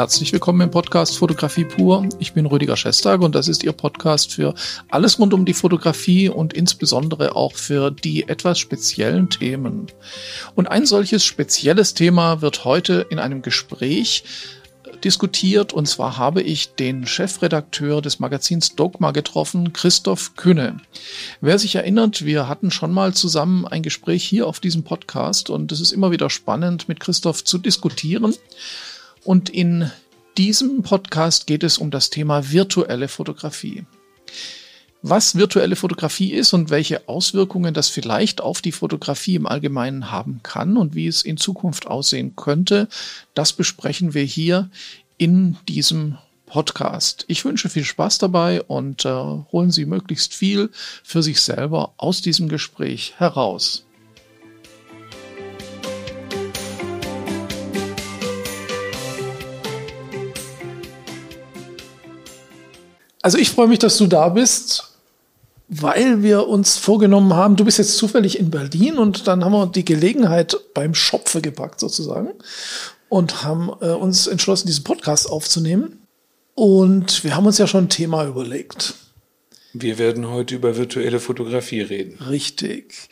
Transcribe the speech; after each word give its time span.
Herzlich 0.00 0.32
willkommen 0.32 0.62
im 0.62 0.70
Podcast 0.70 1.18
Fotografie 1.18 1.66
pur. 1.66 2.08
Ich 2.18 2.32
bin 2.32 2.46
Rüdiger 2.46 2.74
Schestag 2.74 3.20
und 3.20 3.34
das 3.34 3.48
ist 3.48 3.62
Ihr 3.62 3.72
Podcast 3.72 4.32
für 4.32 4.54
alles 4.88 5.18
rund 5.18 5.34
um 5.34 5.44
die 5.44 5.52
Fotografie 5.52 6.30
und 6.30 6.54
insbesondere 6.54 7.36
auch 7.36 7.52
für 7.52 7.90
die 7.90 8.26
etwas 8.26 8.58
speziellen 8.58 9.28
Themen. 9.28 9.88
Und 10.54 10.68
ein 10.68 10.86
solches 10.86 11.22
spezielles 11.22 11.92
Thema 11.92 12.40
wird 12.40 12.64
heute 12.64 13.08
in 13.10 13.18
einem 13.18 13.42
Gespräch 13.42 14.24
diskutiert. 15.04 15.74
Und 15.74 15.86
zwar 15.86 16.16
habe 16.16 16.40
ich 16.40 16.74
den 16.76 17.06
Chefredakteur 17.06 18.00
des 18.00 18.20
Magazins 18.20 18.74
Dogma 18.76 19.10
getroffen, 19.10 19.74
Christoph 19.74 20.34
Künne. 20.34 20.78
Wer 21.42 21.58
sich 21.58 21.74
erinnert, 21.74 22.24
wir 22.24 22.48
hatten 22.48 22.70
schon 22.70 22.92
mal 22.92 23.12
zusammen 23.12 23.66
ein 23.66 23.82
Gespräch 23.82 24.24
hier 24.24 24.46
auf 24.46 24.60
diesem 24.60 24.82
Podcast 24.82 25.50
und 25.50 25.72
es 25.72 25.80
ist 25.82 25.92
immer 25.92 26.10
wieder 26.10 26.30
spannend, 26.30 26.88
mit 26.88 27.00
Christoph 27.00 27.44
zu 27.44 27.58
diskutieren. 27.58 28.34
Und 29.24 29.50
in 29.50 29.90
diesem 30.38 30.82
Podcast 30.82 31.46
geht 31.46 31.62
es 31.62 31.78
um 31.78 31.90
das 31.90 32.10
Thema 32.10 32.50
virtuelle 32.50 33.08
Fotografie. 33.08 33.84
Was 35.02 35.34
virtuelle 35.34 35.76
Fotografie 35.76 36.32
ist 36.32 36.52
und 36.52 36.68
welche 36.68 37.08
Auswirkungen 37.08 37.72
das 37.72 37.88
vielleicht 37.88 38.42
auf 38.42 38.60
die 38.60 38.72
Fotografie 38.72 39.34
im 39.34 39.46
Allgemeinen 39.46 40.10
haben 40.10 40.40
kann 40.42 40.76
und 40.76 40.94
wie 40.94 41.06
es 41.06 41.22
in 41.22 41.38
Zukunft 41.38 41.86
aussehen 41.86 42.36
könnte, 42.36 42.86
das 43.32 43.54
besprechen 43.54 44.12
wir 44.12 44.24
hier 44.24 44.70
in 45.16 45.56
diesem 45.68 46.18
Podcast. 46.44 47.24
Ich 47.28 47.44
wünsche 47.44 47.70
viel 47.70 47.84
Spaß 47.84 48.18
dabei 48.18 48.60
und 48.62 49.04
äh, 49.06 49.10
holen 49.10 49.70
Sie 49.70 49.86
möglichst 49.86 50.34
viel 50.34 50.70
für 51.02 51.22
sich 51.22 51.40
selber 51.40 51.94
aus 51.96 52.20
diesem 52.20 52.48
Gespräch 52.48 53.14
heraus. 53.16 53.86
Also 63.22 63.38
ich 63.38 63.50
freue 63.50 63.68
mich, 63.68 63.78
dass 63.78 63.98
du 63.98 64.06
da 64.06 64.28
bist 64.28 64.90
weil 65.70 66.24
wir 66.24 66.48
uns 66.48 66.76
vorgenommen 66.76 67.32
haben, 67.34 67.54
du 67.54 67.64
bist 67.64 67.78
jetzt 67.78 67.96
zufällig 67.96 68.38
in 68.38 68.50
Berlin 68.50 68.98
und 68.98 69.28
dann 69.28 69.44
haben 69.44 69.52
wir 69.52 69.66
die 69.66 69.84
Gelegenheit 69.84 70.58
beim 70.74 70.96
Schopfe 70.96 71.40
gepackt 71.40 71.78
sozusagen 71.78 72.32
und 73.08 73.44
haben 73.44 73.70
äh, 73.80 73.92
uns 73.92 74.26
entschlossen, 74.26 74.66
diesen 74.66 74.82
Podcast 74.82 75.30
aufzunehmen. 75.30 76.02
Und 76.56 77.22
wir 77.22 77.36
haben 77.36 77.46
uns 77.46 77.56
ja 77.58 77.68
schon 77.68 77.84
ein 77.84 77.88
Thema 77.88 78.26
überlegt. 78.26 78.94
Wir 79.72 79.98
werden 79.98 80.28
heute 80.28 80.56
über 80.56 80.76
virtuelle 80.76 81.20
Fotografie 81.20 81.82
reden. 81.82 82.18
Richtig. 82.24 83.08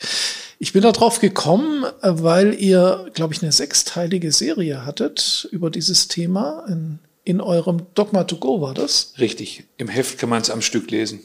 Ich 0.59 0.73
bin 0.73 0.81
darauf 0.81 1.21
gekommen, 1.21 1.85
äh, 2.01 2.11
weil 2.11 2.53
ihr, 2.53 3.09
glaube 3.13 3.33
ich, 3.33 3.41
eine 3.41 3.53
sechsteilige 3.53 4.33
Serie 4.33 4.85
hattet 4.85 5.47
über 5.53 5.69
dieses 5.69 6.09
Thema. 6.09 6.65
In, 6.67 6.99
in 7.29 7.41
eurem 7.41 7.83
Dogma 7.93 8.23
to 8.23 8.37
Go 8.37 8.59
war 8.59 8.73
das? 8.73 9.13
Richtig. 9.19 9.63
Im 9.77 9.87
Heft 9.87 10.17
kann 10.17 10.29
man 10.29 10.41
es 10.41 10.49
am 10.49 10.63
Stück 10.63 10.89
lesen. 10.89 11.19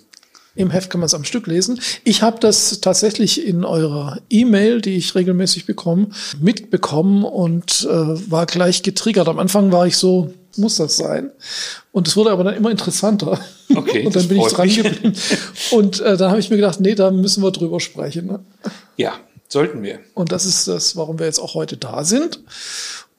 Im 0.55 0.71
Heft 0.71 0.91
kann 0.91 1.01
man 1.01 1.07
es 1.07 1.15
am 1.15 1.25
Stück 1.25 1.47
lesen. 1.47 1.81
Ich 2.05 2.21
habe 2.21 2.39
das 2.39 2.81
tatsächlich 2.83 3.45
in 3.45 3.65
eurer 3.65 4.19
E-Mail, 4.29 4.83
die 4.83 4.97
ich 4.97 5.15
regelmäßig 5.15 5.65
bekomme, 5.65 6.11
mitbekommen 6.39 7.25
und 7.25 7.89
äh, 7.91 8.31
war 8.31 8.45
gleich 8.45 8.83
getriggert. 8.83 9.29
Am 9.29 9.39
Anfang 9.39 9.73
war 9.73 9.87
ich 9.87 9.97
so, 9.97 10.35
muss 10.57 10.77
das 10.77 10.99
sein? 10.99 11.31
Und 11.91 12.07
es 12.07 12.17
wurde 12.17 12.33
aber 12.33 12.45
dann 12.45 12.55
immer 12.55 12.71
interessanter. 12.71 13.41
Okay. 13.75 14.05
und 14.07 14.15
dann 14.15 14.29
bin 14.29 14.43
ich 14.43 14.47
dran 14.49 14.69
geblieben. 14.69 15.15
Und 15.71 16.01
äh, 16.01 16.19
dann 16.19 16.31
habe 16.31 16.39
ich 16.39 16.51
mir 16.51 16.57
gedacht, 16.57 16.81
nee, 16.81 16.95
da 16.95 17.11
müssen 17.11 17.43
wir 17.43 17.51
drüber 17.51 17.81
sprechen. 17.81 18.27
Ne? 18.27 18.41
Ja, 18.99 19.15
sollten 19.49 19.83
wir. 19.83 20.01
Und 20.13 20.33
das 20.33 20.45
ist 20.45 20.69
das, 20.69 20.97
warum 20.97 21.19
wir 21.19 21.27
jetzt 21.27 21.41
auch 21.41 21.55
heute 21.55 21.79
da 21.79 22.05
sind. 22.05 22.41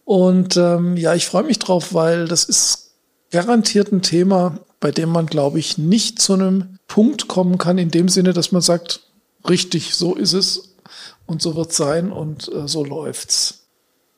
Und 0.06 0.56
ähm, 0.56 0.96
ja, 0.98 1.14
ich 1.16 1.26
freue 1.26 1.44
mich 1.44 1.60
drauf, 1.60 1.94
weil 1.94 2.28
das 2.28 2.44
ist 2.44 2.94
garantiert 3.32 3.92
ein 3.92 4.02
Thema, 4.02 4.60
bei 4.80 4.92
dem 4.92 5.10
man, 5.10 5.26
glaube 5.26 5.60
ich, 5.60 5.78
nicht 5.78 6.22
zu 6.22 6.34
einem 6.34 6.78
Punkt 6.88 7.28
kommen 7.28 7.58
kann, 7.58 7.78
in 7.78 7.90
dem 7.90 8.08
Sinne, 8.08 8.34
dass 8.34 8.52
man 8.52 8.62
sagt, 8.62 9.02
richtig, 9.50 9.96
so 9.96 10.16
ist 10.16 10.34
es 10.34 10.76
und 11.26 11.42
so 11.42 11.56
wird 11.56 11.72
es 11.72 11.78
sein 11.78 12.12
und 12.12 12.52
äh, 12.54 12.68
so 12.68 12.86
läuft's. 12.86 13.66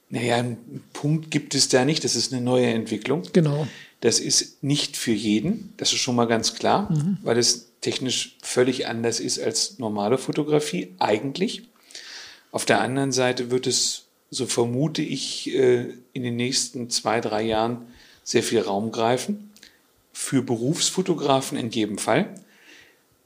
Naja, 0.09 0.37
einen 0.37 0.83
Punkt 0.93 1.31
gibt 1.31 1.55
es 1.55 1.67
da 1.69 1.83
nicht. 1.83 2.03
Das 2.03 2.15
ist 2.15 2.31
eine 2.31 2.41
neue 2.41 2.67
Entwicklung. 2.67 3.23
Genau. 3.33 3.67
Das 3.99 4.19
ist 4.19 4.63
nicht 4.63 4.95
für 4.95 5.11
jeden. 5.11 5.73
Das 5.77 5.91
ist 5.91 5.99
schon 5.99 6.15
mal 6.15 6.27
ganz 6.27 6.53
klar, 6.53 6.91
mhm. 6.91 7.17
weil 7.23 7.37
es 7.37 7.71
technisch 7.81 8.37
völlig 8.41 8.87
anders 8.87 9.19
ist 9.19 9.39
als 9.39 9.79
normale 9.79 10.17
Fotografie 10.17 10.95
eigentlich. 10.99 11.63
Auf 12.51 12.65
der 12.65 12.81
anderen 12.81 13.11
Seite 13.11 13.51
wird 13.51 13.67
es, 13.67 14.06
so 14.29 14.45
vermute 14.45 15.01
ich, 15.01 15.53
äh, 15.53 15.85
in 16.13 16.23
den 16.23 16.35
nächsten 16.35 16.89
zwei, 16.89 17.21
drei 17.21 17.43
Jahren 17.43 17.87
sehr 18.23 18.43
viel 18.43 18.59
Raum 18.59 18.91
greifen 18.91 19.51
für 20.11 20.41
Berufsfotografen 20.41 21.57
in 21.57 21.69
jedem 21.69 21.97
Fall. 21.97 22.33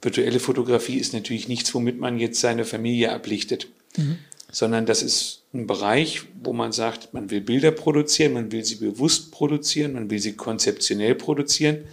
Virtuelle 0.00 0.40
Fotografie 0.40 0.98
ist 0.98 1.12
natürlich 1.12 1.48
nichts, 1.48 1.74
womit 1.74 1.98
man 1.98 2.18
jetzt 2.18 2.40
seine 2.40 2.64
Familie 2.64 3.12
ablichtet, 3.12 3.68
mhm. 3.96 4.18
sondern 4.50 4.84
das 4.84 5.02
ist 5.02 5.42
ein 5.54 5.66
Bereich, 5.66 6.22
wo 6.42 6.52
man 6.52 6.72
sagt, 6.72 7.14
man 7.14 7.30
will 7.30 7.40
Bilder 7.40 7.70
produzieren, 7.70 8.32
man 8.32 8.52
will 8.52 8.64
sie 8.64 8.76
bewusst 8.76 9.30
produzieren, 9.32 9.94
man 9.94 10.10
will 10.10 10.18
sie 10.18 10.34
konzeptionell 10.34 11.14
produzieren. 11.14 11.84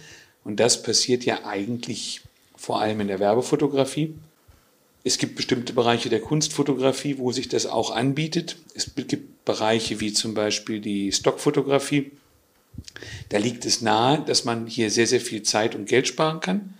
Und 0.44 0.60
das 0.60 0.82
passiert 0.82 1.24
ja 1.24 1.44
eigentlich 1.44 2.20
vor 2.56 2.80
allem 2.80 3.00
in 3.00 3.08
der 3.08 3.20
Werbefotografie. 3.20 4.14
Es 5.02 5.18
gibt 5.18 5.36
bestimmte 5.36 5.72
Bereiche 5.72 6.10
der 6.10 6.20
Kunstfotografie, 6.20 7.18
wo 7.18 7.32
sich 7.32 7.48
das 7.48 7.66
auch 7.66 7.90
anbietet. 7.90 8.56
Es 8.74 8.90
gibt 8.94 9.44
Bereiche 9.44 10.00
wie 10.00 10.12
zum 10.12 10.34
Beispiel 10.34 10.80
die 10.80 11.10
Stockfotografie, 11.10 12.10
da 13.28 13.38
liegt 13.38 13.64
es 13.66 13.80
nahe, 13.80 14.22
dass 14.24 14.44
man 14.44 14.66
hier 14.66 14.90
sehr, 14.90 15.06
sehr 15.06 15.20
viel 15.20 15.42
Zeit 15.42 15.74
und 15.74 15.86
Geld 15.86 16.08
sparen 16.08 16.40
kann, 16.40 16.74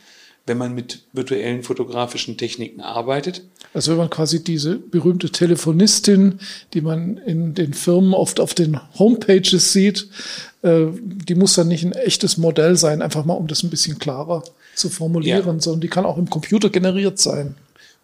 wenn 0.46 0.58
man 0.58 0.74
mit 0.74 1.02
virtuellen 1.12 1.62
fotografischen 1.62 2.36
Techniken 2.36 2.80
arbeitet. 2.80 3.44
Also 3.72 3.92
wenn 3.92 3.98
man 3.98 4.10
quasi 4.10 4.42
diese 4.42 4.76
berühmte 4.76 5.30
Telefonistin, 5.30 6.40
die 6.74 6.80
man 6.80 7.18
in 7.18 7.54
den 7.54 7.72
Firmen 7.72 8.14
oft 8.14 8.40
auf 8.40 8.54
den 8.54 8.80
Homepages 8.98 9.72
sieht, 9.72 10.08
äh, 10.62 10.86
die 10.94 11.34
muss 11.34 11.54
dann 11.54 11.68
nicht 11.68 11.84
ein 11.84 11.92
echtes 11.92 12.36
Modell 12.36 12.76
sein, 12.76 13.02
einfach 13.02 13.24
mal 13.24 13.34
um 13.34 13.46
das 13.46 13.62
ein 13.62 13.70
bisschen 13.70 13.98
klarer 13.98 14.42
zu 14.74 14.88
formulieren, 14.88 15.46
ja. 15.46 15.60
sondern 15.60 15.80
die 15.80 15.88
kann 15.88 16.04
auch 16.04 16.18
im 16.18 16.30
Computer 16.30 16.70
generiert 16.70 17.18
sein. 17.18 17.54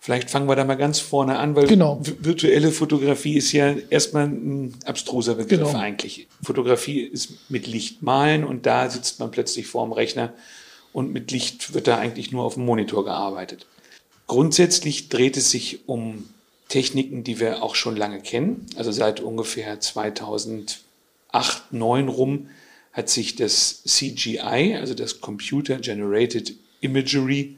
Vielleicht 0.07 0.31
fangen 0.31 0.49
wir 0.49 0.55
da 0.55 0.63
mal 0.63 0.77
ganz 0.77 1.01
vorne 1.01 1.37
an, 1.37 1.57
weil 1.57 1.67
genau. 1.67 1.99
virtuelle 2.01 2.71
Fotografie 2.71 3.37
ist 3.39 3.51
ja 3.51 3.75
erstmal 3.91 4.29
ein 4.29 4.73
abstruser 4.85 5.35
Begriff 5.35 5.67
genau. 5.67 5.77
eigentlich. 5.77 6.29
Fotografie 6.41 7.01
ist 7.01 7.51
mit 7.51 7.67
Licht 7.67 8.03
malen 8.03 8.45
und 8.45 8.67
da 8.67 8.89
sitzt 8.89 9.19
man 9.19 9.33
plötzlich 9.33 9.67
vor 9.67 9.85
dem 9.85 9.91
Rechner 9.91 10.33
und 10.93 11.13
mit 11.13 11.33
Licht 11.33 11.75
wird 11.75 11.89
da 11.89 11.99
eigentlich 11.99 12.31
nur 12.31 12.45
auf 12.45 12.55
dem 12.55 12.65
Monitor 12.67 13.05
gearbeitet. 13.05 13.67
Grundsätzlich 14.29 15.09
dreht 15.09 15.37
es 15.37 15.51
sich 15.51 15.89
um 15.89 16.29
Techniken, 16.69 17.25
die 17.25 17.41
wir 17.41 17.65
auch 17.65 17.75
schon 17.75 17.97
lange 17.97 18.21
kennen. 18.21 18.65
Also 18.77 18.93
seit 18.93 19.19
ungefähr 19.19 19.81
2008, 19.81 20.85
2009 21.33 22.09
rum 22.09 22.49
hat 22.93 23.09
sich 23.09 23.35
das 23.35 23.83
CGI, 23.83 24.77
also 24.79 24.95
das 24.95 25.21
Computer 25.21 25.79
Generated 25.79 26.55
Imagery 26.81 27.57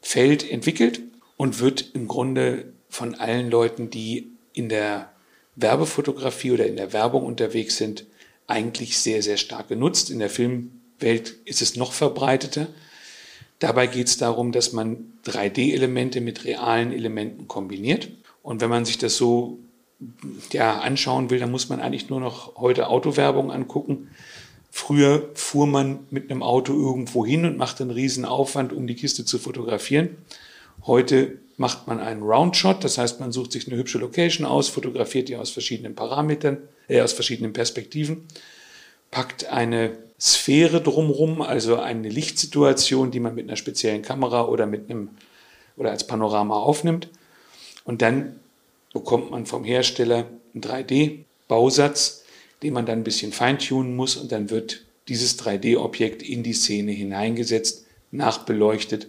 Feld 0.00 0.48
entwickelt 0.48 1.00
und 1.38 1.60
wird 1.60 1.94
im 1.94 2.06
Grunde 2.06 2.74
von 2.90 3.14
allen 3.14 3.50
Leuten, 3.50 3.88
die 3.88 4.32
in 4.52 4.68
der 4.68 5.10
Werbefotografie 5.56 6.52
oder 6.52 6.66
in 6.66 6.76
der 6.76 6.92
Werbung 6.92 7.24
unterwegs 7.24 7.78
sind, 7.78 8.04
eigentlich 8.46 8.98
sehr, 8.98 9.22
sehr 9.22 9.38
stark 9.38 9.68
genutzt. 9.68 10.10
In 10.10 10.18
der 10.18 10.28
Filmwelt 10.28 11.36
ist 11.44 11.62
es 11.62 11.76
noch 11.76 11.92
verbreiteter. 11.92 12.66
Dabei 13.60 13.86
geht 13.86 14.08
es 14.08 14.18
darum, 14.18 14.52
dass 14.52 14.72
man 14.72 15.12
3D-Elemente 15.26 16.20
mit 16.20 16.44
realen 16.44 16.92
Elementen 16.92 17.48
kombiniert. 17.48 18.10
Und 18.42 18.60
wenn 18.60 18.70
man 18.70 18.84
sich 18.84 18.98
das 18.98 19.16
so 19.16 19.58
ja, 20.52 20.78
anschauen 20.80 21.30
will, 21.30 21.38
dann 21.38 21.50
muss 21.50 21.68
man 21.68 21.80
eigentlich 21.80 22.08
nur 22.08 22.20
noch 22.20 22.56
heute 22.56 22.88
Autowerbung 22.88 23.52
angucken. 23.52 24.10
Früher 24.70 25.30
fuhr 25.34 25.66
man 25.66 26.00
mit 26.10 26.30
einem 26.30 26.42
Auto 26.42 26.72
irgendwo 26.72 27.24
hin 27.24 27.44
und 27.44 27.56
machte 27.56 27.84
einen 27.84 27.90
riesen 27.90 28.24
Aufwand, 28.24 28.72
um 28.72 28.86
die 28.86 28.94
Kiste 28.94 29.24
zu 29.24 29.38
fotografieren. 29.38 30.16
Heute 30.88 31.36
macht 31.58 31.86
man 31.86 32.00
einen 32.00 32.22
Roundshot, 32.22 32.82
das 32.82 32.96
heißt, 32.96 33.20
man 33.20 33.30
sucht 33.30 33.52
sich 33.52 33.68
eine 33.68 33.76
hübsche 33.76 33.98
Location 33.98 34.46
aus, 34.46 34.68
fotografiert 34.68 35.28
die 35.28 35.36
aus 35.36 35.50
verschiedenen 35.50 35.94
Parametern, 35.94 36.56
äh, 36.88 37.02
aus 37.02 37.12
verschiedenen 37.12 37.52
Perspektiven, 37.52 38.26
packt 39.10 39.44
eine 39.52 39.98
Sphäre 40.18 40.80
drumrum, 40.80 41.42
also 41.42 41.76
eine 41.76 42.08
Lichtsituation, 42.08 43.10
die 43.10 43.20
man 43.20 43.34
mit 43.34 43.46
einer 43.46 43.56
speziellen 43.56 44.00
Kamera 44.00 44.46
oder 44.46 44.64
mit 44.64 44.88
einem 44.88 45.10
oder 45.76 45.90
als 45.90 46.06
Panorama 46.06 46.56
aufnimmt. 46.56 47.10
Und 47.84 48.00
dann 48.00 48.40
bekommt 48.94 49.30
man 49.30 49.44
vom 49.44 49.64
Hersteller 49.64 50.24
einen 50.54 50.62
3D-Bausatz, 50.62 52.24
den 52.62 52.72
man 52.72 52.86
dann 52.86 53.00
ein 53.00 53.04
bisschen 53.04 53.32
feintunen 53.32 53.94
muss 53.94 54.16
und 54.16 54.32
dann 54.32 54.48
wird 54.48 54.86
dieses 55.08 55.38
3D-Objekt 55.38 56.22
in 56.22 56.42
die 56.42 56.54
Szene 56.54 56.92
hineingesetzt, 56.92 57.84
nachbeleuchtet 58.10 59.08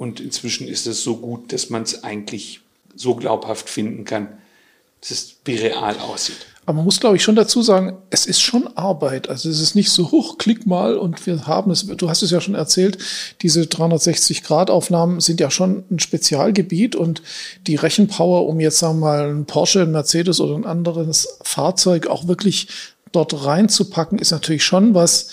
und 0.00 0.18
inzwischen 0.18 0.66
ist 0.66 0.86
es 0.86 1.04
so 1.04 1.18
gut, 1.18 1.52
dass 1.52 1.68
man 1.68 1.82
es 1.82 2.04
eigentlich 2.04 2.62
so 2.96 3.14
glaubhaft 3.16 3.68
finden 3.68 4.06
kann, 4.06 4.28
dass 5.02 5.10
es 5.10 5.34
wie 5.44 5.56
real 5.56 5.98
aussieht. 5.98 6.38
Aber 6.64 6.76
man 6.76 6.86
muss, 6.86 7.00
glaube 7.00 7.16
ich, 7.16 7.22
schon 7.22 7.36
dazu 7.36 7.60
sagen, 7.60 7.98
es 8.08 8.24
ist 8.24 8.40
schon 8.40 8.66
Arbeit. 8.78 9.28
Also 9.28 9.50
es 9.50 9.60
ist 9.60 9.74
nicht 9.74 9.90
so, 9.90 10.10
hoch, 10.10 10.38
klick 10.38 10.66
mal 10.66 10.96
und 10.96 11.26
wir 11.26 11.46
haben 11.46 11.70
es, 11.70 11.86
du 11.86 12.08
hast 12.08 12.22
es 12.22 12.30
ja 12.30 12.40
schon 12.40 12.54
erzählt, 12.54 12.96
diese 13.42 13.64
360-Grad-Aufnahmen 13.64 15.20
sind 15.20 15.38
ja 15.38 15.50
schon 15.50 15.84
ein 15.90 15.98
Spezialgebiet 15.98 16.96
und 16.96 17.20
die 17.66 17.76
Rechenpower, 17.76 18.46
um 18.46 18.58
jetzt 18.58 18.78
sagen 18.78 19.00
wir 19.00 19.06
mal 19.06 19.30
ein 19.30 19.44
Porsche, 19.44 19.82
ein 19.82 19.92
Mercedes 19.92 20.40
oder 20.40 20.54
ein 20.54 20.64
anderes 20.64 21.28
Fahrzeug 21.42 22.06
auch 22.06 22.26
wirklich 22.26 22.68
dort 23.12 23.44
reinzupacken, 23.44 24.18
ist 24.18 24.30
natürlich 24.30 24.64
schon 24.64 24.94
was, 24.94 25.28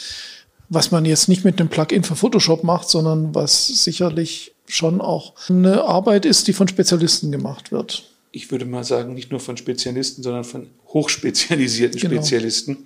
was 0.69 0.92
man 0.92 1.06
jetzt 1.06 1.30
nicht 1.30 1.46
mit 1.46 1.60
einem 1.60 1.69
Plugin 1.69 2.04
für 2.04 2.16
Photoshop 2.16 2.64
macht, 2.64 2.90
sondern 2.90 3.34
was 3.34 3.68
sicherlich 3.84 4.54
schon 4.68 5.00
auch 5.02 5.34
eine 5.50 5.84
Arbeit 5.84 6.25
ist, 6.25 6.48
die 6.48 6.54
von 6.54 6.68
Spezialisten 6.68 7.31
gemacht 7.31 7.72
wird. 7.72 8.04
Ich 8.31 8.52
würde 8.52 8.66
mal 8.66 8.84
sagen, 8.84 9.14
nicht 9.14 9.31
nur 9.31 9.40
von 9.40 9.58
Spezialisten, 9.58 10.22
sondern 10.24 10.44
von 10.44 10.68
hochspezialisierten 10.90 12.00
genau. 12.00 12.16
Spezialisten. 12.16 12.86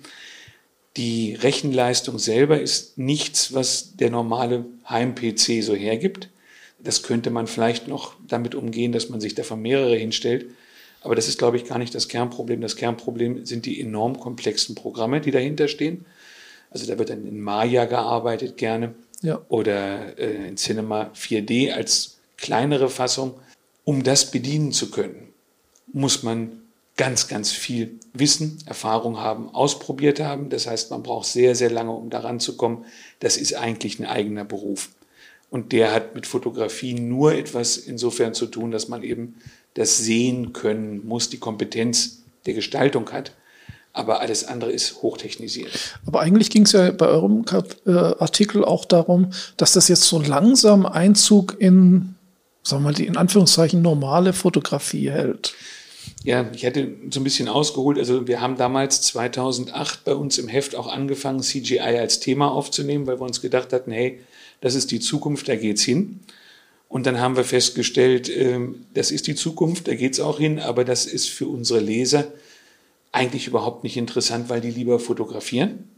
Die 0.96 1.34
Rechenleistung 1.34 2.18
selber 2.18 2.60
ist 2.60 2.98
nichts, 2.98 3.52
was 3.52 3.96
der 3.96 4.10
normale 4.10 4.64
Heim-PC 4.88 5.62
so 5.62 5.74
hergibt. 5.74 6.28
Das 6.78 7.02
könnte 7.02 7.30
man 7.30 7.46
vielleicht 7.46 7.88
noch 7.88 8.14
damit 8.26 8.54
umgehen, 8.54 8.92
dass 8.92 9.08
man 9.08 9.20
sich 9.20 9.34
davon 9.34 9.62
mehrere 9.62 9.96
hinstellt. 9.96 10.46
Aber 11.00 11.16
das 11.16 11.28
ist, 11.28 11.38
glaube 11.38 11.56
ich, 11.56 11.64
gar 11.64 11.78
nicht 11.78 11.94
das 11.94 12.08
Kernproblem. 12.08 12.60
Das 12.60 12.76
Kernproblem 12.76 13.44
sind 13.44 13.66
die 13.66 13.80
enorm 13.80 14.20
komplexen 14.20 14.74
Programme, 14.74 15.20
die 15.20 15.30
dahinter 15.30 15.66
stehen. 15.68 16.04
Also 16.72 16.86
da 16.86 16.98
wird 16.98 17.10
dann 17.10 17.26
in 17.26 17.40
Maya 17.40 17.84
gearbeitet 17.84 18.56
gerne 18.56 18.94
ja. 19.22 19.40
oder 19.48 20.18
äh, 20.18 20.48
in 20.48 20.56
Cinema 20.56 21.10
4D 21.14 21.72
als 21.72 22.18
kleinere 22.36 22.88
Fassung. 22.88 23.34
Um 23.84 24.02
das 24.02 24.30
bedienen 24.30 24.72
zu 24.72 24.90
können, 24.90 25.28
muss 25.92 26.22
man 26.22 26.62
ganz, 26.96 27.28
ganz 27.28 27.50
viel 27.50 27.98
Wissen, 28.12 28.58
Erfahrung 28.66 29.18
haben, 29.18 29.48
ausprobiert 29.54 30.20
haben. 30.20 30.50
Das 30.50 30.66
heißt, 30.66 30.90
man 30.90 31.02
braucht 31.02 31.26
sehr, 31.26 31.54
sehr 31.54 31.70
lange, 31.70 31.92
um 31.92 32.10
daran 32.10 32.38
zu 32.38 32.56
kommen. 32.56 32.84
Das 33.20 33.36
ist 33.36 33.54
eigentlich 33.54 33.98
ein 33.98 34.06
eigener 34.06 34.44
Beruf. 34.44 34.90
Und 35.50 35.72
der 35.72 35.92
hat 35.92 36.14
mit 36.14 36.26
Fotografie 36.26 36.94
nur 36.94 37.34
etwas 37.34 37.76
insofern 37.76 38.34
zu 38.34 38.46
tun, 38.46 38.70
dass 38.70 38.88
man 38.88 39.02
eben 39.02 39.36
das 39.74 39.98
sehen 39.98 40.52
können 40.52 41.06
muss, 41.06 41.28
die 41.28 41.38
Kompetenz 41.38 42.22
der 42.46 42.54
Gestaltung 42.54 43.10
hat 43.10 43.32
aber 43.92 44.20
alles 44.20 44.44
andere 44.44 44.72
ist 44.72 45.02
hochtechnisiert. 45.02 45.70
Aber 46.06 46.20
eigentlich 46.20 46.50
ging 46.50 46.64
es 46.64 46.72
ja 46.72 46.90
bei 46.90 47.06
eurem 47.06 47.44
äh, 47.86 47.90
Artikel 47.90 48.64
auch 48.64 48.84
darum, 48.84 49.30
dass 49.56 49.72
das 49.72 49.88
jetzt 49.88 50.04
so 50.04 50.20
langsam 50.20 50.86
Einzug 50.86 51.56
in, 51.58 52.14
sagen 52.62 52.82
wir 52.82 52.90
mal, 52.90 52.94
die 52.94 53.06
in 53.06 53.16
Anführungszeichen 53.16 53.82
normale 53.82 54.32
Fotografie 54.32 55.10
hält. 55.10 55.54
Ja, 56.24 56.48
ich 56.54 56.62
hätte 56.62 56.88
so 57.10 57.20
ein 57.20 57.24
bisschen 57.24 57.48
ausgeholt. 57.48 57.98
Also 57.98 58.26
wir 58.26 58.40
haben 58.40 58.56
damals 58.56 59.02
2008 59.02 60.04
bei 60.04 60.14
uns 60.14 60.38
im 60.38 60.48
Heft 60.48 60.74
auch 60.74 60.86
angefangen, 60.86 61.42
CGI 61.42 61.80
als 61.80 62.20
Thema 62.20 62.50
aufzunehmen, 62.50 63.06
weil 63.06 63.20
wir 63.20 63.24
uns 63.24 63.40
gedacht 63.40 63.72
hatten, 63.72 63.92
hey, 63.92 64.20
das 64.60 64.74
ist 64.74 64.90
die 64.90 65.00
Zukunft, 65.00 65.48
da 65.48 65.56
geht's 65.56 65.82
hin. 65.82 66.20
Und 66.88 67.06
dann 67.06 67.20
haben 67.20 67.36
wir 67.36 67.44
festgestellt, 67.44 68.30
ähm, 68.34 68.86
das 68.94 69.10
ist 69.10 69.26
die 69.26 69.34
Zukunft, 69.34 69.88
da 69.88 69.94
geht's 69.94 70.20
auch 70.20 70.38
hin, 70.38 70.60
aber 70.60 70.84
das 70.84 71.06
ist 71.06 71.28
für 71.28 71.46
unsere 71.46 71.80
Leser 71.80 72.26
eigentlich 73.12 73.46
überhaupt 73.46 73.84
nicht 73.84 73.96
interessant, 73.96 74.48
weil 74.48 74.60
die 74.60 74.70
lieber 74.70 74.98
fotografieren, 74.98 75.88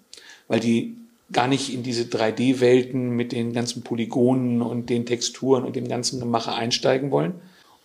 weil 0.48 0.60
die 0.60 0.96
gar 1.32 1.48
nicht 1.48 1.72
in 1.72 1.82
diese 1.82 2.02
3D-Welten 2.02 3.10
mit 3.10 3.32
den 3.32 3.52
ganzen 3.52 3.82
Polygonen 3.82 4.60
und 4.60 4.90
den 4.90 5.06
Texturen 5.06 5.64
und 5.64 5.74
dem 5.76 5.88
ganzen 5.88 6.20
Gemache 6.20 6.52
einsteigen 6.52 7.10
wollen. 7.10 7.34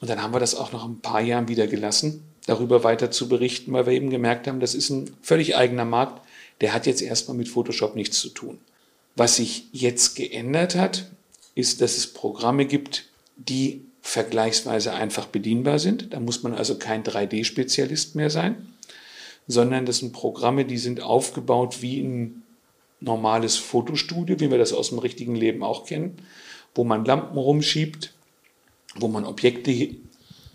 Und 0.02 0.10
dann 0.10 0.22
haben 0.22 0.34
wir 0.34 0.40
das 0.40 0.56
auch 0.56 0.74
nach 0.74 0.84
ein 0.84 1.00
paar 1.00 1.22
Jahren 1.22 1.48
wieder 1.48 1.68
gelassen, 1.68 2.24
darüber 2.48 2.84
weiter 2.84 3.12
zu 3.12 3.30
berichten, 3.30 3.72
weil 3.72 3.86
wir 3.86 3.94
eben 3.94 4.10
gemerkt 4.10 4.48
haben, 4.48 4.60
das 4.60 4.76
ist 4.76 4.90
ein 4.90 5.10
völlig 5.22 5.56
eigener 5.56 5.86
Markt, 5.86 6.22
der 6.62 6.74
hat 6.74 6.86
jetzt 6.86 7.02
erstmal 7.02 7.38
mit 7.38 7.48
Photoshop 7.48 7.96
nichts 7.96 8.20
zu 8.20 8.30
tun. 8.30 8.58
Was 9.16 9.38
sich 9.38 9.68
jetzt 9.72 10.16
geändert 10.16 10.76
hat, 10.76 11.10
ist, 11.56 11.82
dass 11.82 11.98
es 11.98 12.08
Programme 12.08 12.66
gibt, 12.66 13.06
die 13.38 13.86
vergleichsweise 14.02 14.94
einfach 14.94 15.28
bedienbar 15.28 15.80
sind. 15.80 16.14
Da 16.14 16.20
muss 16.20 16.44
man 16.44 16.54
also 16.54 16.78
kein 16.78 17.04
3D-Spezialist 17.04 18.16
mehr 18.16 18.30
sein 18.30 18.56
sondern 19.50 19.88
das 19.88 19.98
sind 19.98 20.14
Programme, 20.14 20.64
die 20.64 20.78
sind 20.78 21.02
aufgebaut 21.02 21.82
wie 21.82 22.02
ein 22.02 22.44
normales 23.00 23.58
Fotostudio, 23.58 24.40
wie 24.40 24.52
wir 24.52 24.60
das 24.60 24.74
aus 24.74 24.90
dem 24.90 25.00
richtigen 25.00 25.36
Leben 25.36 25.64
auch 25.64 25.86
kennen, 25.86 26.18
wo 26.76 26.84
man 26.84 27.04
Lampen 27.04 27.38
rumschiebt, 27.38 28.14
wo 28.96 29.08
man 29.08 29.26
Objekte 29.26 29.96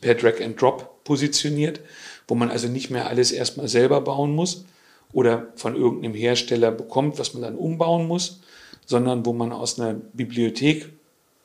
per 0.00 0.14
Drag 0.14 0.40
and 0.40 0.60
Drop 0.60 1.02
positioniert, 1.02 1.80
wo 2.28 2.36
man 2.36 2.50
also 2.50 2.68
nicht 2.68 2.90
mehr 2.90 3.08
alles 3.08 3.32
erstmal 3.32 3.66
selber 3.66 4.00
bauen 4.00 4.32
muss 4.32 4.64
oder 5.12 5.48
von 5.56 5.74
irgendeinem 5.74 6.14
Hersteller 6.14 6.70
bekommt, 6.70 7.18
was 7.18 7.34
man 7.34 7.42
dann 7.42 7.56
umbauen 7.56 8.06
muss, 8.06 8.42
sondern 8.86 9.26
wo 9.26 9.32
man 9.32 9.50
aus 9.50 9.80
einer 9.80 9.94
Bibliothek 9.94 10.88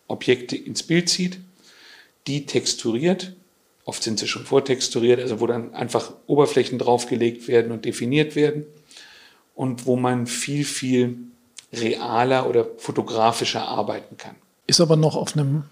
Objekte 0.07 0.55
ins 0.55 0.83
Bild 0.83 1.09
zieht, 1.09 1.39
die 2.27 2.45
texturiert 2.45 3.33
Oft 3.89 4.03
sind 4.03 4.19
sie 4.19 4.27
schon 4.27 4.45
vortexturiert, 4.45 5.19
also 5.19 5.39
wo 5.39 5.47
dann 5.47 5.73
einfach 5.73 6.13
Oberflächen 6.27 6.77
draufgelegt 6.77 7.47
werden 7.47 7.71
und 7.71 7.85
definiert 7.85 8.35
werden 8.35 8.67
und 9.55 9.87
wo 9.87 9.95
man 9.95 10.27
viel, 10.27 10.63
viel 10.63 11.17
realer 11.73 12.47
oder 12.47 12.67
fotografischer 12.77 13.67
arbeiten 13.67 14.15
kann. 14.15 14.35
Ist 14.67 14.79
aber 14.79 14.95
noch 14.95 15.15
auf 15.15 15.35
einem 15.35 15.63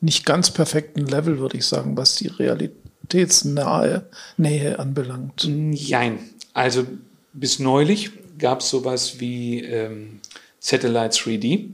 nicht 0.00 0.24
ganz 0.24 0.50
perfekten 0.50 1.04
Level, 1.04 1.40
würde 1.40 1.58
ich 1.58 1.66
sagen, 1.66 1.94
was 1.98 2.14
die 2.14 2.28
realitätsnahe 2.28 4.06
Nähe 4.38 4.78
anbelangt. 4.78 5.46
Nein, 5.46 6.20
also 6.54 6.86
bis 7.34 7.58
neulich 7.58 8.12
gab 8.38 8.60
es 8.60 8.70
sowas 8.70 9.20
wie 9.20 9.62
ähm, 9.62 10.20
Satellite 10.58 11.10
3D. 11.10 11.68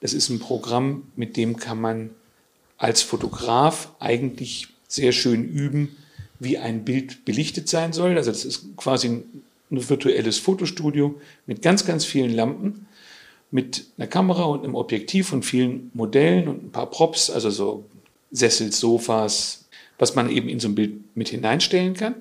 Das 0.00 0.12
ist 0.12 0.28
ein 0.28 0.40
Programm, 0.40 1.04
mit 1.14 1.36
dem 1.36 1.56
kann 1.56 1.80
man 1.80 2.10
als 2.78 3.02
Fotograf 3.02 3.92
eigentlich 4.00 4.70
sehr 4.88 5.12
schön 5.12 5.44
üben, 5.44 5.96
wie 6.38 6.58
ein 6.58 6.84
Bild 6.84 7.24
belichtet 7.24 7.68
sein 7.68 7.92
soll. 7.92 8.16
Also 8.16 8.30
das 8.30 8.44
ist 8.44 8.76
quasi 8.76 9.08
ein, 9.08 9.42
virtuelles 9.68 10.38
Fotostudio 10.38 11.20
mit 11.46 11.60
ganz, 11.60 11.84
ganz 11.84 12.04
vielen 12.04 12.32
Lampen, 12.32 12.86
mit 13.50 13.86
einer 13.98 14.06
Kamera 14.06 14.44
und 14.44 14.62
einem 14.62 14.76
Objektiv 14.76 15.32
und 15.32 15.44
vielen 15.44 15.90
Modellen 15.92 16.46
und 16.46 16.64
ein 16.64 16.70
paar 16.70 16.88
Props, 16.88 17.30
also 17.30 17.50
so 17.50 17.84
Sessel, 18.30 18.70
Sofas, 18.70 19.64
was 19.98 20.14
man 20.14 20.30
eben 20.30 20.48
in 20.48 20.60
so 20.60 20.68
ein 20.68 20.76
Bild 20.76 21.16
mit 21.16 21.30
hineinstellen 21.30 21.94
kann. 21.94 22.14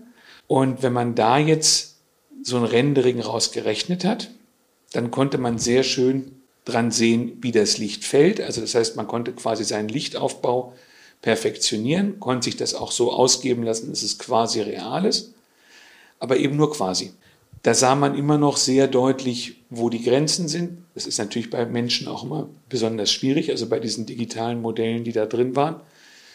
Und 0.48 0.81
wenn 0.81 0.93
man 0.93 1.13
da 1.13 1.38
jetzt 1.38 1.98
so 2.41 2.57
ein 2.57 2.63
Rendering 2.63 3.19
rausgerechnet 3.19 4.05
hat, 4.05 4.31
dann 4.93 5.12
konnte 5.12 5.38
man 5.38 5.60
sehr 5.60 5.84
schön 5.84 6.31
dran 6.63 6.89
sehen, 6.89 7.38
wie 7.41 7.51
das 7.51 7.77
Licht 7.77 8.05
fällt. 8.05 8.41
Also 8.41 8.62
das 8.62 8.74
heißt, 8.74 8.95
man 8.95 9.07
konnte 9.07 9.34
quasi 9.34 9.63
seinen 9.63 9.89
Lichtaufbau 9.89 10.74
perfektionieren, 11.25 12.20
konnte 12.20 12.46
sich 12.46 12.55
das 12.55 12.75
auch 12.75 12.91
so 12.91 13.12
ausgeben 13.12 13.63
lassen, 13.63 13.89
dass 13.89 14.03
es 14.03 14.20
quasi 14.20 14.62
real 14.62 15.05
ist, 15.05 15.34
aber 16.20 16.38
eben 16.38 16.55
nur 16.55 16.72
quasi. 16.72 17.13
Da 17.63 17.74
sah 17.74 17.96
man 17.96 18.15
immer 18.15 18.38
noch 18.38 18.58
sehr 18.58 18.88
deutlich, 18.88 19.55
wo 19.72 19.89
die 19.89 20.03
Grenzen 20.03 20.48
sind. 20.48 20.84
Das 20.94 21.08
ist 21.08 21.17
natürlich 21.17 21.50
bei 21.50 21.65
Menschen 21.65 22.08
auch 22.08 22.24
immer 22.24 22.48
besonders 22.70 23.12
schwierig, 23.12 23.50
also 23.50 23.67
bei 23.67 23.79
diesen 23.79 24.05
digitalen 24.05 24.62
Modellen, 24.62 25.03
die 25.03 25.13
da 25.13 25.25
drin 25.25 25.55
waren. 25.55 25.82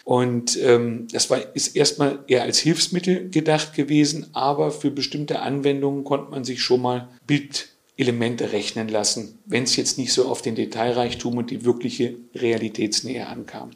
Und 0.03 0.59
ähm, 0.61 1.07
das 1.13 1.31
war, 1.31 1.39
ist 1.55 1.77
erstmal 1.77 2.19
eher 2.27 2.43
als 2.43 2.59
Hilfsmittel 2.59 3.31
gedacht 3.31 3.75
gewesen, 3.75 4.27
aber 4.33 4.73
für 4.73 4.91
bestimmte 4.91 5.39
Anwendungen 5.39 6.03
konnte 6.03 6.33
man 6.33 6.43
sich 6.43 6.63
schon 6.65 6.83
mal 6.83 7.07
Bildelemente 7.29 8.51
rechnen 8.51 8.89
lassen, 8.89 9.39
wenn 9.47 9.63
es 9.63 9.77
jetzt 9.77 9.99
nicht 9.99 10.13
so 10.13 10.27
auf 10.27 10.43
den 10.43 10.57
Detailreichtum 10.57 11.37
und 11.37 11.53
die 11.53 11.65
wirkliche 11.65 12.17
Realitätsnähe 12.35 13.29
ankam. 13.29 13.71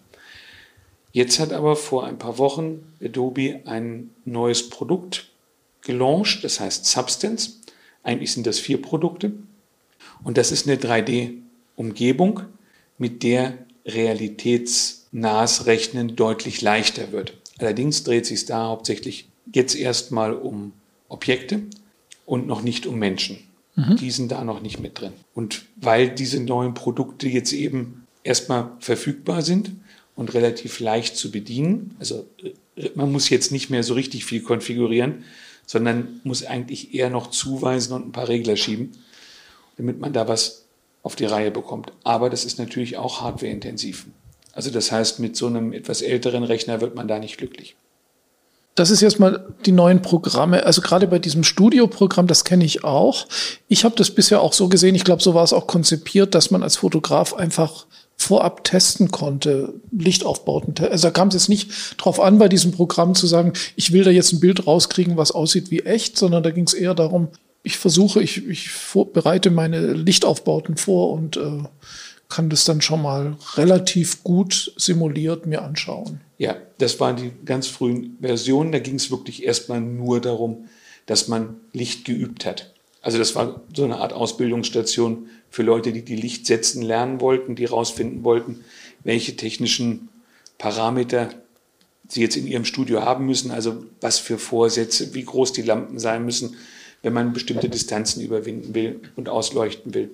Jetzt 1.14 1.38
hat 1.38 1.52
aber 1.52 1.76
vor 1.76 2.04
ein 2.04 2.18
paar 2.18 2.38
Wochen 2.38 2.92
Adobe 3.00 3.61
ein 3.66 4.11
neues 4.25 4.68
Produkt 4.68 5.30
gelauncht, 5.80 6.42
das 6.42 6.59
heißt 6.59 6.87
Substance. 6.87 7.61
Eigentlich 8.02 8.33
sind 8.33 8.49
das 8.49 8.59
vier 8.59 8.83
Produkte. 8.83 9.33
Und 10.25 10.38
das 10.38 10.50
ist 10.50 10.66
eine 10.66 10.76
3D-Umgebung, 10.76 12.40
mit 12.99 13.23
der 13.23 13.59
realitätsnahes 13.87 15.66
Rechnen 15.66 16.16
deutlich 16.16 16.62
leichter 16.62 17.12
wird. 17.12 17.35
Allerdings 17.59 18.02
dreht 18.02 18.26
sich 18.26 18.44
da 18.47 18.66
hauptsächlich 18.66 19.28
jetzt 19.52 19.76
erstmal 19.76 20.35
um 20.35 20.73
Objekte 21.09 21.61
und 22.26 22.49
noch 22.49 22.62
nicht 22.62 22.87
um 22.87 22.99
Menschen. 22.99 23.38
Mhm. 23.76 23.99
Die 23.99 24.11
sind 24.11 24.33
da 24.33 24.42
noch 24.42 24.61
nicht 24.61 24.80
mit 24.80 25.00
drin. 25.00 25.12
Und 25.33 25.66
weil 25.76 26.09
diese 26.09 26.40
neuen 26.40 26.75
Produkte 26.75 27.28
jetzt 27.28 27.52
eben 27.52 28.04
erstmal 28.25 28.73
verfügbar 28.80 29.42
sind, 29.42 29.71
und 30.16 30.35
relativ 30.35 30.80
leicht 30.80 31.16
zu 31.16 31.30
bedienen. 31.30 31.97
Also 31.99 32.26
äh, 32.76 32.90
man 32.94 33.11
muss 33.12 33.30
jetzt 33.30 33.52
nicht 33.52 33.71
mehr 33.71 33.83
so 33.83 33.94
richtig 33.94 34.25
viel 34.25 34.42
konfigurieren, 34.42 35.25
sondern 35.66 36.21
muss 36.25 36.44
eigentlich 36.44 36.94
eher 36.94 37.11
noch 37.11 37.30
zuweisen 37.30 37.92
und 37.94 38.09
ein 38.09 38.12
paar 38.12 38.28
Regler 38.28 38.56
schieben, 38.56 38.92
damit 39.76 39.99
man 39.99 40.12
da 40.12 40.28
was 40.28 40.64
auf 41.02 41.16
die 41.16 41.25
Reihe 41.25 41.50
bekommt. 41.50 41.92
Aber 42.02 42.30
das 42.30 42.44
ist 42.44 42.59
natürlich 42.59 42.97
auch 42.97 43.21
hardwareintensiv. 43.21 44.06
Also 44.52 44.71
das 44.71 44.92
heißt, 44.92 45.18
mit 45.21 45.37
so 45.37 45.47
einem 45.47 45.73
etwas 45.73 46.00
älteren 46.00 46.44
Rechner 46.44 46.80
wird 46.80 46.94
man 46.94 47.09
da 47.09 47.18
nicht 47.18 47.38
glücklich. 47.38 47.76
das 48.76 48.90
ist 48.90 49.02
jetzt 49.02 49.21
mal 49.21 49.54
die 49.66 49.73
neuen 49.73 50.02
Programme. 50.02 50.64
Also 50.64 50.80
gerade 50.80 51.06
bei 51.06 51.18
diesem 51.18 51.44
Studioprogramm, 51.44 52.26
das 52.26 52.44
kenne 52.44 52.64
ich 52.64 52.85
auch. 52.85 53.26
Ich 53.68 53.85
habe 53.85 53.94
das 53.97 54.11
bisher 54.11 54.40
auch 54.40 54.52
so 54.52 54.68
gesehen, 54.68 54.94
ich 54.94 55.04
glaube, 55.04 55.23
so 55.23 55.35
war 55.35 55.44
es 55.44 55.52
auch 55.52 55.66
konzipiert, 55.66 56.35
dass 56.35 56.50
man 56.50 56.62
als 56.62 56.76
Fotograf 56.76 57.35
einfach 57.35 57.87
vorab 58.24 58.64
testen 58.64 59.10
konnte, 59.10 59.74
Lichtaufbauten. 59.92 60.74
Also 60.86 61.08
da 61.08 61.10
kam 61.12 61.28
es 61.28 61.34
jetzt 61.34 61.48
nicht 61.48 61.70
drauf 61.98 62.20
an, 62.20 62.38
bei 62.38 62.48
diesem 62.48 62.72
Programm 62.72 63.14
zu 63.14 63.26
sagen, 63.26 63.52
ich 63.76 63.92
will 63.92 64.04
da 64.04 64.10
jetzt 64.10 64.32
ein 64.32 64.40
Bild 64.40 64.66
rauskriegen, 64.66 65.16
was 65.16 65.32
aussieht 65.32 65.70
wie 65.70 65.80
echt, 65.80 66.18
sondern 66.18 66.42
da 66.42 66.50
ging 66.50 66.64
es 66.64 66.74
eher 66.74 66.94
darum, 66.94 67.28
ich 67.62 67.78
versuche, 67.78 68.22
ich, 68.22 68.46
ich 68.46 68.70
bereite 69.12 69.50
meine 69.50 69.94
Lichtaufbauten 69.94 70.76
vor 70.76 71.12
und 71.12 71.36
äh, 71.38 71.62
kann 72.28 72.50
das 72.50 72.64
dann 72.64 72.80
schon 72.80 73.02
mal 73.02 73.36
relativ 73.54 74.22
gut 74.22 74.72
simuliert 74.76 75.46
mir 75.46 75.62
anschauen. 75.62 76.20
Ja, 76.36 76.56
das 76.78 77.00
waren 77.00 77.16
die 77.16 77.32
ganz 77.44 77.66
frühen 77.66 78.18
Versionen. 78.20 78.72
Da 78.72 78.80
ging 78.80 78.96
es 78.96 79.10
wirklich 79.10 79.44
erstmal 79.44 79.80
nur 79.80 80.20
darum, 80.20 80.66
dass 81.06 81.28
man 81.28 81.56
Licht 81.72 82.04
geübt 82.04 82.44
hat. 82.44 82.73
Also 83.04 83.18
das 83.18 83.34
war 83.34 83.61
so 83.76 83.84
eine 83.84 83.99
Art 83.99 84.14
Ausbildungsstation 84.14 85.28
für 85.50 85.62
Leute, 85.62 85.92
die 85.92 86.02
die 86.02 86.16
Licht 86.16 86.46
setzen 86.46 86.80
lernen 86.80 87.20
wollten, 87.20 87.54
die 87.54 87.66
rausfinden 87.66 88.25
wollten, 88.25 88.64
welche 89.04 89.37
technischen 89.37 90.08
Parameter 90.56 91.28
sie 92.08 92.23
jetzt 92.23 92.37
in 92.37 92.46
ihrem 92.46 92.64
Studio 92.64 93.02
haben 93.02 93.26
müssen, 93.26 93.50
also 93.50 93.84
was 94.00 94.18
für 94.18 94.38
Vorsätze, 94.38 95.12
wie 95.12 95.23
groß 95.23 95.52
die 95.52 95.61
Lampen 95.61 95.99
sein 95.99 96.25
müssen, 96.25 96.56
wenn 97.02 97.12
man 97.12 97.34
bestimmte 97.34 97.68
Distanzen 97.68 98.23
überwinden 98.23 98.75
will 98.75 99.00
und 99.16 99.28
ausleuchten 99.28 99.92
will. 99.92 100.11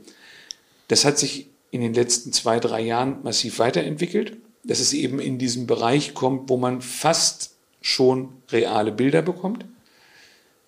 Das 0.88 1.04
hat 1.04 1.16
sich 1.16 1.46
in 1.70 1.82
den 1.82 1.94
letzten 1.94 2.32
zwei, 2.32 2.58
drei 2.58 2.80
Jahren 2.80 3.22
massiv 3.22 3.60
weiterentwickelt, 3.60 4.36
dass 4.64 4.80
es 4.80 4.92
eben 4.94 5.20
in 5.20 5.38
diesen 5.38 5.68
Bereich 5.68 6.12
kommt, 6.12 6.50
wo 6.50 6.56
man 6.56 6.82
fast 6.82 7.54
schon 7.80 8.30
reale 8.50 8.90
Bilder 8.90 9.22
bekommt. 9.22 9.64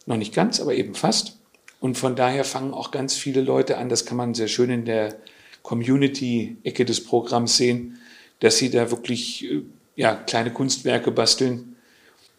Noch 0.07 0.17
nicht 0.17 0.33
ganz, 0.33 0.61
aber 0.61 0.75
eben 0.75 0.95
fast. 0.95 1.41
Und 1.83 1.99
von 1.99 2.15
daher 2.15 2.45
fangen 2.45 2.75
auch 2.75 2.93
ganz 2.93 3.17
viele 3.17 3.41
Leute 3.41 3.77
an, 3.77 3.89
das 3.89 4.07
kann 4.07 4.17
man 4.17 4.35
sehr 4.35 4.47
schön 4.47 4.71
in 4.71 4.85
der 4.85 5.17
Community-Ecke 5.65 6.85
des 6.85 7.03
Programms 7.03 7.57
sehen, 7.57 7.99
dass 8.39 8.59
sie 8.59 8.71
da 8.71 8.93
wirklich 8.93 9.45
äh, 9.51 9.62
ja, 9.97 10.15
kleine 10.15 10.53
Kunstwerke 10.53 11.11
basteln, 11.11 11.75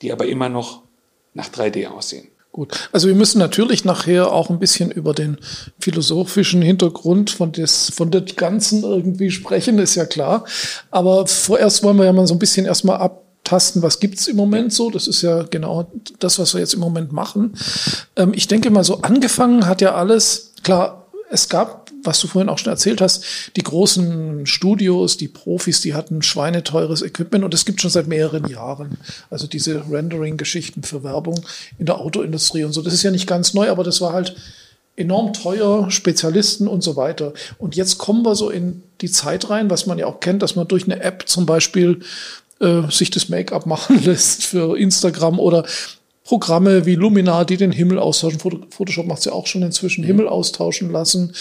die 0.02 0.14
aber 0.14 0.28
immer 0.28 0.48
noch 0.48 0.84
nach 1.34 1.50
3D 1.50 1.88
aussehen. 1.88 2.30
Gut, 2.54 2.88
also 2.94 3.10
wir 3.10 3.16
müssen 3.16 3.40
natürlich 3.40 3.84
nachher 3.84 4.32
auch 4.32 4.50
ein 4.50 4.60
bisschen 4.60 4.92
über 4.92 5.14
den 5.14 5.38
philosophischen 5.78 6.62
Hintergrund 6.62 7.30
von, 7.30 7.52
des, 7.52 7.92
von 7.94 8.12
der 8.12 8.22
Ganzen 8.22 8.84
irgendwie 8.84 9.30
sprechen, 9.30 9.78
ist 9.78 9.96
ja 9.96 10.06
klar. 10.06 10.46
Aber 10.90 11.28
vorerst 11.28 11.84
wollen 11.84 11.98
wir 11.98 12.06
ja 12.06 12.14
mal 12.14 12.28
so 12.28 12.36
ein 12.36 12.40
bisschen 12.40 12.66
erstmal 12.66 12.98
ab, 12.98 13.23
abtasten, 13.44 13.82
was 13.82 14.00
gibt's 14.00 14.28
im 14.28 14.38
Moment 14.38 14.74
so. 14.74 14.90
Das 14.90 15.08
ist 15.08 15.22
ja 15.22 15.44
genau 15.44 15.92
das, 16.20 16.40
was 16.40 16.54
wir 16.54 16.62
jetzt 16.62 16.74
im 16.74 16.80
Moment 16.80 17.12
machen. 17.12 17.54
Ähm, 18.16 18.32
ich 18.34 18.48
denke 18.48 18.70
mal, 18.70 18.84
so 18.84 19.02
angefangen 19.02 19.68
hat 19.68 19.82
ja 19.82 19.96
alles, 19.96 20.54
klar, 20.64 21.08
es 21.30 21.50
gab, 21.50 21.92
was 22.04 22.20
du 22.20 22.28
vorhin 22.28 22.50
auch 22.50 22.58
schon 22.58 22.72
erzählt 22.72 23.02
hast, 23.02 23.26
die 23.56 23.64
großen 23.64 24.46
Studios, 24.46 25.18
die 25.18 25.28
Profis, 25.28 25.82
die 25.82 25.94
hatten 25.94 26.22
schweineteures 26.22 27.02
Equipment 27.02 27.44
und 27.44 27.54
es 27.54 27.66
gibt 27.66 27.82
schon 27.82 27.90
seit 27.90 28.08
mehreren 28.08 28.48
Jahren. 28.48 28.98
Also 29.30 29.48
diese 29.48 29.84
Rendering-Geschichten 29.90 30.84
für 30.84 31.04
Werbung 31.04 31.42
in 31.80 31.86
der 31.86 32.00
Autoindustrie 32.00 32.64
und 32.64 32.74
so. 32.74 32.82
Das 32.82 32.94
ist 32.94 33.04
ja 33.04 33.12
nicht 33.12 33.28
ganz 33.28 33.54
neu, 33.54 33.70
aber 33.70 33.84
das 33.84 34.00
war 34.00 34.14
halt 34.14 34.36
enorm 34.96 35.34
teuer, 35.34 35.90
Spezialisten 35.90 36.68
und 36.68 36.84
so 36.84 36.96
weiter. 36.96 37.34
Und 37.58 37.76
jetzt 37.76 37.98
kommen 37.98 38.24
wir 38.24 38.36
so 38.36 38.50
in 38.50 38.84
die 39.02 39.10
Zeit 39.10 39.50
rein, 39.50 39.70
was 39.70 39.88
man 39.88 39.98
ja 39.98 40.06
auch 40.06 40.20
kennt, 40.20 40.44
dass 40.44 40.56
man 40.56 40.68
durch 40.68 40.86
eine 40.86 41.02
App 41.02 41.24
zum 41.26 41.46
Beispiel 41.48 42.02
äh, 42.60 42.90
sich 42.90 43.12
das 43.12 43.30
Make-up 43.30 43.66
machen 43.66 44.02
lässt 44.06 44.46
für 44.46 44.78
Instagram 44.78 45.40
oder 45.40 45.66
Programme 46.24 46.86
wie 46.86 46.96
Luminar, 46.96 47.44
die 47.44 47.58
den 47.58 47.74
Himmel 47.74 48.00
austauschen. 48.00 48.40
Photoshop 48.40 49.06
macht 49.06 49.20
es 49.20 49.26
ja 49.26 49.34
auch 49.34 49.46
schon 49.46 49.62
inzwischen, 49.62 50.04
mhm. 50.04 50.08
Himmel 50.08 50.28
austauschen 50.30 50.90
lassen, 50.90 51.34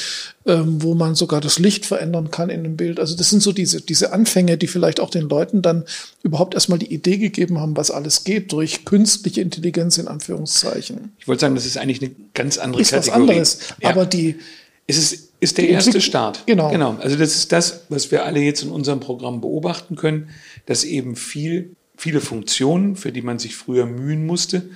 ähm, 0.44 0.82
wo 0.82 0.94
man 0.94 1.14
sogar 1.14 1.40
das 1.40 1.60
Licht 1.60 1.86
verändern 1.86 2.32
kann 2.32 2.50
in 2.50 2.64
dem 2.64 2.76
Bild. 2.76 2.98
Also 2.98 3.16
das 3.16 3.30
sind 3.30 3.42
so 3.42 3.52
diese, 3.52 3.80
diese 3.80 4.12
Anfänge, 4.12 4.58
die 4.58 4.66
vielleicht 4.66 4.98
auch 4.98 5.10
den 5.10 5.28
Leuten 5.28 5.62
dann 5.62 5.84
überhaupt 6.24 6.54
erstmal 6.54 6.80
die 6.80 6.92
Idee 6.92 7.18
gegeben 7.18 7.60
haben, 7.60 7.76
was 7.76 7.92
alles 7.92 8.24
geht 8.24 8.50
durch 8.50 8.84
künstliche 8.84 9.40
Intelligenz 9.40 9.98
in 9.98 10.08
Anführungszeichen. 10.08 11.12
Ich 11.20 11.28
wollte 11.28 11.42
sagen, 11.42 11.54
das 11.54 11.64
ist 11.64 11.78
eigentlich 11.78 12.02
eine 12.02 12.10
ganz 12.34 12.58
andere 12.58 12.82
ist 12.82 12.90
Kategorie. 12.90 13.20
Was 13.20 13.30
anderes. 13.30 13.58
Ja. 13.80 13.90
Aber 13.90 14.04
die, 14.04 14.40
es 14.88 14.98
ist, 14.98 15.28
ist 15.38 15.58
der 15.58 15.68
erste 15.68 16.00
Start. 16.00 16.42
Genau. 16.46 16.70
genau. 16.70 16.96
Also 17.00 17.16
das 17.16 17.36
ist 17.36 17.52
das, 17.52 17.82
was 17.88 18.10
wir 18.10 18.24
alle 18.24 18.40
jetzt 18.40 18.64
in 18.64 18.70
unserem 18.70 18.98
Programm 18.98 19.40
beobachten 19.40 19.94
können, 19.94 20.28
dass 20.66 20.84
eben 20.84 21.16
viel, 21.16 21.74
viele 21.96 22.20
Funktionen, 22.20 22.96
für 22.96 23.12
die 23.12 23.22
man 23.22 23.38
sich 23.38 23.56
früher 23.56 23.86
mühen 23.86 24.26
musste, 24.26 24.70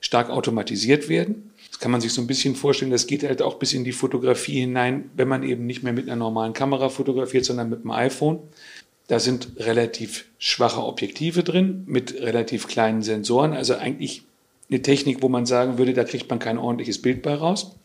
stark 0.00 0.30
automatisiert 0.30 1.08
werden. 1.08 1.50
Das 1.70 1.78
kann 1.78 1.90
man 1.90 2.00
sich 2.00 2.12
so 2.12 2.20
ein 2.20 2.26
bisschen 2.26 2.54
vorstellen, 2.54 2.90
das 2.90 3.06
geht 3.06 3.22
halt 3.22 3.40
auch 3.40 3.58
bis 3.58 3.72
in 3.72 3.84
die 3.84 3.92
Fotografie 3.92 4.60
hinein, 4.60 5.10
wenn 5.16 5.28
man 5.28 5.42
eben 5.42 5.66
nicht 5.66 5.82
mehr 5.82 5.92
mit 5.92 6.06
einer 6.06 6.16
normalen 6.16 6.52
Kamera 6.52 6.88
fotografiert, 6.88 7.44
sondern 7.44 7.70
mit 7.70 7.82
dem 7.84 7.90
iPhone. 7.90 8.40
Da 9.08 9.18
sind 9.18 9.52
relativ 9.56 10.26
schwache 10.38 10.82
Objektive 10.82 11.42
drin 11.42 11.84
mit 11.86 12.14
relativ 12.20 12.68
kleinen 12.68 13.02
Sensoren, 13.02 13.52
also 13.52 13.74
eigentlich 13.74 14.22
eine 14.70 14.82
Technik, 14.82 15.22
wo 15.22 15.28
man 15.28 15.44
sagen 15.46 15.78
würde, 15.78 15.92
da 15.92 16.04
kriegt 16.04 16.30
man 16.30 16.38
kein 16.38 16.58
ordentliches 16.58 17.00
Bild 17.00 17.22
bei 17.22 17.34
raus. 17.34 17.76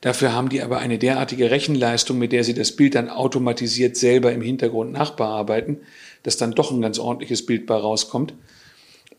Dafür 0.00 0.32
haben 0.32 0.48
die 0.48 0.62
aber 0.62 0.78
eine 0.78 0.98
derartige 0.98 1.50
Rechenleistung, 1.50 2.18
mit 2.18 2.32
der 2.32 2.44
sie 2.44 2.54
das 2.54 2.72
Bild 2.72 2.94
dann 2.94 3.08
automatisiert 3.08 3.96
selber 3.96 4.32
im 4.32 4.42
Hintergrund 4.42 4.92
nachbearbeiten, 4.92 5.78
dass 6.22 6.36
dann 6.36 6.52
doch 6.52 6.70
ein 6.70 6.82
ganz 6.82 6.98
ordentliches 6.98 7.46
Bild 7.46 7.66
bei 7.66 7.76
rauskommt, 7.76 8.34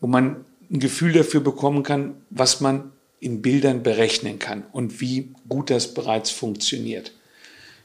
wo 0.00 0.06
man 0.06 0.44
ein 0.70 0.80
Gefühl 0.80 1.12
dafür 1.12 1.40
bekommen 1.40 1.82
kann, 1.82 2.14
was 2.30 2.60
man 2.60 2.92
in 3.20 3.42
Bildern 3.42 3.82
berechnen 3.82 4.38
kann 4.38 4.64
und 4.72 5.00
wie 5.00 5.30
gut 5.48 5.70
das 5.70 5.94
bereits 5.94 6.30
funktioniert. 6.30 7.12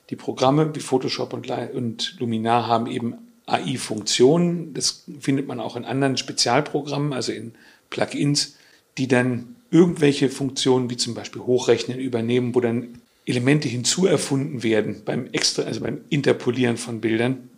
Die 0.10 0.16
Programme 0.16 0.76
wie 0.76 0.80
Photoshop 0.80 1.34
und, 1.34 2.16
Luminar 2.20 2.68
haben 2.68 2.88
eben 2.88 3.16
AI-Funktionen. 3.46 4.74
Das 4.74 5.06
findet 5.20 5.48
man 5.48 5.60
auch 5.60 5.76
in 5.76 5.86
anderen 5.86 6.18
Spezialprogrammen, 6.18 7.14
also 7.14 7.32
in 7.32 7.54
Plugins, 7.90 8.58
die 8.98 9.08
dann 9.08 9.53
irgendwelche 9.74 10.30
Funktionen 10.30 10.90
wie 10.90 10.98
zum 10.98 11.16
Beispiel 11.16 11.42
Hochrechnen 11.42 12.00
übernehmen, 12.00 12.54
wo 12.54 12.62
dann 12.62 13.00
Elemente 13.26 13.68
hinzuerfunden 13.68 14.62
werden 14.62 15.02
beim 15.04 15.28
Extra, 15.32 15.64
also 15.64 15.82
beim 15.82 16.02
Interpolieren 16.10 16.78
von 16.78 17.02
Bildern, 17.02 17.50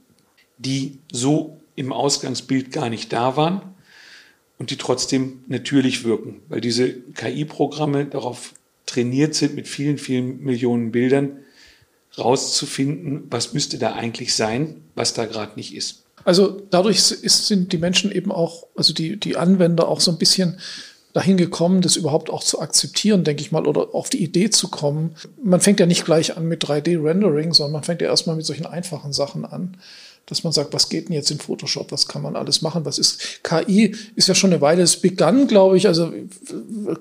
die 0.58 1.00
so 1.12 1.60
im 1.76 1.92
Ausgangsbild 1.92 2.72
gar 2.72 2.90
nicht 2.90 3.12
da 3.12 3.36
waren 3.36 3.62
und 4.58 4.72
die 4.72 4.78
trotzdem 4.78 5.44
natürlich 5.48 6.06
wirken, 6.06 6.42
weil 6.48 6.62
diese 6.62 6.94
KI-Programme 6.94 8.06
darauf 8.06 8.54
trainiert 8.86 9.36
sind, 9.36 9.56
mit 9.56 9.68
vielen, 9.68 9.98
vielen 9.98 10.42
Millionen 10.42 10.92
Bildern 10.92 11.40
rauszufinden, 12.18 13.24
was 13.30 13.54
müsste 13.54 13.78
da 13.78 13.94
eigentlich 13.94 14.34
sein, 14.36 14.84
was 14.96 15.14
da 15.14 15.26
gerade 15.26 15.58
nicht 15.58 15.76
ist. 15.76 16.06
Also 16.24 16.62
dadurch 16.70 16.98
ist, 16.98 17.48
sind 17.48 17.74
die 17.74 17.78
Menschen 17.78 18.12
eben 18.12 18.32
auch, 18.32 18.68
also 18.76 18.94
die, 18.94 19.20
die 19.20 19.36
Anwender 19.36 19.90
auch 19.90 20.00
so 20.00 20.12
ein 20.12 20.18
bisschen 20.18 20.60
dahin 21.16 21.38
gekommen, 21.38 21.80
das 21.80 21.96
überhaupt 21.96 22.30
auch 22.30 22.44
zu 22.44 22.60
akzeptieren, 22.60 23.24
denke 23.24 23.42
ich 23.42 23.54
mal, 23.54 23.66
oder 23.66 23.96
auf 23.96 24.10
die 24.10 24.22
Idee 24.22 24.50
zu 24.50 24.68
kommen. 24.68 25.16
Man 25.42 25.62
fängt 25.62 25.80
ja 25.80 25.86
nicht 25.86 26.04
gleich 26.04 26.36
an 26.36 26.46
mit 26.46 26.66
3D-Rendering, 26.66 27.54
sondern 27.54 27.72
man 27.72 27.84
fängt 27.84 28.02
ja 28.02 28.10
erstmal 28.10 28.36
mit 28.36 28.46
solchen 28.46 28.66
einfachen 28.66 29.14
Sachen 29.14 29.46
an 29.46 29.78
dass 30.26 30.44
man 30.44 30.54
sagt, 30.54 30.74
was 30.74 30.90
geht 30.90 31.08
denn 31.08 31.16
jetzt 31.16 31.30
in 31.30 31.40
Photoshop, 31.40 31.92
was 31.92 32.08
kann 32.08 32.22
man 32.22 32.36
alles 32.36 32.62
machen, 32.62 32.86
was 32.86 32.98
ist 32.98 33.44
KI, 33.44 33.96
ist 34.16 34.28
ja 34.28 34.36
schon 34.36 34.52
eine 34.52 34.62
Weile, 34.62 34.82
es 34.82 34.98
begann, 34.98 35.48
glaube 35.48 35.78
ich, 35.78 35.88
also 35.88 36.12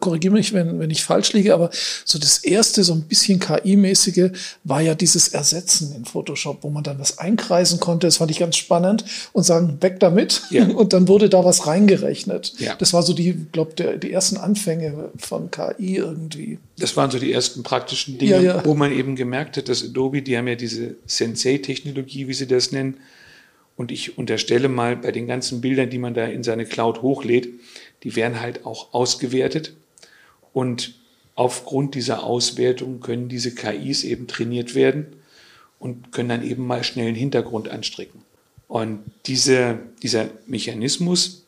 korrigiere 0.00 0.34
mich, 0.34 0.52
wenn, 0.52 0.78
wenn 0.78 0.90
ich 0.90 1.04
falsch 1.04 1.32
liege, 1.32 1.54
aber 1.54 1.70
so 2.04 2.18
das 2.18 2.38
erste, 2.38 2.84
so 2.84 2.92
ein 2.92 3.02
bisschen 3.02 3.40
KI-mäßige 3.40 4.30
war 4.64 4.80
ja 4.82 4.94
dieses 4.94 5.28
Ersetzen 5.28 5.94
in 5.96 6.04
Photoshop, 6.04 6.58
wo 6.62 6.70
man 6.70 6.84
dann 6.84 6.98
was 6.98 7.18
einkreisen 7.18 7.80
konnte, 7.80 8.06
das 8.06 8.18
fand 8.18 8.30
ich 8.30 8.38
ganz 8.38 8.56
spannend 8.56 9.04
und 9.32 9.44
sagen, 9.44 9.78
weg 9.80 10.00
damit 10.00 10.42
ja. 10.50 10.66
und 10.68 10.92
dann 10.92 11.08
wurde 11.08 11.28
da 11.28 11.44
was 11.44 11.66
reingerechnet. 11.66 12.54
Ja. 12.58 12.74
Das 12.76 12.92
war 12.92 13.02
so 13.02 13.14
die, 13.14 13.32
glaube 13.52 13.98
die 13.98 14.12
ersten 14.12 14.36
Anfänge 14.36 15.10
von 15.16 15.50
KI 15.50 15.96
irgendwie. 15.96 16.58
Das 16.76 16.96
waren 16.96 17.10
so 17.10 17.18
die 17.18 17.32
ersten 17.32 17.62
praktischen 17.62 18.18
Dinge, 18.18 18.32
ja, 18.32 18.42
ja. 18.42 18.64
wo 18.64 18.74
man 18.74 18.92
eben 18.92 19.14
gemerkt 19.14 19.56
hat, 19.56 19.68
dass 19.68 19.84
Adobe, 19.84 20.22
die 20.22 20.36
haben 20.36 20.48
ja 20.48 20.56
diese 20.56 20.96
Sensei-Technologie, 21.06 22.26
wie 22.26 22.34
sie 22.34 22.46
das 22.46 22.72
nennen, 22.72 22.98
und 23.76 23.90
ich 23.90 24.18
unterstelle 24.18 24.68
mal, 24.68 24.96
bei 24.96 25.10
den 25.10 25.26
ganzen 25.26 25.60
Bildern, 25.60 25.90
die 25.90 25.98
man 25.98 26.14
da 26.14 26.26
in 26.26 26.42
seine 26.42 26.64
Cloud 26.64 27.02
hochlädt, 27.02 27.48
die 28.04 28.14
werden 28.14 28.40
halt 28.40 28.64
auch 28.64 28.94
ausgewertet. 28.94 29.74
Und 30.52 30.94
aufgrund 31.34 31.94
dieser 31.96 32.22
Auswertung 32.22 33.00
können 33.00 33.28
diese 33.28 33.54
KIs 33.54 34.04
eben 34.04 34.28
trainiert 34.28 34.74
werden 34.74 35.06
und 35.80 36.12
können 36.12 36.28
dann 36.28 36.44
eben 36.44 36.66
mal 36.66 36.84
schnell 36.84 37.08
einen 37.08 37.16
Hintergrund 37.16 37.68
anstricken. 37.68 38.22
Und 38.68 39.00
diese, 39.26 39.80
dieser 40.02 40.30
Mechanismus, 40.46 41.43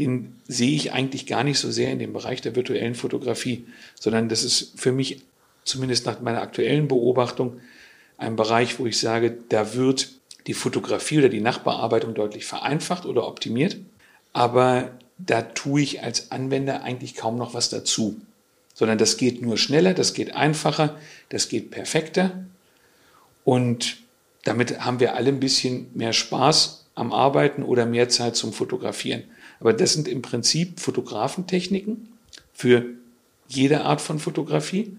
den 0.00 0.40
sehe 0.48 0.74
ich 0.74 0.92
eigentlich 0.92 1.26
gar 1.26 1.44
nicht 1.44 1.58
so 1.58 1.70
sehr 1.70 1.92
in 1.92 1.98
dem 1.98 2.12
Bereich 2.12 2.40
der 2.40 2.56
virtuellen 2.56 2.94
Fotografie, 2.94 3.66
sondern 3.98 4.28
das 4.28 4.42
ist 4.42 4.72
für 4.76 4.92
mich, 4.92 5.20
zumindest 5.64 6.06
nach 6.06 6.20
meiner 6.20 6.42
aktuellen 6.42 6.88
Beobachtung, 6.88 7.60
ein 8.16 8.36
Bereich, 8.36 8.78
wo 8.78 8.86
ich 8.86 8.98
sage, 8.98 9.36
da 9.48 9.74
wird 9.74 10.10
die 10.46 10.54
Fotografie 10.54 11.18
oder 11.18 11.28
die 11.28 11.40
Nachbearbeitung 11.40 12.14
deutlich 12.14 12.44
vereinfacht 12.44 13.06
oder 13.06 13.26
optimiert. 13.26 13.76
Aber 14.32 14.90
da 15.18 15.42
tue 15.42 15.82
ich 15.82 16.02
als 16.02 16.30
Anwender 16.30 16.82
eigentlich 16.82 17.14
kaum 17.14 17.36
noch 17.36 17.54
was 17.54 17.68
dazu, 17.68 18.20
sondern 18.74 18.98
das 18.98 19.16
geht 19.16 19.42
nur 19.42 19.58
schneller, 19.58 19.94
das 19.94 20.14
geht 20.14 20.34
einfacher, 20.34 20.96
das 21.28 21.48
geht 21.48 21.70
perfekter 21.70 22.44
und 23.44 23.98
damit 24.44 24.80
haben 24.80 25.00
wir 25.00 25.14
alle 25.14 25.28
ein 25.28 25.40
bisschen 25.40 25.90
mehr 25.94 26.12
Spaß 26.12 26.86
am 26.94 27.12
Arbeiten 27.12 27.62
oder 27.62 27.84
mehr 27.86 28.08
Zeit 28.08 28.36
zum 28.36 28.52
Fotografieren. 28.52 29.24
Aber 29.60 29.72
das 29.72 29.92
sind 29.92 30.08
im 30.08 30.22
Prinzip 30.22 30.80
Fotografentechniken 30.80 32.08
für 32.52 32.86
jede 33.48 33.82
Art 33.82 34.00
von 34.00 34.18
Fotografie. 34.18 34.96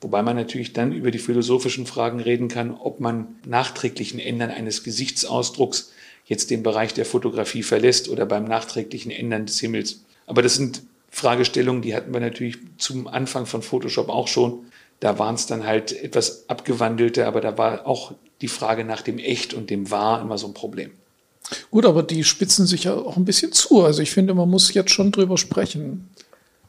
Wobei 0.00 0.22
man 0.22 0.34
natürlich 0.34 0.72
dann 0.72 0.92
über 0.92 1.12
die 1.12 1.18
philosophischen 1.18 1.86
Fragen 1.86 2.18
reden 2.18 2.48
kann, 2.48 2.72
ob 2.72 2.98
man 2.98 3.36
nachträglichen 3.46 4.18
Ändern 4.18 4.50
eines 4.50 4.82
Gesichtsausdrucks 4.82 5.92
jetzt 6.26 6.50
den 6.50 6.64
Bereich 6.64 6.92
der 6.92 7.04
Fotografie 7.04 7.62
verlässt 7.62 8.08
oder 8.08 8.26
beim 8.26 8.44
nachträglichen 8.44 9.12
Ändern 9.12 9.46
des 9.46 9.60
Himmels. 9.60 10.04
Aber 10.26 10.42
das 10.42 10.56
sind 10.56 10.82
Fragestellungen, 11.10 11.82
die 11.82 11.94
hatten 11.94 12.12
wir 12.12 12.20
natürlich 12.20 12.56
zum 12.78 13.06
Anfang 13.06 13.46
von 13.46 13.62
Photoshop 13.62 14.08
auch 14.08 14.28
schon. 14.28 14.64
Da 14.98 15.18
waren 15.18 15.34
es 15.34 15.46
dann 15.46 15.66
halt 15.66 15.92
etwas 15.92 16.48
abgewandelte, 16.48 17.26
aber 17.26 17.40
da 17.40 17.58
war 17.58 17.86
auch 17.86 18.14
die 18.40 18.48
Frage 18.48 18.84
nach 18.84 19.02
dem 19.02 19.18
Echt 19.18 19.54
und 19.54 19.70
dem 19.70 19.90
Wahr 19.90 20.22
immer 20.22 20.38
so 20.38 20.46
ein 20.46 20.54
Problem. 20.54 20.90
Gut, 21.70 21.86
aber 21.86 22.02
die 22.02 22.24
spitzen 22.24 22.66
sich 22.66 22.84
ja 22.84 22.94
auch 22.94 23.16
ein 23.16 23.24
bisschen 23.24 23.52
zu. 23.52 23.82
Also 23.82 24.02
ich 24.02 24.10
finde, 24.10 24.34
man 24.34 24.48
muss 24.48 24.72
jetzt 24.74 24.90
schon 24.90 25.12
drüber 25.12 25.38
sprechen. 25.38 26.08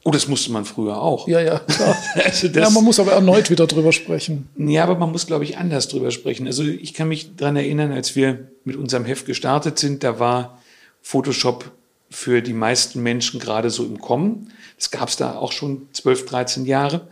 Oh, 0.05 0.11
das 0.11 0.27
musste 0.27 0.51
man 0.51 0.65
früher 0.65 1.01
auch. 1.01 1.27
Ja, 1.27 1.39
ja, 1.39 1.59
klar. 1.59 1.95
also 2.25 2.49
das, 2.49 2.63
ja, 2.63 2.69
man 2.69 2.83
muss 2.83 2.99
aber 2.99 3.13
erneut 3.13 3.49
wieder 3.49 3.67
drüber 3.67 3.93
sprechen. 3.93 4.49
Ja, 4.57 4.83
aber 4.83 4.95
man 4.95 5.11
muss, 5.11 5.27
glaube 5.27 5.45
ich, 5.45 5.57
anders 5.57 5.87
drüber 5.87 6.11
sprechen. 6.11 6.45
Also 6.45 6.63
ich 6.63 6.93
kann 6.93 7.07
mich 7.07 7.35
daran 7.37 7.55
erinnern, 7.55 7.91
als 7.93 8.15
wir 8.15 8.47
mit 8.65 8.75
unserem 8.75 9.05
Heft 9.05 9.25
gestartet 9.25 9.79
sind, 9.79 10.03
da 10.03 10.19
war 10.19 10.61
Photoshop 11.01 11.71
für 12.09 12.41
die 12.41 12.53
meisten 12.53 13.01
Menschen 13.01 13.39
gerade 13.39 13.69
so 13.69 13.85
im 13.85 13.99
Kommen. 13.99 14.51
Das 14.77 14.91
gab 14.91 15.07
es 15.07 15.15
da 15.15 15.35
auch 15.35 15.53
schon 15.53 15.87
12, 15.93 16.25
13 16.25 16.65
Jahre. 16.65 17.07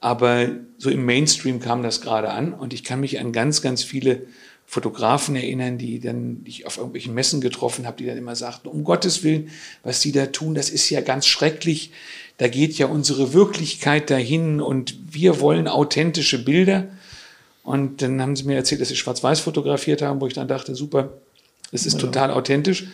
Aber 0.00 0.48
so 0.76 0.90
im 0.90 1.06
Mainstream 1.06 1.60
kam 1.60 1.82
das 1.82 2.00
gerade 2.00 2.30
an. 2.30 2.52
Und 2.52 2.74
ich 2.74 2.82
kann 2.82 3.00
mich 3.00 3.20
an 3.20 3.32
ganz, 3.32 3.62
ganz 3.62 3.84
viele 3.84 4.26
Fotografen 4.66 5.36
erinnern, 5.36 5.78
die 5.78 6.00
dann 6.00 6.40
ich 6.44 6.66
auf 6.66 6.78
irgendwelchen 6.78 7.14
Messen 7.14 7.40
getroffen 7.40 7.86
habe, 7.86 7.98
die 7.98 8.06
dann 8.06 8.16
immer 8.16 8.34
sagten, 8.34 8.68
um 8.68 8.82
Gottes 8.82 9.22
Willen, 9.22 9.50
was 9.82 10.00
die 10.00 10.12
da 10.12 10.26
tun, 10.26 10.54
das 10.54 10.70
ist 10.70 10.90
ja 10.90 11.00
ganz 11.00 11.26
schrecklich 11.26 11.92
da 12.36 12.48
geht 12.48 12.74
ja 12.78 12.86
unsere 12.86 13.32
Wirklichkeit 13.32 14.10
dahin 14.10 14.60
und 14.60 14.96
wir 15.08 15.40
wollen 15.40 15.68
authentische 15.68 16.44
Bilder. 16.44 16.88
Und 17.62 18.02
dann 18.02 18.20
haben 18.20 18.36
sie 18.36 18.44
mir 18.44 18.56
erzählt, 18.56 18.80
dass 18.80 18.88
sie 18.88 18.96
schwarz-weiß 18.96 19.40
fotografiert 19.40 20.02
haben, 20.02 20.20
wo 20.20 20.26
ich 20.26 20.34
dann 20.34 20.48
dachte, 20.48 20.74
super, 20.74 21.10
es 21.70 21.86
ist 21.86 21.94
ja. 21.94 22.00
total 22.00 22.30
authentisch. 22.30 22.86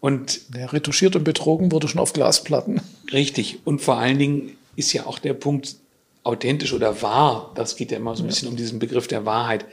Und 0.00 0.40
ja, 0.54 0.66
retuschiert 0.66 1.16
und 1.16 1.24
betrogen 1.24 1.72
wurde 1.72 1.88
schon 1.88 2.00
auf 2.00 2.12
Glasplatten. 2.12 2.82
Richtig. 3.12 3.60
Und 3.64 3.80
vor 3.80 3.96
allen 3.96 4.18
Dingen 4.18 4.56
ist 4.76 4.92
ja 4.92 5.06
auch 5.06 5.18
der 5.18 5.32
Punkt 5.32 5.76
authentisch 6.24 6.74
oder 6.74 7.00
wahr. 7.00 7.52
Das 7.54 7.76
geht 7.76 7.90
ja 7.90 7.96
immer 7.96 8.14
so 8.14 8.22
ein 8.22 8.26
ja. 8.26 8.30
bisschen 8.30 8.48
um 8.48 8.56
diesen 8.56 8.78
Begriff 8.80 9.06
der 9.06 9.24
Wahrheit. 9.24 9.64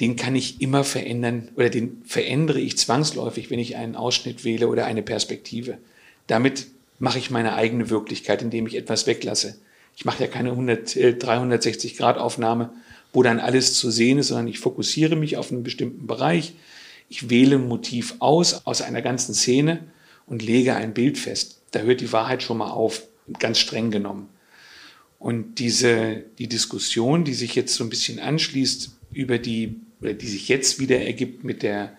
Den 0.00 0.16
kann 0.16 0.34
ich 0.34 0.60
immer 0.60 0.82
verändern 0.82 1.48
oder 1.56 1.68
den 1.68 2.02
verändere 2.06 2.60
ich 2.60 2.78
zwangsläufig, 2.78 3.50
wenn 3.50 3.58
ich 3.58 3.76
einen 3.76 3.96
Ausschnitt 3.96 4.44
wähle 4.44 4.68
oder 4.68 4.86
eine 4.86 5.02
Perspektive. 5.02 5.78
Damit 6.26 6.68
mache 6.98 7.18
ich 7.18 7.30
meine 7.30 7.54
eigene 7.54 7.90
Wirklichkeit, 7.90 8.42
indem 8.42 8.66
ich 8.66 8.76
etwas 8.76 9.06
weglasse. 9.06 9.58
Ich 9.96 10.04
mache 10.04 10.22
ja 10.22 10.30
keine 10.30 10.52
100, 10.52 10.96
äh, 10.96 11.14
360 11.14 11.96
Grad 11.96 12.16
Aufnahme, 12.16 12.72
wo 13.12 13.22
dann 13.22 13.40
alles 13.40 13.74
zu 13.74 13.90
sehen 13.90 14.18
ist, 14.18 14.28
sondern 14.28 14.48
ich 14.48 14.58
fokussiere 14.58 15.16
mich 15.16 15.36
auf 15.36 15.52
einen 15.52 15.62
bestimmten 15.62 16.06
Bereich. 16.06 16.54
Ich 17.08 17.28
wähle 17.28 17.56
ein 17.56 17.68
Motiv 17.68 18.14
aus, 18.20 18.66
aus 18.66 18.82
einer 18.82 19.02
ganzen 19.02 19.34
Szene 19.34 19.80
und 20.26 20.42
lege 20.42 20.76
ein 20.76 20.94
Bild 20.94 21.18
fest. 21.18 21.60
Da 21.72 21.80
hört 21.80 22.00
die 22.00 22.12
Wahrheit 22.12 22.42
schon 22.42 22.58
mal 22.58 22.70
auf, 22.70 23.02
ganz 23.38 23.58
streng 23.58 23.90
genommen. 23.90 24.28
Und 25.18 25.58
diese, 25.58 26.24
die 26.38 26.48
Diskussion, 26.48 27.24
die 27.24 27.34
sich 27.34 27.54
jetzt 27.54 27.74
so 27.74 27.84
ein 27.84 27.90
bisschen 27.90 28.18
anschließt 28.18 28.90
über 29.12 29.38
die, 29.38 29.76
oder 30.00 30.14
die 30.14 30.28
sich 30.28 30.48
jetzt 30.48 30.78
wieder 30.78 31.00
ergibt 31.00 31.44
mit 31.44 31.62
der 31.62 31.96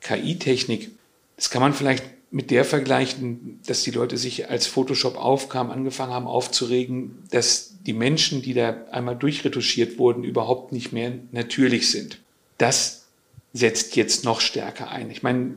KI-Technik, 0.00 0.90
das 1.36 1.50
kann 1.50 1.62
man 1.62 1.74
vielleicht 1.74 2.04
mit 2.30 2.50
der 2.50 2.64
vergleichen, 2.64 3.60
dass 3.66 3.82
die 3.82 3.90
Leute 3.90 4.16
sich 4.16 4.48
als 4.48 4.66
Photoshop 4.66 5.16
aufkam, 5.16 5.70
angefangen 5.70 6.12
haben 6.12 6.26
aufzuregen, 6.26 7.18
dass 7.30 7.74
die 7.86 7.92
Menschen, 7.92 8.40
die 8.40 8.54
da 8.54 8.86
einmal 8.90 9.16
durchretuschiert 9.16 9.98
wurden, 9.98 10.24
überhaupt 10.24 10.72
nicht 10.72 10.92
mehr 10.92 11.12
natürlich 11.30 11.90
sind. 11.90 12.18
Das 12.56 13.06
setzt 13.52 13.96
jetzt 13.96 14.24
noch 14.24 14.40
stärker 14.40 14.90
ein. 14.90 15.10
Ich 15.10 15.22
meine, 15.22 15.54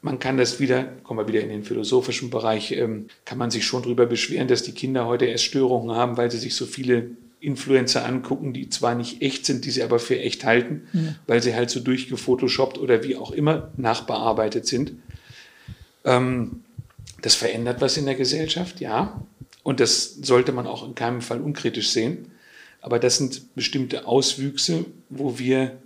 man 0.00 0.20
kann 0.20 0.36
das 0.36 0.60
wieder, 0.60 0.84
kommen 1.02 1.18
wir 1.18 1.28
wieder 1.28 1.40
in 1.40 1.48
den 1.48 1.64
philosophischen 1.64 2.30
Bereich, 2.30 2.70
ähm, 2.70 3.06
kann 3.24 3.38
man 3.38 3.50
sich 3.50 3.66
schon 3.66 3.82
darüber 3.82 4.06
beschweren, 4.06 4.46
dass 4.46 4.62
die 4.62 4.72
Kinder 4.72 5.06
heute 5.06 5.26
erst 5.26 5.44
Störungen 5.44 5.96
haben, 5.96 6.16
weil 6.16 6.30
sie 6.30 6.38
sich 6.38 6.54
so 6.54 6.66
viele 6.66 7.10
Influencer 7.46 8.04
angucken, 8.04 8.52
die 8.52 8.68
zwar 8.68 8.96
nicht 8.96 9.22
echt 9.22 9.46
sind, 9.46 9.64
die 9.64 9.70
sie 9.70 9.84
aber 9.84 10.00
für 10.00 10.18
echt 10.18 10.44
halten, 10.44 10.88
mhm. 10.92 11.14
weil 11.26 11.42
sie 11.42 11.54
halt 11.54 11.70
so 11.70 11.78
durchgefotoshoppt 11.80 12.76
oder 12.76 13.04
wie 13.04 13.16
auch 13.16 13.30
immer 13.30 13.70
nachbearbeitet 13.76 14.66
sind. 14.66 14.92
Ähm, 16.04 16.62
das 17.22 17.36
verändert 17.36 17.80
was 17.80 17.96
in 17.96 18.06
der 18.06 18.16
Gesellschaft, 18.16 18.80
ja. 18.80 19.22
Und 19.62 19.80
das 19.80 20.16
sollte 20.22 20.52
man 20.52 20.66
auch 20.66 20.86
in 20.86 20.94
keinem 20.94 21.22
Fall 21.22 21.40
unkritisch 21.40 21.90
sehen. 21.90 22.32
Aber 22.80 22.98
das 22.98 23.18
sind 23.18 23.54
bestimmte 23.54 24.06
Auswüchse, 24.06 24.84
wo 25.08 25.38
wir 25.38 25.78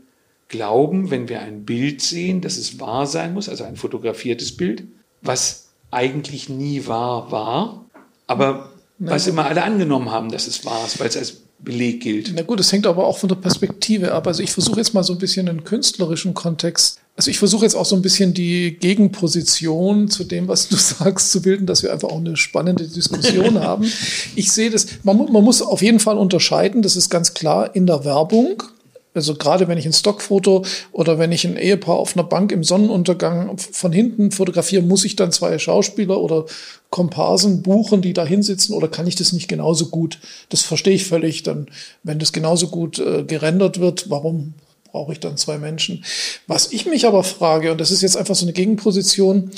glauben, 0.48 1.10
wenn 1.10 1.28
wir 1.28 1.40
ein 1.40 1.64
Bild 1.64 2.00
sehen, 2.00 2.40
dass 2.40 2.56
es 2.56 2.80
wahr 2.80 3.06
sein 3.06 3.34
muss, 3.34 3.48
also 3.48 3.64
ein 3.64 3.76
fotografiertes 3.76 4.56
Bild, 4.56 4.84
was 5.22 5.68
eigentlich 5.90 6.48
nie 6.48 6.86
wahr 6.86 7.30
war, 7.30 7.84
aber 8.26 8.70
was 8.98 9.26
immer 9.26 9.46
alle 9.46 9.62
angenommen 9.62 10.10
haben, 10.10 10.30
dass 10.30 10.46
es 10.46 10.64
wahr 10.64 10.84
ist, 10.84 11.00
weil 11.00 11.08
es 11.08 11.16
als 11.16 11.42
Beleg 11.62 12.00
gilt. 12.00 12.32
Na 12.34 12.42
gut, 12.42 12.58
es 12.60 12.72
hängt 12.72 12.86
aber 12.86 13.06
auch 13.06 13.18
von 13.18 13.28
der 13.28 13.36
Perspektive 13.36 14.12
ab. 14.12 14.26
Also 14.26 14.42
ich 14.42 14.50
versuche 14.50 14.78
jetzt 14.78 14.94
mal 14.94 15.04
so 15.04 15.12
ein 15.12 15.18
bisschen 15.18 15.48
einen 15.48 15.64
künstlerischen 15.64 16.32
Kontext. 16.32 16.98
Also 17.16 17.30
ich 17.30 17.38
versuche 17.38 17.64
jetzt 17.64 17.74
auch 17.74 17.84
so 17.84 17.96
ein 17.96 18.02
bisschen 18.02 18.32
die 18.32 18.78
Gegenposition 18.78 20.08
zu 20.08 20.24
dem, 20.24 20.48
was 20.48 20.68
du 20.68 20.76
sagst, 20.78 21.32
zu 21.32 21.42
bilden, 21.42 21.66
dass 21.66 21.82
wir 21.82 21.92
einfach 21.92 22.08
auch 22.08 22.18
eine 22.18 22.36
spannende 22.36 22.88
Diskussion 22.88 23.60
haben. 23.60 23.84
Ich 24.36 24.52
sehe 24.52 24.70
das, 24.70 24.86
man, 25.02 25.16
man 25.30 25.44
muss 25.44 25.60
auf 25.60 25.82
jeden 25.82 26.00
Fall 26.00 26.16
unterscheiden, 26.16 26.80
das 26.80 26.96
ist 26.96 27.10
ganz 27.10 27.34
klar 27.34 27.74
in 27.76 27.86
der 27.86 28.04
Werbung. 28.04 28.62
Also 29.12 29.34
gerade 29.34 29.66
wenn 29.66 29.78
ich 29.78 29.86
ein 29.86 29.92
Stockfoto 29.92 30.64
oder 30.92 31.18
wenn 31.18 31.32
ich 31.32 31.44
ein 31.44 31.56
Ehepaar 31.56 31.96
auf 31.96 32.16
einer 32.16 32.24
Bank 32.24 32.52
im 32.52 32.62
Sonnenuntergang 32.62 33.58
von 33.58 33.92
hinten 33.92 34.30
fotografiere, 34.30 34.82
muss 34.82 35.04
ich 35.04 35.16
dann 35.16 35.32
zwei 35.32 35.58
Schauspieler 35.58 36.20
oder 36.20 36.46
Komparsen 36.90 37.62
buchen, 37.62 38.02
die 38.02 38.12
da 38.12 38.24
hinsitzen 38.24 38.74
oder 38.74 38.88
kann 38.88 39.08
ich 39.08 39.16
das 39.16 39.32
nicht 39.32 39.48
genauso 39.48 39.86
gut? 39.86 40.20
Das 40.48 40.62
verstehe 40.62 40.94
ich 40.94 41.06
völlig. 41.06 41.42
Dann, 41.42 41.66
wenn 42.04 42.20
das 42.20 42.32
genauso 42.32 42.68
gut 42.68 43.00
äh, 43.00 43.24
gerendert 43.24 43.80
wird, 43.80 44.10
warum 44.10 44.54
brauche 44.92 45.12
ich 45.12 45.20
dann 45.20 45.36
zwei 45.36 45.58
Menschen? 45.58 46.04
Was 46.46 46.72
ich 46.72 46.86
mich 46.86 47.06
aber 47.06 47.24
frage, 47.24 47.72
und 47.72 47.80
das 47.80 47.90
ist 47.90 48.02
jetzt 48.02 48.16
einfach 48.16 48.36
so 48.36 48.44
eine 48.44 48.52
Gegenposition, 48.52 49.50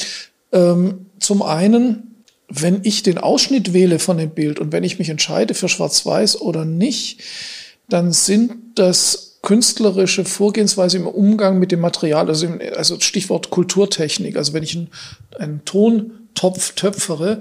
ähm, 0.52 1.06
zum 1.18 1.42
einen, 1.42 2.24
wenn 2.48 2.80
ich 2.84 3.02
den 3.02 3.18
Ausschnitt 3.18 3.72
wähle 3.72 3.98
von 3.98 4.18
dem 4.18 4.30
Bild 4.30 4.58
und 4.58 4.72
wenn 4.72 4.84
ich 4.84 4.98
mich 4.98 5.08
entscheide 5.08 5.54
für 5.54 5.68
Schwarz-Weiß 5.68 6.40
oder 6.40 6.64
nicht, 6.64 7.20
dann 7.88 8.12
sind 8.12 8.52
das 8.74 9.31
künstlerische 9.42 10.24
Vorgehensweise 10.24 10.96
im 10.96 11.06
Umgang 11.06 11.58
mit 11.58 11.72
dem 11.72 11.80
Material, 11.80 12.28
also, 12.28 12.46
im, 12.46 12.60
also 12.76 12.98
Stichwort 13.00 13.50
Kulturtechnik. 13.50 14.36
Also 14.36 14.52
wenn 14.52 14.62
ich 14.62 14.76
einen, 14.76 14.90
einen 15.38 15.64
Tontopf 15.64 16.74
töpfere, 16.74 17.40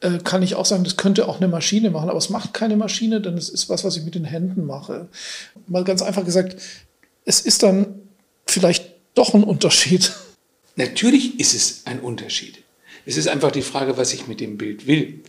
äh, 0.00 0.18
kann 0.18 0.42
ich 0.42 0.54
auch 0.54 0.64
sagen, 0.64 0.84
das 0.84 0.96
könnte 0.96 1.28
auch 1.28 1.38
eine 1.38 1.48
Maschine 1.48 1.90
machen, 1.90 2.08
aber 2.08 2.18
es 2.18 2.30
macht 2.30 2.54
keine 2.54 2.76
Maschine, 2.76 3.20
denn 3.20 3.36
es 3.36 3.48
ist 3.48 3.68
was, 3.68 3.84
was 3.84 3.96
ich 3.96 4.04
mit 4.04 4.14
den 4.14 4.24
Händen 4.24 4.64
mache. 4.64 5.08
Mal 5.66 5.84
ganz 5.84 6.02
einfach 6.02 6.24
gesagt, 6.24 6.56
es 7.24 7.40
ist 7.40 7.62
dann 7.62 7.86
vielleicht 8.46 8.94
doch 9.14 9.34
ein 9.34 9.44
Unterschied. 9.44 10.12
Natürlich 10.76 11.38
ist 11.38 11.54
es 11.54 11.82
ein 11.84 12.00
Unterschied. 12.00 12.62
Es 13.06 13.16
ist 13.16 13.28
einfach 13.28 13.50
die 13.50 13.62
Frage, 13.62 13.96
was 13.96 14.14
ich 14.14 14.28
mit 14.28 14.40
dem 14.40 14.56
Bild 14.56 14.86
will. 14.86 15.20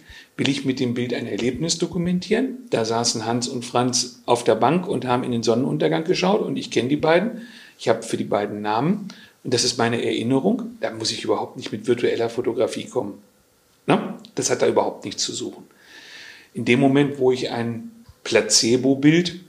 Will 0.41 0.49
ich 0.49 0.65
mit 0.65 0.79
dem 0.79 0.95
Bild 0.95 1.13
ein 1.13 1.27
Erlebnis 1.27 1.77
dokumentieren? 1.77 2.65
Da 2.71 2.83
saßen 2.83 3.27
Hans 3.27 3.47
und 3.47 3.63
Franz 3.63 4.23
auf 4.25 4.43
der 4.43 4.55
Bank 4.55 4.87
und 4.87 5.05
haben 5.05 5.23
in 5.23 5.31
den 5.31 5.43
Sonnenuntergang 5.43 6.03
geschaut 6.03 6.41
und 6.41 6.57
ich 6.57 6.71
kenne 6.71 6.89
die 6.89 6.95
beiden. 6.95 7.43
Ich 7.77 7.87
habe 7.87 8.01
für 8.01 8.17
die 8.17 8.23
beiden 8.23 8.59
Namen 8.59 9.09
und 9.43 9.53
das 9.53 9.63
ist 9.63 9.77
meine 9.77 10.03
Erinnerung. 10.03 10.63
Da 10.79 10.89
muss 10.89 11.11
ich 11.11 11.23
überhaupt 11.23 11.57
nicht 11.57 11.71
mit 11.71 11.85
virtueller 11.85 12.27
Fotografie 12.27 12.85
kommen. 12.85 13.21
Na? 13.85 14.17
Das 14.33 14.49
hat 14.49 14.63
da 14.63 14.67
überhaupt 14.67 15.05
nichts 15.05 15.21
zu 15.21 15.31
suchen. 15.31 15.63
In 16.55 16.65
dem 16.65 16.79
Moment, 16.79 17.19
wo 17.19 17.31
ich 17.31 17.51
ein 17.51 17.91
Placebo-Bild 18.23 19.41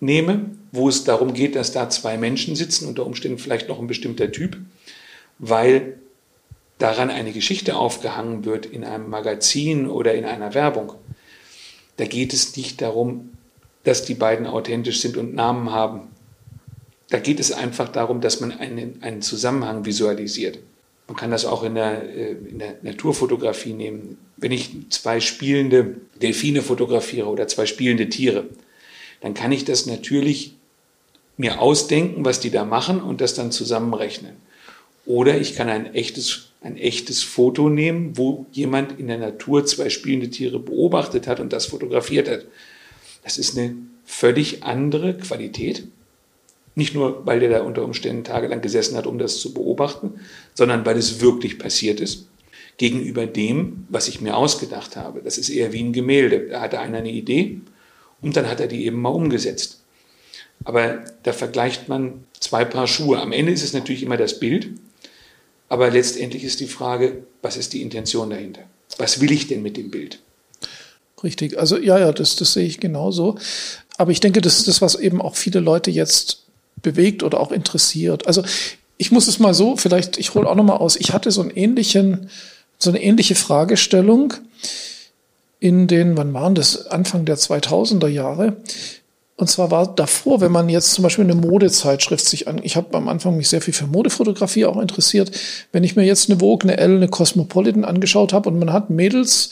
nehme, 0.00 0.46
wo 0.72 0.88
es 0.88 1.04
darum 1.04 1.34
geht, 1.34 1.54
dass 1.54 1.70
da 1.70 1.88
zwei 1.88 2.18
Menschen 2.18 2.56
sitzen, 2.56 2.88
unter 2.88 3.06
Umständen 3.06 3.38
vielleicht 3.38 3.68
noch 3.68 3.78
ein 3.78 3.86
bestimmter 3.86 4.32
Typ, 4.32 4.56
weil 5.38 5.99
daran 6.80 7.10
eine 7.10 7.32
Geschichte 7.32 7.76
aufgehangen 7.76 8.44
wird 8.44 8.66
in 8.66 8.84
einem 8.84 9.08
Magazin 9.08 9.88
oder 9.88 10.14
in 10.14 10.24
einer 10.24 10.54
Werbung, 10.54 10.94
da 11.96 12.06
geht 12.06 12.32
es 12.32 12.56
nicht 12.56 12.80
darum, 12.80 13.30
dass 13.84 14.04
die 14.04 14.14
beiden 14.14 14.46
authentisch 14.46 15.00
sind 15.00 15.16
und 15.16 15.34
Namen 15.34 15.70
haben. 15.70 16.08
Da 17.08 17.18
geht 17.18 17.40
es 17.40 17.52
einfach 17.52 17.88
darum, 17.88 18.20
dass 18.20 18.40
man 18.40 18.52
einen, 18.52 19.02
einen 19.02 19.22
Zusammenhang 19.22 19.84
visualisiert. 19.84 20.58
Man 21.06 21.16
kann 21.16 21.30
das 21.30 21.44
auch 21.44 21.64
in 21.64 21.74
der, 21.74 22.02
äh, 22.02 22.30
in 22.32 22.58
der 22.58 22.76
Naturfotografie 22.82 23.72
nehmen. 23.72 24.16
Wenn 24.36 24.52
ich 24.52 24.70
zwei 24.90 25.20
spielende 25.20 25.96
Delfine 26.22 26.62
fotografiere 26.62 27.26
oder 27.26 27.48
zwei 27.48 27.66
spielende 27.66 28.08
Tiere, 28.08 28.44
dann 29.20 29.34
kann 29.34 29.52
ich 29.52 29.64
das 29.64 29.86
natürlich 29.86 30.54
mir 31.36 31.60
ausdenken, 31.60 32.24
was 32.24 32.40
die 32.40 32.50
da 32.50 32.64
machen 32.64 33.02
und 33.02 33.20
das 33.20 33.34
dann 33.34 33.50
zusammenrechnen. 33.50 34.36
Oder 35.04 35.38
ich 35.38 35.56
kann 35.56 35.68
ein 35.68 35.94
echtes, 35.94 36.49
ein 36.60 36.76
echtes 36.76 37.22
Foto 37.22 37.68
nehmen, 37.68 38.16
wo 38.16 38.46
jemand 38.52 38.98
in 38.98 39.08
der 39.08 39.18
Natur 39.18 39.64
zwei 39.64 39.88
spielende 39.88 40.28
Tiere 40.28 40.58
beobachtet 40.58 41.26
hat 41.26 41.40
und 41.40 41.52
das 41.52 41.66
fotografiert 41.66 42.28
hat. 42.28 42.46
Das 43.24 43.38
ist 43.38 43.56
eine 43.56 43.76
völlig 44.04 44.62
andere 44.62 45.16
Qualität. 45.16 45.86
Nicht 46.74 46.94
nur, 46.94 47.26
weil 47.26 47.40
der 47.40 47.50
da 47.50 47.62
unter 47.62 47.84
Umständen 47.84 48.24
tagelang 48.24 48.60
gesessen 48.60 48.96
hat, 48.96 49.06
um 49.06 49.18
das 49.18 49.40
zu 49.40 49.54
beobachten, 49.54 50.20
sondern 50.54 50.84
weil 50.84 50.96
es 50.96 51.20
wirklich 51.20 51.58
passiert 51.58 52.00
ist. 52.00 52.28
Gegenüber 52.76 53.26
dem, 53.26 53.86
was 53.88 54.08
ich 54.08 54.20
mir 54.20 54.36
ausgedacht 54.36 54.96
habe. 54.96 55.20
Das 55.22 55.36
ist 55.36 55.50
eher 55.50 55.72
wie 55.72 55.82
ein 55.82 55.92
Gemälde. 55.92 56.48
Da 56.50 56.60
hatte 56.60 56.80
einer 56.80 56.98
eine 56.98 57.10
Idee 57.10 57.60
und 58.20 58.36
dann 58.36 58.48
hat 58.48 58.60
er 58.60 58.68
die 58.68 58.86
eben 58.86 59.00
mal 59.00 59.10
umgesetzt. 59.10 59.82
Aber 60.64 61.04
da 61.22 61.32
vergleicht 61.32 61.88
man 61.88 62.24
zwei 62.38 62.64
Paar 62.64 62.86
Schuhe. 62.86 63.20
Am 63.20 63.32
Ende 63.32 63.52
ist 63.52 63.62
es 63.62 63.72
natürlich 63.72 64.02
immer 64.02 64.16
das 64.16 64.38
Bild, 64.40 64.70
aber 65.70 65.88
letztendlich 65.90 66.44
ist 66.44 66.60
die 66.60 66.66
Frage, 66.66 67.22
was 67.40 67.56
ist 67.56 67.72
die 67.72 67.80
Intention 67.80 68.28
dahinter? 68.28 68.62
Was 68.98 69.20
will 69.20 69.30
ich 69.30 69.46
denn 69.46 69.62
mit 69.62 69.76
dem 69.76 69.90
Bild? 69.90 70.18
Richtig, 71.22 71.58
also 71.58 71.78
ja, 71.78 71.98
ja, 71.98 72.12
das, 72.12 72.36
das 72.36 72.52
sehe 72.52 72.66
ich 72.66 72.80
genauso. 72.80 73.38
Aber 73.96 74.10
ich 74.10 74.20
denke, 74.20 74.40
das 74.40 74.58
ist 74.58 74.68
das, 74.68 74.82
was 74.82 74.96
eben 74.96 75.22
auch 75.22 75.36
viele 75.36 75.60
Leute 75.60 75.90
jetzt 75.90 76.42
bewegt 76.82 77.22
oder 77.22 77.38
auch 77.38 77.52
interessiert. 77.52 78.26
Also 78.26 78.42
ich 78.96 79.12
muss 79.12 79.28
es 79.28 79.38
mal 79.38 79.54
so, 79.54 79.76
vielleicht, 79.76 80.18
ich 80.18 80.34
hole 80.34 80.48
auch 80.48 80.56
noch 80.56 80.64
mal 80.64 80.76
aus. 80.76 80.96
Ich 80.96 81.12
hatte 81.12 81.30
so 81.30 81.40
einen 81.40 81.50
ähnlichen, 81.50 82.30
so 82.78 82.90
eine 82.90 83.02
ähnliche 83.02 83.36
Fragestellung 83.36 84.34
in 85.60 85.86
den, 85.86 86.16
wann 86.16 86.34
waren 86.34 86.56
das? 86.56 86.88
Anfang 86.88 87.26
der 87.26 87.38
2000er 87.38 88.08
Jahre. 88.08 88.56
Und 89.40 89.46
zwar 89.48 89.70
war 89.70 89.86
davor, 89.86 90.42
wenn 90.42 90.52
man 90.52 90.68
jetzt 90.68 90.92
zum 90.92 91.02
Beispiel 91.02 91.24
eine 91.24 91.34
Modezeitschrift 91.34 92.26
sich 92.26 92.46
an, 92.46 92.60
ich 92.62 92.76
habe 92.76 92.94
am 92.94 93.08
Anfang 93.08 93.38
mich 93.38 93.48
sehr 93.48 93.62
viel 93.62 93.72
für 93.72 93.86
Modefotografie 93.86 94.66
auch 94.66 94.76
interessiert, 94.76 95.30
wenn 95.72 95.82
ich 95.82 95.96
mir 95.96 96.04
jetzt 96.04 96.28
eine 96.28 96.40
Vogue, 96.40 96.70
eine 96.70 96.76
L, 96.76 96.96
eine 96.96 97.08
Cosmopolitan 97.08 97.86
angeschaut 97.86 98.34
habe 98.34 98.50
und 98.50 98.58
man 98.58 98.70
hat 98.70 98.90
Mädels 98.90 99.48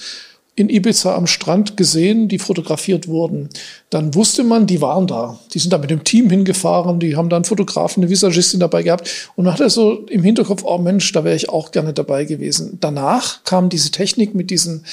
in 0.56 0.68
Ibiza 0.68 1.14
am 1.14 1.26
Strand 1.26 1.78
gesehen, 1.78 2.28
die 2.28 2.38
fotografiert 2.38 3.08
wurden. 3.08 3.48
Dann 3.90 4.14
wusste 4.14 4.44
man, 4.44 4.66
die 4.66 4.82
waren 4.82 5.06
da. 5.06 5.38
Die 5.54 5.58
sind 5.58 5.72
da 5.72 5.78
mit 5.78 5.88
dem 5.88 6.04
Team 6.04 6.28
hingefahren, 6.28 7.00
die 7.00 7.16
haben 7.16 7.30
dann 7.30 7.44
Fotografen, 7.44 8.02
eine 8.02 8.10
Visagistin 8.10 8.60
dabei 8.60 8.82
gehabt. 8.82 9.30
Und 9.34 9.44
man 9.44 9.54
hatte 9.54 9.70
so 9.70 10.04
im 10.08 10.22
Hinterkopf, 10.22 10.62
oh 10.64 10.76
Mensch, 10.76 11.10
da 11.12 11.24
wäre 11.24 11.36
ich 11.36 11.48
auch 11.48 11.70
gerne 11.70 11.94
dabei 11.94 12.24
gewesen. 12.24 12.76
Danach 12.80 13.44
kam 13.44 13.70
diese 13.70 13.90
Technik 13.90 14.34
mit 14.34 14.50
diesen 14.50 14.84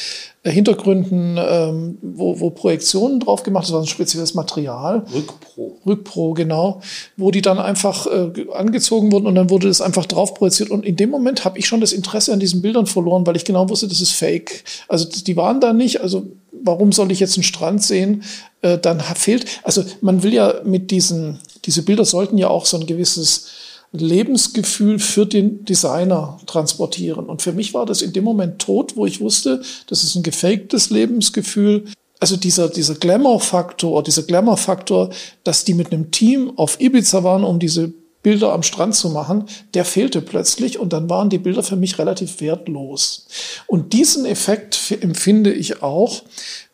äh, 0.44 0.52
Hintergründen, 0.52 1.38
ähm, 1.38 1.98
wo, 2.02 2.40
wo 2.40 2.52
Projektionen 2.52 3.20
drauf 3.20 3.44
gemacht, 3.44 3.66
das 3.66 3.74
war 3.74 3.82
ein 3.82 3.88
spezielles 3.88 4.34
Material. 4.34 5.04
Rückpro. 5.14 5.78
Rückpro, 5.86 6.34
genau. 6.34 6.80
Wo 7.18 7.32
die 7.32 7.42
dann 7.42 7.60
einfach 7.60 8.08
äh, 8.08 8.46
angezogen 8.54 9.12
wurden 9.12 9.28
und 9.28 9.36
dann 9.36 9.50
wurde 9.50 9.68
das 9.68 9.82
einfach 9.82 10.06
drauf 10.06 10.36
projiziert. 10.36 10.70
Und 10.70 10.86
in 10.86 10.96
dem 10.96 11.10
Moment 11.10 11.44
habe 11.44 11.60
ich 11.60 11.66
schon 11.66 11.82
das 11.82 11.92
Interesse 11.92 12.32
an 12.32 12.40
diesen 12.40 12.62
Bildern 12.62 12.86
verloren, 12.86 13.28
weil 13.28 13.36
ich 13.36 13.44
genau 13.44 13.68
wusste, 13.68 13.90
das 13.90 14.00
ist 14.00 14.14
fake. 14.14 14.64
Also 14.88 15.06
die 15.10 15.36
waren 15.36 15.60
da 15.60 15.74
nicht. 15.74 16.00
Also 16.00 16.28
warum 16.64 16.92
soll 16.92 17.12
ich 17.12 17.20
jetzt 17.20 17.36
einen 17.36 17.44
Strand 17.44 17.84
sehen? 17.84 18.24
Äh, 18.62 18.78
dann 18.78 19.00
fehlt, 19.00 19.46
also 19.64 19.84
man 20.02 20.24
will 20.24 20.34
ja 20.34 20.62
mit 20.64 20.92
diesen, 20.92 21.40
diese 21.66 21.84
Bilder 21.84 22.06
sollten 22.06 22.38
ja 22.38 22.50
auch 22.50 22.66
so 22.66 22.78
ein 22.78 22.86
gewisses 22.86 23.48
Lebensgefühl 23.92 25.00
für 25.00 25.26
den 25.26 25.66
Designer 25.66 26.40
transportieren. 26.46 27.26
Und 27.28 27.42
für 27.42 27.54
mich 27.54 27.74
war 27.74 27.86
das 27.86 28.02
in 28.02 28.14
dem 28.14 28.24
Moment 28.24 28.60
tot, 28.60 28.96
wo 28.96 29.06
ich 29.06 29.22
wusste, 29.22 29.62
das 29.88 30.04
ist 30.04 30.16
ein 30.16 30.24
gefaktes 30.24 30.90
Lebensgefühl. 30.90 31.86
Also 32.20 32.38
dieser, 32.38 32.70
dieser 32.70 32.96
Glamour-Faktor, 32.96 34.04
dieser 34.04 34.24
Glamour-Faktor, 34.24 35.10
dass 35.44 35.64
die 35.64 35.74
mit 35.74 35.92
einem 35.92 36.12
Team 36.12 36.54
auf 36.58 36.80
Ibiza 36.80 37.24
waren, 37.24 37.44
um 37.44 37.60
diese 37.60 37.94
Bilder 38.26 38.54
am 38.54 38.64
Strand 38.64 38.96
zu 38.96 39.10
machen, 39.12 39.46
der 39.76 39.86
fehlte 39.86 40.20
plötzlich 40.20 40.80
und 40.80 40.94
dann 40.94 41.10
waren 41.12 41.30
die 41.30 41.38
Bilder 41.38 41.62
für 41.62 41.76
mich 41.76 42.00
relativ 42.00 42.42
wertlos. 42.42 43.28
Und 43.68 43.94
diesen 43.94 44.26
Effekt 44.26 44.98
empfinde 45.00 45.54
ich 45.54 45.84
auch, 45.84 46.24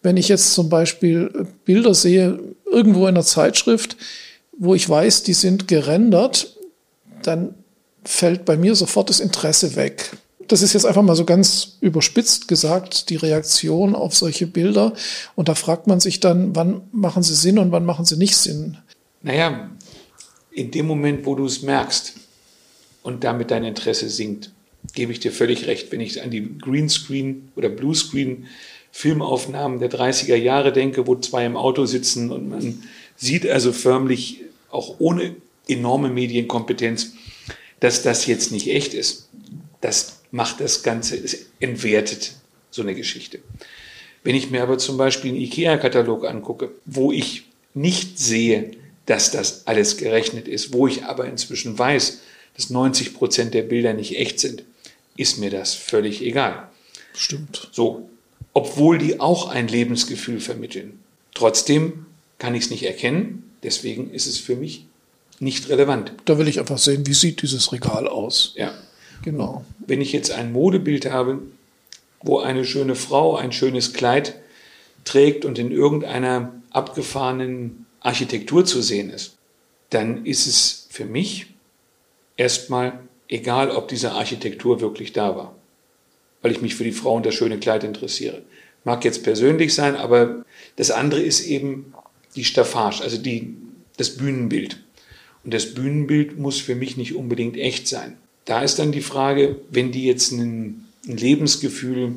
wenn 0.02 0.16
ich 0.16 0.30
jetzt 0.30 0.54
zum 0.54 0.70
Beispiel 0.70 1.48
Bilder 1.66 1.94
sehe, 1.94 2.40
irgendwo 2.72 3.02
in 3.02 3.10
einer 3.10 3.24
Zeitschrift, 3.24 3.98
wo 4.58 4.74
ich 4.76 4.90
weiß, 4.90 5.24
die 5.24 5.34
sind 5.34 5.68
gerendert 5.68 6.56
dann 7.24 7.56
fällt 8.04 8.46
bei 8.46 8.58
mir 8.58 8.76
sofort 8.76 9.10
das 9.10 9.20
Interesse 9.20 9.76
weg. 9.76 10.18
Das 10.48 10.62
ist 10.62 10.74
jetzt 10.74 10.86
einfach 10.86 11.04
mal 11.04 11.16
so 11.16 11.24
ganz 11.24 11.78
überspitzt 11.82 12.48
gesagt, 12.48 13.10
die 13.10 13.16
Reaktion 13.16 13.96
auf 13.96 14.16
solche 14.16 14.48
Bilder. 14.48 14.94
Und 15.36 15.48
da 15.48 15.56
fragt 15.56 15.88
man 15.88 16.00
sich 16.00 16.20
dann, 16.20 16.56
wann 16.56 16.82
machen 16.92 17.24
sie 17.24 17.36
Sinn 17.36 17.60
und 17.60 17.72
wann 17.72 17.86
machen 17.86 18.06
sie 18.06 18.18
nicht 18.18 18.36
Sinn? 18.36 18.78
Naja, 19.22 19.70
in 20.52 20.72
dem 20.72 20.86
Moment, 20.86 21.26
wo 21.26 21.36
du 21.36 21.46
es 21.46 21.62
merkst 21.62 22.16
und 23.04 23.24
damit 23.24 23.52
dein 23.52 23.64
Interesse 23.64 24.10
sinkt, 24.10 24.52
gebe 24.94 25.12
ich 25.12 25.20
dir 25.20 25.32
völlig 25.32 25.68
recht. 25.68 25.92
Wenn 25.92 26.02
ich 26.02 26.22
an 26.22 26.32
die 26.32 26.58
Greenscreen 26.60 27.52
oder 27.56 27.70
Bluescreen 27.70 28.48
Filmaufnahmen 28.92 29.80
der 29.80 29.90
30er 29.90 30.36
Jahre 30.36 30.74
denke, 30.74 31.08
wo 31.08 31.16
zwei 31.16 31.46
im 31.46 31.56
Auto 31.56 31.86
sitzen 31.86 32.32
und 32.32 32.50
man 32.50 32.84
sieht 33.16 33.48
also 33.48 33.72
förmlich 33.72 34.42
auch 34.70 34.96
ohne 35.00 35.36
enorme 35.68 36.10
Medienkompetenz, 36.10 37.14
dass 37.80 38.04
das 38.04 38.26
jetzt 38.26 38.52
nicht 38.52 38.68
echt 38.68 38.94
ist. 38.94 39.30
Das 39.80 40.22
macht 40.32 40.60
das 40.60 40.84
Ganze, 40.84 41.16
es 41.16 41.46
entwertet 41.60 42.34
so 42.70 42.82
eine 42.82 42.96
Geschichte. 42.96 43.40
Wenn 44.24 44.36
ich 44.36 44.52
mir 44.52 44.62
aber 44.62 44.78
zum 44.78 44.98
Beispiel 44.98 45.32
einen 45.32 45.42
IKEA-Katalog 45.42 46.26
angucke, 46.26 46.72
wo 46.86 47.12
ich 47.12 47.46
nicht 47.74 48.20
sehe, 48.20 48.72
dass 49.06 49.32
das 49.32 49.68
alles 49.68 49.98
gerechnet 49.98 50.48
ist, 50.48 50.74
wo 50.74 50.88
ich 50.88 51.06
aber 51.06 51.26
inzwischen 51.26 51.78
weiß, 51.78 52.20
dass 52.56 52.70
90 52.70 53.14
Prozent 53.14 53.54
der 53.54 53.64
Bilder 53.64 53.94
nicht 53.94 54.18
echt 54.18 54.40
sind, 54.40 54.64
ist 55.18 55.38
mir 55.38 55.50
das 55.50 55.74
völlig 55.74 56.22
egal. 56.22 56.70
Stimmt. 57.14 57.70
So, 57.72 58.10
obwohl 58.54 58.98
die 58.98 59.20
auch 59.20 59.50
ein 59.50 59.68
Lebensgefühl 59.68 60.40
vermitteln. 60.40 61.00
Trotzdem 61.34 62.06
kann 62.38 62.56
ich 62.56 62.66
es 62.66 62.70
nicht 62.70 62.84
erkennen. 62.84 63.52
Deswegen 63.64 64.12
ist 64.12 64.28
es 64.28 64.38
für 64.38 64.56
mich 64.56 64.86
nicht 65.40 65.70
relevant. 65.70 66.14
Da 66.26 66.38
will 66.38 66.48
ich 66.48 66.60
einfach 66.60 66.78
sehen, 66.78 67.06
wie 67.08 67.14
sieht 67.14 67.42
dieses 67.42 67.72
Regal 67.72 68.08
aus. 68.08 68.54
Ja. 68.56 68.74
Genau. 69.24 69.64
Wenn 69.86 70.02
ich 70.02 70.12
jetzt 70.12 70.32
ein 70.32 70.52
Modebild 70.52 71.06
habe, 71.06 71.40
wo 72.22 72.40
eine 72.40 72.66
schöne 72.66 72.96
Frau 72.96 73.36
ein 73.36 73.52
schönes 73.52 73.94
Kleid 73.94 74.36
trägt 75.06 75.46
und 75.46 75.60
in 75.60 75.72
irgendeiner 75.72 76.54
abgefahrenen 76.72 77.86
Architektur 78.02 78.66
zu 78.66 78.82
sehen 78.82 79.10
ist, 79.10 79.38
dann 79.90 80.26
ist 80.26 80.48
es 80.48 80.88
für 80.90 81.06
mich 81.06 81.48
erstmal 82.38 83.00
egal, 83.28 83.72
ob 83.72 83.88
diese 83.88 84.12
Architektur 84.12 84.82
wirklich 84.82 85.14
da 85.14 85.36
war, 85.36 85.56
weil 86.42 86.52
ich 86.52 86.62
mich 86.62 86.76
für 86.76 86.84
die 86.84 86.92
Frau 86.92 87.16
und 87.16 87.26
das 87.26 87.36
schöne 87.36 87.60
Kleid 87.60 87.84
interessiere. 87.84 88.42
Mag 88.84 89.06
jetzt 89.06 89.24
persönlich 89.24 89.74
sein, 89.74 89.96
aber 89.96 90.44
das 90.76 90.92
andere 90.92 91.22
ist 91.22 91.46
eben 91.46 91.94
die 92.36 92.46
Staffage, 92.46 93.02
also 93.02 93.18
die, 93.18 93.56
das 93.98 94.18
Bühnenbild. 94.18 94.78
Und 95.44 95.54
das 95.54 95.74
Bühnenbild 95.74 96.38
muss 96.38 96.60
für 96.60 96.76
mich 96.76 96.98
nicht 96.98 97.16
unbedingt 97.16 97.58
echt 97.58 97.88
sein. 97.88 98.18
Da 98.46 98.62
ist 98.62 98.80
dann 98.80 98.92
die 98.92 99.02
Frage, 99.02 99.58
wenn 99.70 99.92
die 99.92 100.06
jetzt 100.06 100.32
ein, 100.32 100.88
Lebensgefühl, 101.04 102.16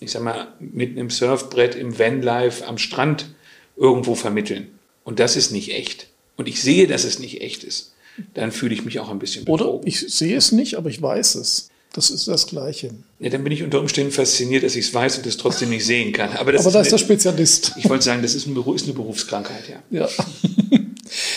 ich 0.00 0.10
sag 0.10 0.22
mal, 0.22 0.48
mit 0.58 0.90
einem 0.90 1.10
Surfbrett 1.10 1.76
im 1.76 1.96
Vanlife 1.96 2.66
am 2.66 2.76
Strand 2.76 3.32
irgendwo 3.76 4.16
vermitteln. 4.16 4.75
Und 5.06 5.20
das 5.20 5.36
ist 5.36 5.52
nicht 5.52 5.72
echt. 5.72 6.08
Und 6.36 6.48
ich 6.48 6.60
sehe, 6.60 6.88
dass 6.88 7.04
es 7.04 7.20
nicht 7.20 7.40
echt 7.40 7.62
ist. 7.62 7.92
Dann 8.34 8.50
fühle 8.50 8.74
ich 8.74 8.84
mich 8.84 8.98
auch 8.98 9.08
ein 9.08 9.20
bisschen 9.20 9.44
betrogen. 9.44 9.78
Oder 9.78 9.86
ich 9.86 10.00
sehe 10.00 10.36
es 10.36 10.50
nicht, 10.50 10.74
aber 10.74 10.90
ich 10.90 11.00
weiß 11.00 11.36
es. 11.36 11.68
Das 11.92 12.10
ist 12.10 12.26
das 12.28 12.46
Gleiche. 12.48 12.90
Ja, 13.20 13.30
dann 13.30 13.44
bin 13.44 13.52
ich 13.52 13.62
unter 13.62 13.80
Umständen 13.80 14.12
fasziniert, 14.12 14.64
dass 14.64 14.74
ich 14.74 14.86
es 14.86 14.92
weiß 14.92 15.18
und 15.18 15.26
es 15.26 15.36
trotzdem 15.36 15.70
nicht 15.70 15.86
sehen 15.86 16.12
kann. 16.12 16.32
Aber 16.36 16.50
das, 16.50 16.62
aber 16.62 16.68
ist, 16.68 16.74
das 16.74 16.86
ist 16.86 16.92
der 16.92 16.98
Spezialist. 16.98 17.72
Ich 17.78 17.88
wollte 17.88 18.04
sagen, 18.04 18.20
das 18.20 18.34
ist, 18.34 18.46
ein, 18.46 18.56
ist 18.74 18.84
eine 18.84 18.92
Berufskrankheit, 18.94 19.62
ja. 19.68 20.00
Ja. 20.00 20.08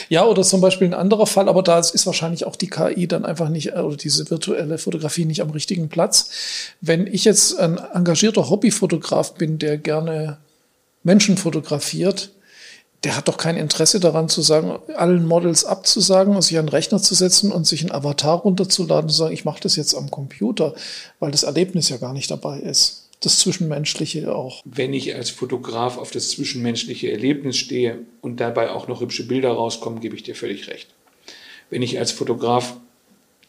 Ja, 0.10 0.26
oder 0.26 0.42
zum 0.42 0.60
Beispiel 0.60 0.88
ein 0.88 0.96
anderer 0.96 1.28
Fall, 1.28 1.48
aber 1.48 1.62
da 1.62 1.78
ist 1.78 2.06
wahrscheinlich 2.08 2.44
auch 2.44 2.56
die 2.56 2.70
KI 2.72 3.08
dann 3.08 3.24
einfach 3.24 3.50
nicht, 3.50 3.74
oder 3.74 3.96
diese 3.96 4.28
virtuelle 4.32 4.80
Fotografie 4.80 5.26
nicht 5.26 5.42
am 5.42 5.52
richtigen 5.52 5.88
Platz. 5.90 6.32
Wenn 6.82 7.06
ich 7.06 7.24
jetzt 7.24 7.60
ein 7.60 7.78
engagierter 7.78 8.50
Hobbyfotograf 8.50 9.36
bin, 9.36 9.60
der 9.60 9.78
gerne 9.78 10.40
Menschen 11.04 11.38
fotografiert, 11.38 12.32
der 13.04 13.16
hat 13.16 13.28
doch 13.28 13.38
kein 13.38 13.56
Interesse 13.56 14.00
daran 14.00 14.28
zu 14.28 14.42
sagen, 14.42 14.78
allen 14.96 15.26
Models 15.26 15.64
abzusagen 15.64 16.36
und 16.36 16.42
sich 16.42 16.58
an 16.58 16.66
den 16.66 16.70
Rechner 16.70 17.02
zu 17.02 17.16
setzen 17.16 17.52
und 17.52 17.66
sich 17.66 17.84
ein 17.84 17.92
Avatar 17.92 18.40
runterzuladen 18.40 19.06
und 19.06 19.10
zu 19.10 19.18
sagen, 19.18 19.34
ich 19.34 19.46
mache 19.46 19.62
das 19.62 19.76
jetzt 19.76 19.96
am 19.96 20.12
Computer, 20.12 20.74
weil 21.20 21.32
das 21.32 21.44
Erlebnis 21.44 21.90
ja 21.90 21.98
gar 21.98 22.14
nicht 22.14 22.30
dabei 22.30 22.60
ist 22.60 23.06
das 23.22 23.40
Zwischenmenschliche 23.40 24.34
auch. 24.34 24.62
Wenn 24.66 24.94
ich 24.94 25.14
als 25.16 25.30
Fotograf 25.30 25.98
auf 25.98 26.12
das 26.12 26.30
zwischenmenschliche 26.30 27.12
Erlebnis 27.12 27.58
stehe 27.58 28.00
und 28.22 28.40
dabei 28.40 28.72
auch 28.72 28.88
noch 28.88 29.02
hübsche 29.02 29.28
Bilder 29.28 29.52
rauskommen, 29.52 30.00
gebe 30.00 30.16
ich 30.16 30.24
dir 30.24 30.36
völlig 30.36 30.70
recht. 30.70 30.88
Wenn 31.70 31.82
ich 31.82 32.00
als 32.00 32.12
Fotograf 32.12 32.78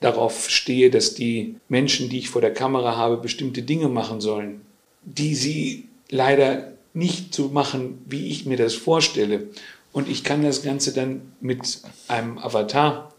darauf 0.00 0.50
stehe, 0.50 0.90
dass 0.90 1.14
die 1.14 1.56
Menschen, 1.68 2.08
die 2.08 2.18
ich 2.18 2.30
vor 2.30 2.40
der 2.40 2.52
Kamera 2.52 2.96
habe, 2.96 3.16
bestimmte 3.16 3.62
Dinge 3.62 3.88
machen 3.88 4.20
sollen, 4.20 4.62
die 5.04 5.34
sie 5.34 5.88
leider 6.10 6.72
nicht 6.92 7.34
so 7.34 7.48
machen, 7.48 7.98
wie 8.06 8.28
ich 8.28 8.46
mir 8.46 8.56
das 8.56 8.74
vorstelle. 8.74 9.48
Und 9.92 10.08
ich 10.08 10.24
kann 10.24 10.42
das 10.42 10.62
Ganze 10.62 10.92
dann 10.92 11.32
mit 11.40 11.80
einem 12.08 12.38
Avatar 12.38 13.12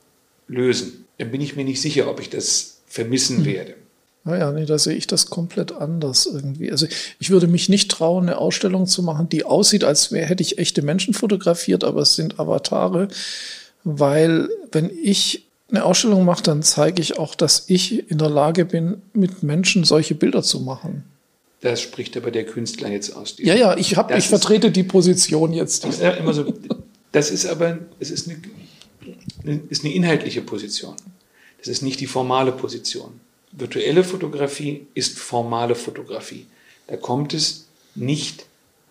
lösen. 0.47 1.05
Dann 1.17 1.31
bin 1.31 1.41
ich 1.41 1.55
mir 1.55 1.65
nicht 1.65 1.81
sicher, 1.81 2.09
ob 2.09 2.19
ich 2.19 2.29
das 2.29 2.81
vermissen 2.87 3.37
hm. 3.37 3.45
werde. 3.45 3.75
Naja, 4.23 4.51
nee, 4.51 4.65
da 4.65 4.77
sehe 4.77 4.95
ich 4.95 5.07
das 5.07 5.27
komplett 5.27 5.71
anders 5.71 6.27
irgendwie. 6.27 6.71
Also 6.71 6.85
ich 7.19 7.31
würde 7.31 7.47
mich 7.47 7.69
nicht 7.69 7.89
trauen, 7.89 8.27
eine 8.27 8.37
Ausstellung 8.37 8.85
zu 8.85 9.01
machen, 9.01 9.29
die 9.29 9.45
aussieht, 9.45 9.83
als 9.83 10.11
wäre, 10.11 10.27
hätte 10.27 10.43
ich 10.43 10.59
echte 10.59 10.83
Menschen 10.83 11.15
fotografiert, 11.15 11.83
aber 11.83 12.01
es 12.01 12.15
sind 12.15 12.39
Avatare. 12.39 13.07
Weil 13.83 14.47
wenn 14.71 14.91
ich 15.01 15.47
eine 15.71 15.85
Ausstellung 15.85 16.23
mache, 16.23 16.43
dann 16.43 16.61
zeige 16.61 17.01
ich 17.01 17.17
auch, 17.17 17.33
dass 17.33 17.63
ich 17.67 18.11
in 18.11 18.19
der 18.19 18.29
Lage 18.29 18.65
bin, 18.65 19.01
mit 19.13 19.41
Menschen 19.41 19.85
solche 19.85 20.13
Bilder 20.13 20.43
zu 20.43 20.59
machen. 20.59 21.03
Das 21.61 21.79
spricht 21.81 22.17
aber 22.17 22.31
der 22.31 22.45
Künstler 22.45 22.89
jetzt 22.89 23.15
aus. 23.15 23.35
Ja, 23.37 23.53
ja, 23.53 23.77
ich, 23.77 23.95
hab, 23.95 24.15
ich 24.15 24.27
vertrete 24.27 24.71
die 24.71 24.83
Position 24.83 25.53
jetzt. 25.53 25.83
Das 25.83 25.99
ist, 25.99 26.17
immer 26.17 26.33
so, 26.33 26.51
das 27.11 27.29
ist 27.29 27.45
aber, 27.45 27.77
es 27.99 28.09
ist 28.09 28.29
eine, 29.43 29.61
ist 29.69 29.85
eine 29.85 29.93
inhaltliche 29.93 30.41
Position. 30.41 30.95
Das 31.59 31.67
ist 31.67 31.83
nicht 31.83 31.99
die 31.99 32.07
formale 32.07 32.51
Position. 32.51 33.19
Virtuelle 33.51 34.03
Fotografie 34.03 34.87
ist 34.95 35.19
formale 35.19 35.75
Fotografie. 35.75 36.47
Da 36.87 36.97
kommt 36.97 37.33
es 37.35 37.67
nicht 37.93 38.45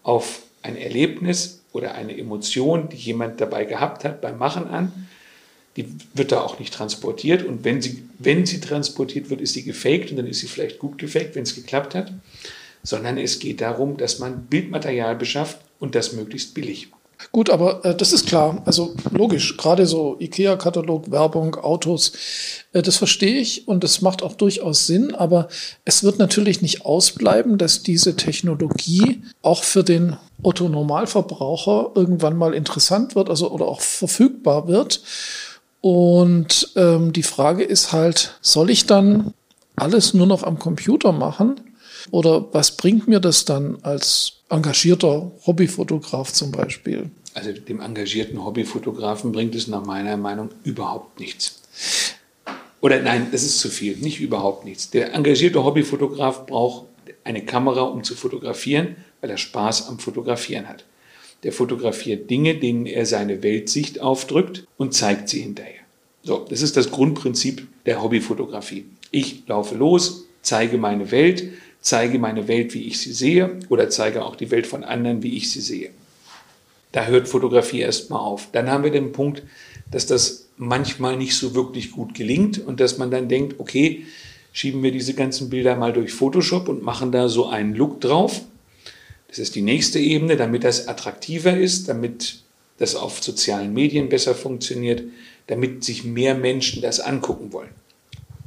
auf 0.05 0.43
ein 0.63 0.77
Erlebnis 0.77 1.61
oder 1.73 1.95
eine 1.95 2.17
Emotion, 2.17 2.89
die 2.89 2.97
jemand 2.97 3.41
dabei 3.41 3.65
gehabt 3.65 4.05
hat 4.05 4.21
beim 4.21 4.39
Machen 4.39 4.69
an. 4.69 5.09
Die 5.77 5.87
wird 6.15 6.31
da 6.31 6.43
auch 6.43 6.59
nicht 6.61 6.75
transportiert. 6.75 7.45
Und 7.45 7.65
wenn 7.65 7.83
sie, 7.83 8.05
wenn 8.19 8.47
sie 8.47 8.61
transportiert 8.61 9.31
wird, 9.31 9.41
ist 9.41 9.55
sie 9.55 9.65
gefaked 9.65 10.11
und 10.11 10.19
dann 10.19 10.27
ist 10.27 10.41
sie 10.41 10.47
vielleicht 10.47 10.79
gut 10.79 10.99
gefaked, 10.99 11.35
wenn 11.35 11.43
es 11.45 11.55
geklappt 11.55 11.95
hat. 11.95 12.13
Sondern 12.83 13.19
es 13.19 13.39
geht 13.39 13.61
darum, 13.61 13.97
dass 13.97 14.19
man 14.19 14.47
Bildmaterial 14.47 15.17
beschafft 15.17 15.59
und 15.79 15.95
das 15.95 16.13
möglichst 16.13 16.55
billig. 16.55 16.89
Gut, 17.33 17.51
aber 17.51 17.85
äh, 17.85 17.95
das 17.95 18.13
ist 18.13 18.27
klar. 18.27 18.63
Also 18.65 18.95
logisch, 19.11 19.57
gerade 19.57 19.87
so 19.87 20.17
IKEA-Katalog, 20.19 21.11
Werbung, 21.11 21.55
Autos, 21.57 22.13
äh, 22.73 22.83
das 22.83 22.97
verstehe 22.97 23.39
ich 23.39 23.69
und 23.69 23.85
das 23.85 24.01
macht 24.01 24.23
auch 24.23 24.35
durchaus 24.35 24.87
Sinn. 24.87 25.15
Aber 25.15 25.49
es 25.85 26.03
wird 26.03 26.19
natürlich 26.19 26.63
nicht 26.63 26.85
ausbleiben, 26.85 27.59
dass 27.59 27.83
diese 27.83 28.17
Technologie 28.17 29.23
auch 29.43 29.63
für 29.63 29.85
den 29.85 30.17
Otto-Normalverbraucher 30.43 31.93
irgendwann 31.95 32.37
mal 32.37 32.55
interessant 32.55 33.15
wird, 33.15 33.29
also 33.29 33.51
oder 33.51 33.67
auch 33.67 33.81
verfügbar 33.81 34.67
wird. 34.67 35.03
Und 35.83 36.73
ähm, 36.77 37.13
die 37.13 37.23
Frage 37.23 37.65
ist 37.65 37.93
halt, 37.93 38.39
soll 38.41 38.71
ich 38.71 38.87
dann 38.87 39.35
alles 39.77 40.15
nur 40.15 40.27
noch 40.27 40.43
am 40.43 40.59
Computer 40.59 41.13
machen? 41.13 41.61
Oder 42.11 42.53
was 42.53 42.77
bringt 42.77 43.09
mir 43.09 43.21
das 43.21 43.45
dann 43.45 43.79
als 43.83 44.33
engagierter 44.49 45.31
Hobbyfotograf 45.47 46.33
zum 46.33 46.51
Beispiel? 46.51 47.11
Also 47.35 47.53
dem 47.53 47.81
engagierten 47.81 48.45
Hobbyfotografen 48.45 49.33
bringt 49.33 49.55
es 49.55 49.69
nach 49.69 49.85
meiner 49.85 50.17
Meinung 50.17 50.51
überhaupt 50.65 51.21
nichts. 51.21 51.61
Oder 52.81 53.01
nein, 53.01 53.29
das 53.31 53.43
ist 53.43 53.61
zu 53.61 53.69
viel, 53.69 53.97
nicht 53.99 54.21
überhaupt 54.21 54.65
nichts. 54.65 54.91
Der 54.91 55.15
engagierte 55.15 55.63
Hobbyfotograf 55.63 56.47
braucht 56.47 56.87
eine 57.25 57.45
Kamera, 57.45 57.83
um 57.83 58.03
zu 58.03 58.15
fotografieren, 58.15 58.97
weil 59.21 59.31
er 59.31 59.37
Spaß 59.37 59.89
am 59.89 59.99
Fotografieren 59.99 60.69
hat. 60.69 60.85
Der 61.43 61.53
fotografiert 61.53 62.31
Dinge, 62.31 62.57
denen 62.57 62.87
er 62.87 63.07
seine 63.07 63.43
Weltsicht 63.43 64.01
aufdrückt 64.01 64.67
und 64.77 64.95
zeigt 64.95 65.29
sie 65.29 65.41
hinterher. 65.41 65.81
So, 66.23 66.45
das 66.49 66.63
ist 66.63 66.77
das 66.77 66.91
Grundprinzip 66.91 67.67
der 67.87 68.03
Hobbyfotografie. 68.03 68.87
Ich 69.11 69.47
laufe 69.47 69.75
los, 69.75 70.27
zeige 70.43 70.77
meine 70.77 71.11
Welt, 71.11 71.45
zeige 71.81 72.19
meine 72.19 72.49
Welt, 72.49 72.75
wie 72.75 72.87
ich 72.87 73.01
sie 73.01 73.13
sehe 73.13 73.59
oder 73.69 73.91
zeige 73.91 74.25
auch 74.25 74.37
die 74.37 74.51
Welt 74.51 74.67
von 74.67 74.85
anderen, 74.85 75.23
wie 75.23 75.37
ich 75.37 75.51
sie 75.51 75.61
sehe. 75.61 75.91
Da 76.93 77.07
hört 77.07 77.29
Fotografie 77.29 77.81
erstmal 77.81 78.21
auf. 78.21 78.49
Dann 78.53 78.69
haben 78.69 78.85
wir 78.85 78.91
den 78.91 79.13
Punkt, 79.13 79.43
dass 79.91 80.07
das 80.07 80.49
manchmal 80.57 81.17
nicht 81.17 81.37
so 81.37 81.55
wirklich 81.55 81.93
gut 81.93 82.15
gelingt 82.15 82.59
und 82.59 82.81
dass 82.81 82.99
man 82.99 83.11
dann 83.11 83.29
denkt, 83.29 83.59
okay, 83.59 84.07
schieben 84.53 84.83
wir 84.83 84.93
diese 84.93 85.15
ganzen 85.15 85.49
Bilder 85.49 85.77
mal 85.77 85.93
durch 85.93 86.13
Photoshop 86.13 86.69
und 86.69 86.83
machen 86.83 87.13
da 87.13 87.29
so 87.29 87.49
einen 87.49 87.75
Look 87.75 88.01
drauf. 88.01 88.43
Das 89.29 89.39
ist 89.39 89.55
die 89.55 89.63
nächste 89.63 90.01
Ebene, 90.01 90.37
damit 90.37 90.65
das 90.65 90.89
attraktiver 90.89 91.57
ist, 91.57 91.89
damit 91.89 92.41
das 92.79 92.97
auf 92.97 93.23
sozialen 93.23 93.73
Medien 93.73 94.09
besser 94.09 94.35
funktioniert, 94.35 95.03
damit 95.47 95.85
sich 95.85 96.05
mehr 96.05 96.35
Menschen 96.35 96.83
das 96.83 96.99
angucken 96.99 97.53
wollen. 97.53 97.71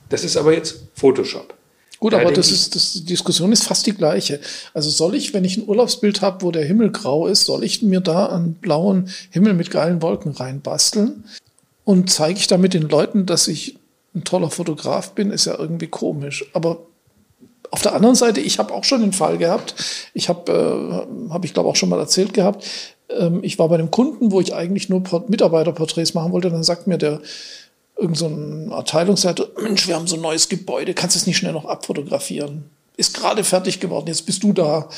Das 0.09 0.23
ist 0.23 0.35
aber 0.35 0.53
jetzt 0.53 0.83
Photoshop. 0.95 1.53
Gut, 2.03 2.15
aber 2.15 2.33
das 2.33 2.51
ist, 2.51 2.75
das, 2.75 2.91
die 2.95 3.05
Diskussion 3.05 3.53
ist 3.53 3.63
fast 3.63 3.85
die 3.85 3.93
gleiche. 3.93 4.41
Also 4.73 4.89
soll 4.89 5.15
ich, 5.15 5.33
wenn 5.33 5.45
ich 5.45 5.55
ein 5.55 5.65
Urlaubsbild 5.65 6.21
habe, 6.21 6.41
wo 6.41 6.51
der 6.51 6.65
Himmel 6.65 6.91
grau 6.91 7.27
ist, 7.27 7.45
soll 7.45 7.63
ich 7.63 7.81
mir 7.81 8.01
da 8.01 8.25
einen 8.25 8.55
blauen 8.55 9.07
Himmel 9.29 9.53
mit 9.53 9.71
geilen 9.71 10.01
Wolken 10.01 10.33
reinbasteln? 10.33 11.23
Und 11.85 12.09
zeige 12.09 12.39
ich 12.39 12.47
damit 12.47 12.73
den 12.73 12.89
Leuten, 12.89 13.25
dass 13.25 13.47
ich 13.47 13.77
ein 14.13 14.25
toller 14.25 14.49
Fotograf 14.49 15.13
bin, 15.13 15.31
ist 15.31 15.45
ja 15.45 15.57
irgendwie 15.57 15.87
komisch. 15.87 16.43
Aber 16.51 16.79
auf 17.71 17.81
der 17.81 17.95
anderen 17.95 18.15
Seite, 18.15 18.41
ich 18.41 18.59
habe 18.59 18.73
auch 18.73 18.83
schon 18.83 18.99
den 18.99 19.13
Fall 19.13 19.37
gehabt, 19.37 19.73
ich 20.13 20.27
habe, 20.27 21.07
äh, 21.29 21.31
habe 21.31 21.45
ich 21.45 21.53
glaube 21.53 21.69
auch 21.69 21.77
schon 21.77 21.87
mal 21.87 21.99
erzählt 21.99 22.33
gehabt, 22.33 22.65
ähm, 23.17 23.39
ich 23.43 23.57
war 23.59 23.69
bei 23.69 23.75
einem 23.75 23.91
Kunden, 23.91 24.33
wo 24.33 24.41
ich 24.41 24.53
eigentlich 24.53 24.89
nur 24.89 25.03
Mitarbeiterporträts 25.29 26.15
machen 26.15 26.33
wollte, 26.33 26.51
dann 26.51 26.63
sagt 26.63 26.85
mir 26.85 26.97
der 26.97 27.21
irgend 27.97 28.17
so 28.17 28.27
ein 28.27 28.71
Abteilungsleiter, 28.71 29.47
Mensch, 29.61 29.87
wir 29.87 29.95
haben 29.95 30.07
so 30.07 30.15
ein 30.15 30.21
neues 30.21 30.49
Gebäude, 30.49 30.93
kannst 30.93 31.15
du 31.15 31.19
es 31.19 31.27
nicht 31.27 31.37
schnell 31.37 31.53
noch 31.53 31.65
abfotografieren? 31.65 32.65
Ist 32.97 33.15
gerade 33.15 33.43
fertig 33.43 33.79
geworden, 33.79 34.07
jetzt 34.07 34.25
bist 34.25 34.43
du 34.43 34.53
da. 34.53 34.89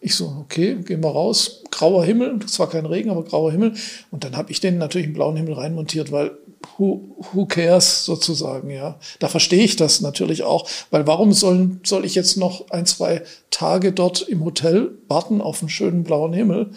Ich 0.00 0.16
so, 0.16 0.36
okay, 0.40 0.74
gehen 0.74 1.02
wir 1.02 1.10
raus. 1.10 1.62
Grauer 1.70 2.04
Himmel, 2.04 2.40
zwar 2.46 2.68
kein 2.68 2.84
Regen, 2.84 3.10
aber 3.10 3.24
grauer 3.24 3.52
Himmel. 3.52 3.74
Und 4.10 4.24
dann 4.24 4.36
habe 4.36 4.52
ich 4.52 4.60
den 4.60 4.76
natürlich 4.76 5.06
im 5.06 5.14
blauen 5.14 5.36
Himmel 5.36 5.54
reinmontiert, 5.54 6.12
weil 6.12 6.32
who, 6.76 7.16
who 7.32 7.46
cares 7.46 8.04
sozusagen, 8.04 8.70
ja. 8.70 8.98
Da 9.18 9.28
verstehe 9.28 9.64
ich 9.64 9.76
das 9.76 10.00
natürlich 10.00 10.42
auch, 10.42 10.68
weil 10.90 11.06
warum 11.06 11.32
sollen, 11.32 11.80
soll 11.84 12.04
ich 12.04 12.14
jetzt 12.14 12.36
noch 12.36 12.70
ein, 12.70 12.86
zwei 12.86 13.22
Tage 13.50 13.92
dort 13.92 14.22
im 14.22 14.44
Hotel 14.44 14.90
warten 15.08 15.40
auf 15.40 15.60
einen 15.60 15.70
schönen 15.70 16.04
blauen 16.04 16.32
Himmel? 16.32 16.70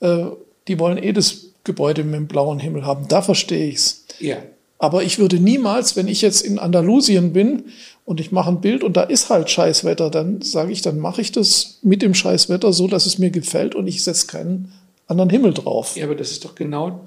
Äh, 0.00 0.26
die 0.68 0.78
wollen 0.78 0.98
eh 0.98 1.12
das 1.12 1.46
Gebäude 1.64 2.04
mit 2.04 2.14
dem 2.14 2.28
blauen 2.28 2.60
Himmel 2.60 2.86
haben. 2.86 3.08
Da 3.08 3.22
verstehe 3.22 3.68
ich's. 3.68 4.04
Ja. 4.20 4.36
Aber 4.82 5.02
ich 5.02 5.18
würde 5.18 5.38
niemals, 5.38 5.94
wenn 5.94 6.08
ich 6.08 6.22
jetzt 6.22 6.40
in 6.40 6.58
Andalusien 6.58 7.34
bin 7.34 7.64
und 8.06 8.18
ich 8.18 8.32
mache 8.32 8.48
ein 8.48 8.62
Bild 8.62 8.82
und 8.82 8.96
da 8.96 9.02
ist 9.02 9.28
halt 9.28 9.50
Scheißwetter, 9.50 10.08
dann 10.08 10.40
sage 10.40 10.72
ich, 10.72 10.80
dann 10.80 10.98
mache 10.98 11.20
ich 11.20 11.32
das 11.32 11.78
mit 11.82 12.00
dem 12.00 12.14
Scheißwetter 12.14 12.72
so, 12.72 12.88
dass 12.88 13.04
es 13.04 13.18
mir 13.18 13.28
gefällt 13.28 13.74
und 13.74 13.86
ich 13.86 14.02
setze 14.02 14.26
keinen 14.26 14.72
anderen 15.06 15.28
Himmel 15.28 15.52
drauf. 15.52 15.96
Ja, 15.96 16.06
aber 16.06 16.14
das 16.14 16.30
ist 16.30 16.46
doch 16.46 16.54
genau 16.54 17.00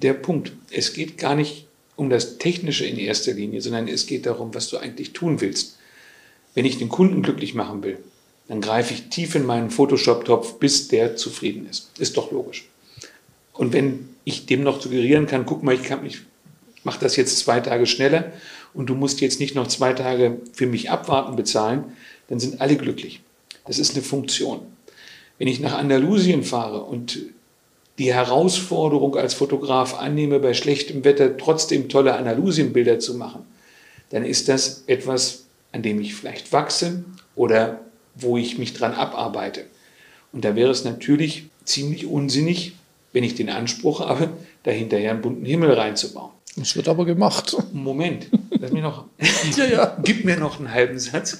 der 0.00 0.14
Punkt. 0.14 0.52
Es 0.70 0.94
geht 0.94 1.18
gar 1.18 1.34
nicht 1.34 1.66
um 1.94 2.08
das 2.08 2.38
Technische 2.38 2.86
in 2.86 2.98
erster 2.98 3.34
Linie, 3.34 3.60
sondern 3.60 3.86
es 3.86 4.06
geht 4.06 4.24
darum, 4.24 4.54
was 4.54 4.70
du 4.70 4.78
eigentlich 4.78 5.12
tun 5.12 5.42
willst. 5.42 5.76
Wenn 6.54 6.64
ich 6.64 6.78
den 6.78 6.88
Kunden 6.88 7.20
glücklich 7.20 7.54
machen 7.54 7.82
will, 7.82 7.98
dann 8.48 8.62
greife 8.62 8.94
ich 8.94 9.10
tief 9.10 9.34
in 9.34 9.44
meinen 9.44 9.68
Photoshop-Topf, 9.68 10.54
bis 10.54 10.88
der 10.88 11.16
zufrieden 11.16 11.68
ist. 11.68 11.90
Ist 11.98 12.16
doch 12.16 12.32
logisch. 12.32 12.66
Und 13.52 13.74
wenn 13.74 14.08
ich 14.24 14.46
dem 14.46 14.62
noch 14.62 14.80
suggerieren 14.80 15.26
kann, 15.26 15.44
guck 15.44 15.62
mal, 15.62 15.74
ich 15.74 15.82
kann 15.82 16.02
mich 16.02 16.20
mach 16.84 16.96
das 16.96 17.16
jetzt 17.16 17.38
zwei 17.38 17.60
Tage 17.60 17.86
schneller 17.86 18.32
und 18.72 18.86
du 18.86 18.94
musst 18.94 19.20
jetzt 19.20 19.40
nicht 19.40 19.54
noch 19.54 19.66
zwei 19.66 19.92
Tage 19.92 20.38
für 20.52 20.66
mich 20.66 20.90
abwarten 20.90 21.36
bezahlen, 21.36 21.84
dann 22.28 22.40
sind 22.40 22.60
alle 22.60 22.76
glücklich. 22.76 23.20
Das 23.66 23.78
ist 23.78 23.94
eine 23.94 24.02
Funktion. 24.02 24.60
Wenn 25.38 25.48
ich 25.48 25.60
nach 25.60 25.76
Andalusien 25.76 26.44
fahre 26.44 26.82
und 26.82 27.18
die 27.98 28.12
Herausforderung 28.12 29.16
als 29.16 29.34
Fotograf 29.34 29.98
annehme, 29.98 30.40
bei 30.40 30.54
schlechtem 30.54 31.04
Wetter 31.04 31.36
trotzdem 31.36 31.88
tolle 31.88 32.14
Andalusienbilder 32.14 32.98
zu 32.98 33.14
machen, 33.14 33.44
dann 34.10 34.24
ist 34.24 34.48
das 34.48 34.84
etwas, 34.86 35.44
an 35.72 35.82
dem 35.82 36.00
ich 36.00 36.14
vielleicht 36.14 36.52
wachse 36.52 37.04
oder 37.34 37.80
wo 38.14 38.36
ich 38.36 38.58
mich 38.58 38.74
dran 38.74 38.94
abarbeite. 38.94 39.64
Und 40.32 40.44
da 40.44 40.56
wäre 40.56 40.70
es 40.70 40.84
natürlich 40.84 41.46
ziemlich 41.64 42.06
unsinnig, 42.06 42.72
wenn 43.12 43.24
ich 43.24 43.34
den 43.34 43.48
Anspruch 43.48 44.00
habe, 44.00 44.30
dahinterher 44.64 45.12
einen 45.12 45.22
bunten 45.22 45.44
Himmel 45.44 45.72
reinzubauen. 45.72 46.30
Das 46.56 46.76
wird 46.76 46.88
aber 46.88 47.04
gemacht. 47.04 47.56
Moment, 47.72 48.28
lass 48.50 48.72
mich 48.72 48.82
noch. 48.82 49.06
ja, 49.56 49.64
ja. 49.64 49.98
Gib 50.02 50.24
mir 50.24 50.36
noch 50.36 50.58
einen 50.58 50.72
halben 50.72 50.98
Satz. 50.98 51.38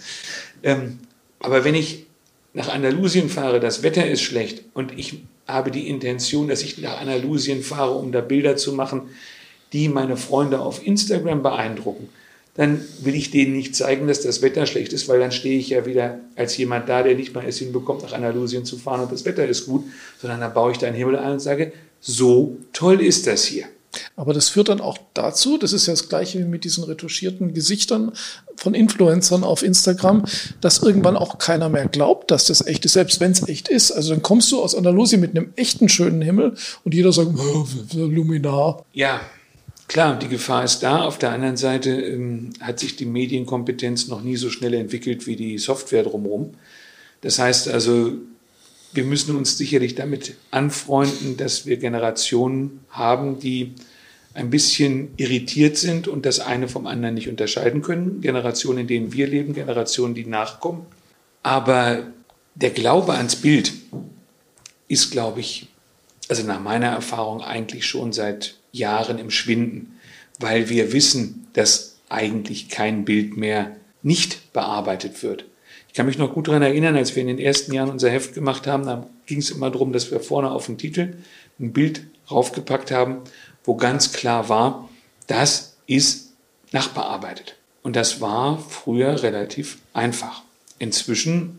Ähm, 0.63 0.99
aber 1.39 1.65
wenn 1.65 1.75
ich 1.75 2.07
nach 2.53 2.69
Andalusien 2.69 3.29
fahre, 3.29 3.61
das 3.61 3.83
Wetter 3.83 4.07
ist 4.07 4.23
schlecht 4.23 4.63
und 4.75 4.99
ich 4.99 5.23
habe 5.47 5.71
die 5.71 5.89
Intention, 5.89 6.49
dass 6.49 6.63
ich 6.63 6.79
nach 6.79 7.01
Andalusien 7.01 7.63
fahre, 7.63 7.95
um 7.95 8.13
da 8.13 8.21
Bilder 8.21 8.57
zu 8.57 8.73
machen, 8.73 9.03
die 9.73 9.89
meine 9.89 10.17
Freunde 10.17 10.61
auf 10.61 10.87
Instagram 10.87 11.43
beeindrucken, 11.43 12.09
dann 12.55 12.85
will 13.01 13.17
ich 13.17 13.33
denen 13.33 13.53
nicht 13.53 13.75
zeigen, 13.75 14.07
dass 14.07 14.21
das 14.21 14.41
Wetter 14.41 14.67
schlecht 14.67 14.93
ist, 14.93 15.09
weil 15.09 15.19
dann 15.19 15.33
stehe 15.33 15.59
ich 15.59 15.71
ja 15.71 15.87
wieder 15.87 16.21
als 16.37 16.57
jemand 16.57 16.89
da, 16.89 17.03
der 17.03 17.17
nicht 17.17 17.35
mal 17.35 17.45
es 17.45 17.59
hinbekommt, 17.59 18.03
nach 18.05 18.13
Andalusien 18.13 18.65
zu 18.65 18.79
fahren 18.79 19.01
und 19.01 19.13
das 19.13 19.25
Wetter 19.25 19.47
ist 19.47 19.67
gut, 19.67 19.85
sondern 20.21 20.41
dann 20.41 20.55
baue 20.55 20.71
ich 20.71 20.79
da 20.79 20.87
einen 20.87 20.97
Himmel 20.97 21.17
ein 21.17 21.33
und 21.33 21.41
sage, 21.41 21.73
so 22.01 22.57
toll 22.73 23.01
ist 23.01 23.27
das 23.27 23.45
hier. 23.45 23.67
Aber 24.17 24.33
das 24.33 24.49
führt 24.49 24.69
dann 24.69 24.81
auch 24.81 24.99
dazu, 25.13 25.59
das 25.59 25.73
ist 25.73 25.87
ja 25.87 25.93
das 25.93 26.09
gleiche 26.09 26.39
wie 26.39 26.45
mit 26.45 26.63
diesen 26.63 26.85
retuschierten 26.85 27.53
Gesichtern 27.53 28.13
von 28.57 28.73
Influencern 28.73 29.43
auf 29.43 29.65
Instagram, 29.65 30.25
dass 30.61 30.83
irgendwann 30.83 31.17
auch 31.17 31.39
keiner 31.39 31.69
mehr 31.69 31.89
glaubt, 31.89 32.31
dass 32.31 32.47
das 32.47 32.65
echt 32.65 32.85
ist, 32.85 32.93
selbst 32.93 33.19
wenn 33.19 33.33
es 33.33 33.49
echt 33.49 33.69
ist. 33.69 33.91
Also 33.91 34.13
dann 34.13 34.23
kommst 34.23 34.53
du 34.53 34.63
aus 34.63 34.77
Andalusien 34.77 35.21
mit 35.21 35.33
einem 35.37 35.53
echten 35.57 35.89
schönen 35.89 36.23
Himmel 36.23 36.55
und 36.85 36.95
jeder 36.95 37.13
sagt, 37.13 37.31
oh, 37.37 37.67
Luminar. 37.95 38.85
Ja, 38.93 39.21
Klar, 39.87 40.19
die 40.19 40.29
Gefahr 40.29 40.65
ist 40.65 40.81
da. 40.81 41.03
Auf 41.03 41.19
der 41.19 41.31
anderen 41.31 41.57
Seite 41.57 41.91
ähm, 41.91 42.51
hat 42.59 42.79
sich 42.81 42.97
die 42.97 43.05
Medienkompetenz 43.05 44.09
noch 44.09 44.23
nie 44.23 44.37
so 44.37 44.49
schnell 44.49 44.73
entwickelt 44.75 45.27
wie 45.27 45.37
die 45.37 45.59
Software 45.59 46.03
drumherum. 46.03 46.55
Das 47.21 47.39
heißt 47.39 47.69
also, 47.69 48.13
wir 48.93 49.05
müssen 49.05 49.37
uns 49.37 49.59
sicherlich 49.59 49.95
damit 49.95 50.37
anfreunden, 50.51 51.37
dass 51.37 51.67
wir 51.67 51.77
Generationen 51.77 52.81
haben, 52.89 53.39
die 53.39 53.75
ein 54.35 54.51
bisschen 54.51 55.11
irritiert 55.17 55.77
sind 55.77 56.09
und 56.09 56.27
das 56.27 56.41
eine 56.41 56.69
vom 56.69 56.87
anderen 56.87 57.15
nicht 57.15 57.29
unterscheiden 57.29 57.83
können. 57.83 58.21
Generationen, 58.21 58.81
in 58.81 58.87
denen 58.89 59.13
wir 59.13 59.29
leben, 59.29 59.55
Generationen, 59.55 60.15
die 60.15 60.27
nachkommen. 60.27 60.87
Aber 61.43 62.09
der 62.57 62.71
Glaube 62.71 63.15
ans 63.15 63.37
Bild 63.37 63.73
ist, 64.89 65.13
glaube 65.13 65.41
ich, 65.41 65.69
also 66.29 66.43
nach 66.43 66.61
meiner 66.61 66.89
Erfahrung 66.89 67.43
eigentlich 67.43 67.87
schon 67.87 68.13
seit 68.13 68.57
Jahren 68.73 69.19
im 69.19 69.31
Schwinden, 69.31 69.99
weil 70.41 70.69
wir 70.69 70.93
wissen, 70.93 71.47
dass 71.53 71.99
eigentlich 72.09 72.69
kein 72.69 73.05
Bild 73.05 73.37
mehr 73.37 73.77
nicht 74.03 74.53
bearbeitet 74.53 75.23
wird. 75.23 75.45
Ich 75.89 75.95
kann 75.95 76.07
mich 76.07 76.19
noch 76.19 76.35
gut 76.35 76.49
daran 76.49 76.63
erinnern, 76.63 76.97
als 76.97 77.15
wir 77.15 77.23
in 77.23 77.29
den 77.29 77.39
ersten 77.39 77.73
Jahren 77.73 77.91
unser 77.91 78.11
Heft 78.11 78.35
gemacht 78.35 78.67
haben, 78.67 78.85
da 78.85 79.09
ging 79.27 79.39
es 79.39 79.51
immer 79.51 79.71
darum, 79.71 79.93
dass 79.93 80.11
wir 80.11 80.19
vorne 80.19 80.51
auf 80.51 80.67
den 80.67 80.77
Titel 80.77 81.15
ein 81.61 81.73
Bild 81.73 82.03
raufgepackt 82.31 82.91
haben, 82.91 83.19
wo 83.65 83.75
ganz 83.75 84.13
klar 84.13 84.49
war, 84.49 84.89
das 85.27 85.77
ist 85.87 86.33
nachbearbeitet. 86.73 87.57
Und 87.83 87.97
das 87.97 88.21
war 88.21 88.59
früher 88.59 89.23
relativ 89.23 89.79
einfach. 89.93 90.43
Inzwischen 90.79 91.59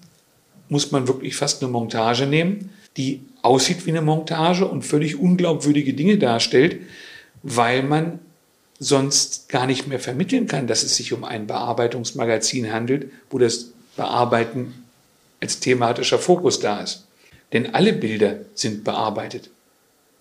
muss 0.70 0.92
man 0.92 1.08
wirklich 1.08 1.36
fast 1.36 1.62
eine 1.62 1.72
Montage 1.72 2.26
nehmen, 2.26 2.72
die 2.98 3.22
aussieht 3.42 3.86
wie 3.86 3.92
eine 3.92 4.02
Montage 4.02 4.66
und 4.66 4.84
völlig 4.84 5.20
unglaubwürdige 5.20 5.94
Dinge 5.94 6.18
darstellt, 6.18 6.82
weil 7.44 7.84
man 7.84 8.20
sonst 8.80 9.50
gar 9.50 9.68
nicht 9.68 9.88
mehr 9.88 10.00
vermitteln 10.00 10.48
kann, 10.48 10.68
dass 10.68 10.84
es 10.84 10.96
sich 10.96 11.14
um 11.14 11.24
ein 11.24 11.48
Bearbeitungsmagazin 11.48 12.72
handelt, 12.72 13.12
wo 13.30 13.38
das 13.38 13.72
Bearbeiten 13.96 14.86
als 15.40 15.60
thematischer 15.60 16.20
Fokus 16.20 16.60
da 16.60 16.82
ist. 16.82 17.06
Denn 17.54 17.74
alle 17.74 17.94
Bilder 17.94 18.38
sind 18.54 18.84
bearbeitet. 18.84 19.50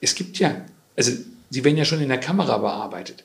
Es 0.00 0.14
gibt 0.14 0.38
ja, 0.38 0.64
also 0.96 1.12
sie 1.50 1.64
werden 1.64 1.76
ja 1.76 1.84
schon 1.84 2.00
in 2.00 2.08
der 2.08 2.18
Kamera 2.18 2.58
bearbeitet. 2.58 3.24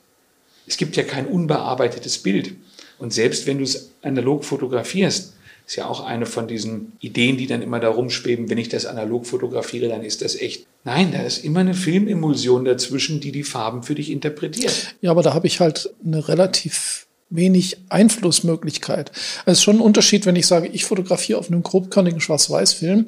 Es 0.67 0.77
gibt 0.77 0.95
ja 0.95 1.03
kein 1.03 1.25
unbearbeitetes 1.25 2.19
Bild. 2.19 2.53
Und 2.99 3.13
selbst 3.13 3.47
wenn 3.47 3.57
du 3.57 3.63
es 3.63 3.91
analog 4.01 4.43
fotografierst, 4.43 5.33
ist 5.65 5.75
ja 5.75 5.85
auch 5.85 6.03
eine 6.03 6.25
von 6.25 6.47
diesen 6.47 6.93
Ideen, 6.99 7.37
die 7.37 7.45
dann 7.45 7.61
immer 7.61 7.79
da 7.79 7.89
rumschweben, 7.89 8.49
wenn 8.49 8.57
ich 8.57 8.69
das 8.69 8.85
analog 8.85 9.27
fotografiere, 9.27 9.87
dann 9.87 10.03
ist 10.03 10.23
das 10.23 10.35
echt. 10.35 10.65
Nein, 10.83 11.11
da 11.11 11.21
ist 11.21 11.43
immer 11.43 11.59
eine 11.59 11.75
Filmemulsion 11.75 12.65
dazwischen, 12.65 13.19
die 13.19 13.31
die 13.31 13.43
Farben 13.43 13.83
für 13.83 13.93
dich 13.93 14.09
interpretiert. 14.09 14.95
Ja, 15.01 15.11
aber 15.11 15.21
da 15.21 15.33
habe 15.33 15.45
ich 15.45 15.59
halt 15.59 15.91
eine 16.03 16.27
relativ 16.27 17.05
wenig 17.29 17.77
Einflussmöglichkeit. 17.89 19.11
Es 19.45 19.59
ist 19.59 19.63
schon 19.63 19.77
ein 19.77 19.81
Unterschied, 19.81 20.25
wenn 20.25 20.35
ich 20.35 20.47
sage, 20.47 20.67
ich 20.67 20.85
fotografiere 20.85 21.39
auf 21.39 21.49
einem 21.49 21.63
grobkörnigen 21.63 22.21
Schwarz-Weiß-Film, 22.21 23.07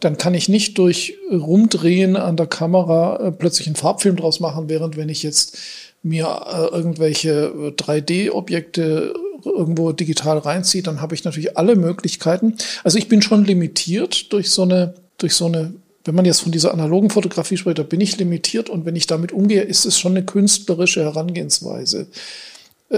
dann 0.00 0.18
kann 0.18 0.34
ich 0.34 0.48
nicht 0.48 0.76
durch 0.78 1.14
Rumdrehen 1.30 2.16
an 2.16 2.36
der 2.36 2.46
Kamera 2.46 3.28
äh, 3.28 3.32
plötzlich 3.32 3.66
einen 3.66 3.76
Farbfilm 3.76 4.16
draus 4.16 4.40
machen, 4.40 4.68
während 4.68 4.96
wenn 4.96 5.08
ich 5.08 5.22
jetzt 5.22 5.56
mir 6.02 6.26
äh, 6.26 6.74
irgendwelche 6.74 7.52
3D-Objekte 7.76 9.14
äh, 9.14 9.48
irgendwo 9.48 9.92
digital 9.92 10.38
reinziehe, 10.38 10.82
dann 10.82 11.00
habe 11.00 11.14
ich 11.14 11.24
natürlich 11.24 11.56
alle 11.56 11.76
Möglichkeiten. 11.76 12.56
Also 12.82 12.98
ich 12.98 13.08
bin 13.08 13.22
schon 13.22 13.44
limitiert 13.44 14.32
durch 14.32 14.50
so 14.50 14.62
eine, 14.62 14.94
durch 15.18 15.34
so 15.34 15.46
eine 15.46 15.74
wenn 16.06 16.14
man 16.14 16.26
jetzt 16.26 16.40
von 16.40 16.52
dieser 16.52 16.72
analogen 16.72 17.08
Fotografie 17.08 17.56
spricht, 17.56 17.78
da 17.78 17.82
bin 17.82 18.02
ich 18.02 18.18
limitiert 18.18 18.68
und 18.68 18.84
wenn 18.84 18.94
ich 18.94 19.06
damit 19.06 19.32
umgehe, 19.32 19.62
ist 19.62 19.86
es 19.86 19.98
schon 19.98 20.12
eine 20.12 20.24
künstlerische 20.24 21.02
Herangehensweise. 21.02 22.08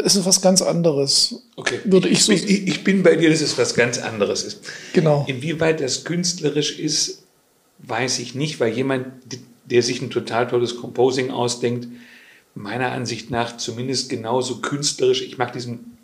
Es 0.04 0.16
ist 0.16 0.26
was 0.26 0.40
ganz 0.40 0.62
anderes. 0.62 1.42
Okay. 1.56 1.80
Würde 1.84 2.08
ich, 2.08 2.24
so 2.24 2.32
ich, 2.32 2.48
ich 2.48 2.84
bin 2.84 3.02
bei 3.02 3.16
dir, 3.16 3.30
dass 3.30 3.40
es 3.40 3.56
was 3.58 3.74
ganz 3.74 3.98
anderes 3.98 4.44
ist. 4.44 4.60
Genau. 4.92 5.24
Inwieweit 5.28 5.80
das 5.80 6.04
künstlerisch 6.04 6.78
ist, 6.78 7.22
weiß 7.78 8.18
ich 8.18 8.34
nicht, 8.34 8.60
weil 8.60 8.72
jemand, 8.72 9.06
der 9.64 9.82
sich 9.82 10.00
ein 10.00 10.10
total 10.10 10.48
tolles 10.48 10.76
Composing 10.76 11.30
ausdenkt, 11.30 11.88
meiner 12.54 12.92
Ansicht 12.92 13.30
nach 13.30 13.56
zumindest 13.56 14.08
genauso 14.08 14.56
künstlerisch, 14.56 15.22
ich 15.22 15.38
mag 15.38 15.52
diesen 15.52 15.96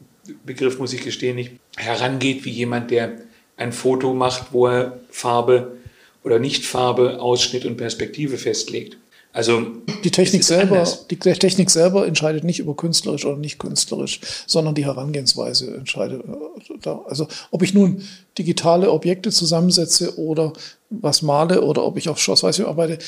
Begriff, 0.44 0.78
muss 0.78 0.92
ich 0.92 1.02
gestehen, 1.02 1.36
nicht, 1.36 1.52
herangeht 1.76 2.44
wie 2.44 2.50
jemand, 2.50 2.90
der 2.90 3.18
ein 3.56 3.72
Foto 3.72 4.14
macht, 4.14 4.52
wo 4.52 4.66
er 4.66 5.00
Farbe 5.10 5.76
oder 6.22 6.38
Nichtfarbe, 6.38 7.20
Ausschnitt 7.20 7.64
und 7.64 7.76
Perspektive 7.76 8.38
festlegt. 8.38 8.98
Also 9.34 9.62
die 10.04 10.10
Technik 10.10 10.44
selber, 10.44 10.86
die 11.10 11.18
Technik 11.18 11.70
selber 11.70 12.06
entscheidet 12.06 12.44
nicht 12.44 12.58
über 12.58 12.76
künstlerisch 12.76 13.24
oder 13.24 13.38
nicht 13.38 13.58
künstlerisch, 13.58 14.20
sondern 14.46 14.74
die 14.74 14.84
Herangehensweise 14.84 15.74
entscheidet. 15.74 16.22
Äh, 16.84 16.88
also 17.06 17.28
ob 17.50 17.62
ich 17.62 17.72
nun 17.72 18.02
digitale 18.36 18.90
Objekte 18.90 19.30
zusammensetze 19.30 20.18
oder 20.18 20.52
was 20.90 21.22
male 21.22 21.62
oder 21.62 21.84
ob 21.84 21.96
ich 21.96 22.10
auf 22.10 22.18
Schwarz-Weiß 22.18 22.60
arbeite, 22.60 22.98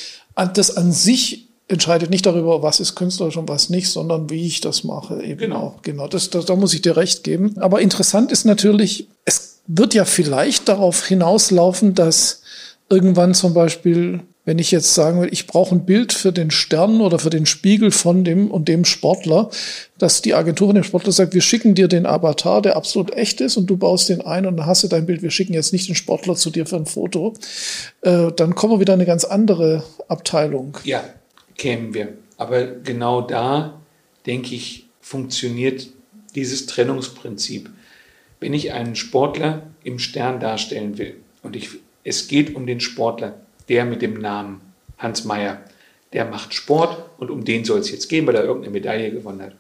das 0.55 0.77
an 0.77 0.93
sich 0.93 1.49
entscheidet 1.69 2.11
nicht 2.11 2.27
darüber, 2.27 2.63
was 2.63 2.81
ist 2.81 2.95
künstlerisch 2.95 3.37
und 3.37 3.49
was 3.49 3.71
nicht, 3.71 3.91
sondern 3.91 4.31
wie 4.31 4.47
ich 4.47 4.61
das 4.61 4.85
mache. 4.85 5.23
Eben 5.23 5.41
genau. 5.41 5.57
Auch. 5.57 5.83
Genau. 5.83 6.09
Das, 6.09 6.31
das, 6.31 6.45
da 6.47 6.57
muss 6.57 6.75
ich 6.75 6.83
dir 6.83 6.97
recht 6.97 7.25
geben. 7.25 7.57
Aber 7.59 7.81
interessant 7.81 8.33
ist 8.33 8.45
natürlich, 8.45 9.09
es 9.25 9.61
wird 9.67 9.95
ja 9.95 10.05
vielleicht 10.05 10.69
darauf 10.69 11.07
hinauslaufen, 11.07 11.95
dass 11.95 12.43
irgendwann 12.91 13.35
zum 13.35 13.55
Beispiel 13.55 14.21
wenn 14.45 14.59
ich 14.59 14.71
jetzt 14.71 14.95
sagen 14.95 15.21
will, 15.21 15.29
ich 15.33 15.47
brauche 15.47 15.75
ein 15.75 15.87
Bild 15.87 16.13
für 16.13 16.33
den 16.33 16.51
Stern 16.51 17.01
oder 17.01 17.19
für 17.19 17.31
den 17.31 17.47
Spiegel 17.47 17.91
von 17.91 18.25
dem 18.25 18.51
und 18.51 18.69
dem 18.69 18.85
Sportler, 18.85 19.49
dass 19.99 20.21
die 20.21 20.35
Agentur 20.35 20.69
von 20.69 20.75
dem 20.75 20.85
Sportler 20.85 21.13
sagt, 21.13 21.33
wir 21.33 21.41
schicken 21.41 21.75
dir 21.75 21.89
den 21.89 22.05
Avatar, 22.05 22.61
der 22.61 22.77
absolut 22.77 23.15
echt 23.15 23.41
ist 23.41 23.57
und 23.57 23.67
du 23.67 23.77
baust 23.79 24.11
den 24.11 24.21
ein 24.21 24.45
und 24.45 24.59
dann 24.59 24.67
hast 24.67 24.85
du 24.85 24.89
dein 24.89 25.07
Bild. 25.07 25.23
Wir 25.23 25.31
schicken 25.31 25.55
jetzt 25.55 25.73
nicht 25.73 25.89
den 25.89 25.95
Sportler 25.95 26.35
zu 26.35 26.51
dir 26.51 26.67
für 26.67 26.77
ein 26.77 26.87
Foto. 26.87 27.35
Äh, 28.03 28.33
dann 28.37 28.55
kommen 28.55 28.75
wir 28.75 28.81
wieder 28.81 28.93
in 28.93 29.01
eine 29.01 29.07
ganz 29.07 29.25
andere 29.25 29.85
Abteilung. 30.09 30.77
Ja, 30.85 31.03
kämen 31.57 31.95
wir. 31.95 32.09
Aber 32.37 32.67
genau 32.67 33.23
da, 33.23 33.81
denke 34.27 34.55
ich, 34.55 34.87
funktioniert 35.01 35.89
dieses 36.35 36.67
Trennungsprinzip. 36.67 37.71
Wenn 38.41 38.53
ich 38.53 38.73
einen 38.73 38.97
Sportler 38.97 39.63
im 39.85 39.99
Stern 39.99 40.41
darstellen 40.41 40.99
will 40.99 41.17
und 41.43 41.57
ich, 41.57 41.71
es 42.03 42.29
geht 42.29 42.55
um 42.55 42.67
den 42.67 42.81
Sportler, 42.81 43.44
der 43.69 43.85
mit 43.85 44.03
dem 44.03 44.21
Namen 44.21 44.61
Hans 44.99 45.25
Meyer, 45.25 45.63
der 46.13 46.25
macht 46.25 46.55
Sport 46.55 47.05
und 47.19 47.31
um 47.31 47.45
den 47.45 47.65
soll 47.65 47.81
es 47.81 47.91
jetzt 47.91 48.09
gehen, 48.09 48.27
weil 48.27 48.37
er 48.37 48.45
irgendeine 48.45 48.73
Medaille 48.73 49.11
gewonnen 49.11 49.43
hat, 49.43 49.53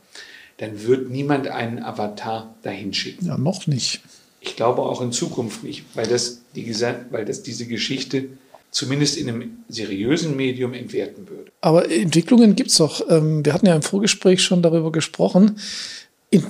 dann 0.58 0.82
wird 0.86 1.10
niemand 1.10 1.48
einen 1.48 1.82
Avatar 1.82 2.54
dahin 2.62 2.94
schicken. 2.94 3.26
Ja, 3.26 3.36
noch 3.36 3.66
nicht. 3.66 4.00
Ich 4.40 4.56
glaube 4.56 4.82
auch 4.82 5.00
in 5.00 5.10
Zukunft 5.10 5.64
nicht, 5.64 5.84
weil 5.94 6.06
das, 6.06 6.42
die, 6.54 6.68
weil 7.10 7.24
das 7.24 7.42
diese 7.42 7.66
Geschichte 7.66 8.28
zumindest 8.70 9.16
in 9.16 9.28
einem 9.28 9.58
seriösen 9.68 10.36
Medium 10.36 10.74
entwerten 10.74 11.28
würde. 11.28 11.50
Aber 11.60 11.90
Entwicklungen 11.90 12.56
gibt 12.56 12.70
es 12.70 12.76
doch. 12.76 13.08
Ähm, 13.08 13.44
wir 13.44 13.54
hatten 13.54 13.66
ja 13.66 13.74
im 13.74 13.82
Vorgespräch 13.82 14.42
schon 14.42 14.62
darüber 14.62 14.92
gesprochen. 14.92 15.56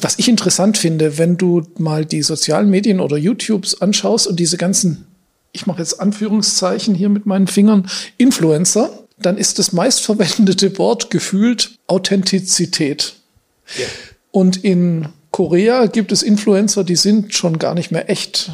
Was 0.01 0.19
ich 0.19 0.29
interessant 0.29 0.79
finde, 0.79 1.19
wenn 1.19 1.37
du 1.37 1.62
mal 1.77 2.07
die 2.07 2.23
sozialen 2.23 2.71
Medien 2.71 3.01
oder 3.01 3.19
YouTubes 3.19 3.83
anschaust 3.83 4.27
und 4.27 4.40
diese 4.40 4.57
ganzen 4.57 5.07
ich 5.55 5.67
mache 5.67 5.79
jetzt 5.79 6.00
Anführungszeichen 6.00 6.94
hier 6.94 7.09
mit 7.09 7.25
meinen 7.25 7.46
Fingern, 7.46 7.88
Influencer, 8.19 8.90
dann 9.17 9.38
ist 9.38 9.59
das 9.59 9.73
meistverwendete 9.73 10.77
Wort 10.79 11.11
gefühlt 11.11 11.79
Authentizität. 11.87 13.15
Ja. 13.79 13.87
Und 14.33 14.65
in 14.65 15.09
Korea 15.31 15.87
gibt 15.87 16.13
es 16.13 16.23
Influencer, 16.23 16.85
die 16.85 16.96
sind 16.96 17.35
schon 17.35 17.59
gar 17.59 17.75
nicht 17.75 17.92
mehr 17.92 18.11
echt. 18.11 18.50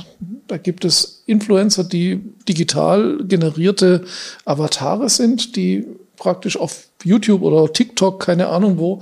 Da 0.46 0.58
gibt 0.58 0.84
es 0.84 1.22
Influencer, 1.26 1.84
die 1.84 2.20
digital 2.48 3.18
generierte 3.24 4.04
Avatare 4.44 5.08
sind, 5.08 5.56
die 5.56 5.86
praktisch 6.16 6.58
auf 6.58 6.88
YouTube 7.02 7.42
oder 7.42 7.72
TikTok, 7.72 8.20
keine 8.20 8.48
Ahnung 8.48 8.78
wo, 8.78 9.00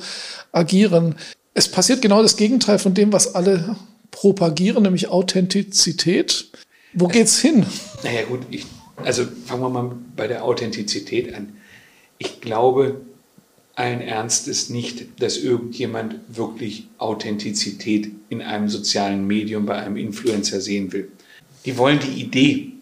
agieren. 0.53 1.17
Es 1.55 1.69
passiert 1.69 2.01
genau 2.01 2.23
das 2.23 2.37
Gegenteil 2.37 2.79
von 2.79 2.95
dem, 2.95 3.13
was 3.13 3.35
alle 3.35 3.77
propagieren, 4.13 4.85
nämlich 4.85 5.09
Authentizität. 5.09 6.51
Wo 6.93 7.07
geht's 7.09 7.39
hin? 7.41 7.67
Naja, 8.03 8.23
gut, 8.25 8.41
ich, 8.51 8.67
also 8.97 9.27
fangen 9.47 9.63
wir 9.63 9.69
mal 9.69 9.97
bei 10.17 10.27
der 10.27 10.45
Authentizität 10.45 11.35
an. 11.35 11.57
Ich 12.19 12.41
glaube 12.41 13.01
allen 13.75 14.01
Ernstes 14.01 14.71
nicht, 14.71 15.23
dass 15.23 15.37
irgendjemand 15.37 16.17
wirklich 16.29 16.89
Authentizität 16.99 18.11
in 18.29 18.43
einem 18.43 18.69
sozialen 18.69 19.27
Medium 19.27 19.67
bei 19.67 19.77
einem 19.77 19.97
Influencer 19.97 20.61
sehen 20.61 20.93
will. 20.93 21.13
Die 21.65 21.77
wollen 21.77 22.01
die 22.01 22.21
Idee, 22.21 22.73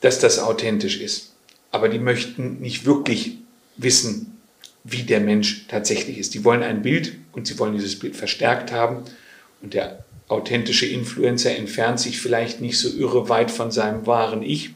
dass 0.00 0.18
das 0.18 0.40
authentisch 0.40 1.00
ist, 1.00 1.32
aber 1.70 1.88
die 1.88 2.00
möchten 2.00 2.60
nicht 2.60 2.84
wirklich 2.84 3.38
wissen, 3.76 4.38
wie 4.84 5.04
der 5.04 5.20
Mensch 5.20 5.66
tatsächlich 5.68 6.18
ist. 6.18 6.34
Die 6.34 6.44
wollen 6.44 6.62
ein 6.62 6.82
Bild 6.82 7.16
und 7.32 7.46
sie 7.46 7.58
wollen 7.58 7.74
dieses 7.74 7.98
Bild 7.98 8.16
verstärkt 8.16 8.72
haben. 8.72 9.04
Und 9.62 9.74
der 9.74 10.04
authentische 10.32 10.86
Influencer 10.86 11.56
entfernt 11.56 12.00
sich 12.00 12.20
vielleicht 12.20 12.60
nicht 12.60 12.78
so 12.78 12.88
irre 12.88 13.28
weit 13.28 13.50
von 13.50 13.70
seinem 13.70 14.06
wahren 14.06 14.42
Ich, 14.42 14.70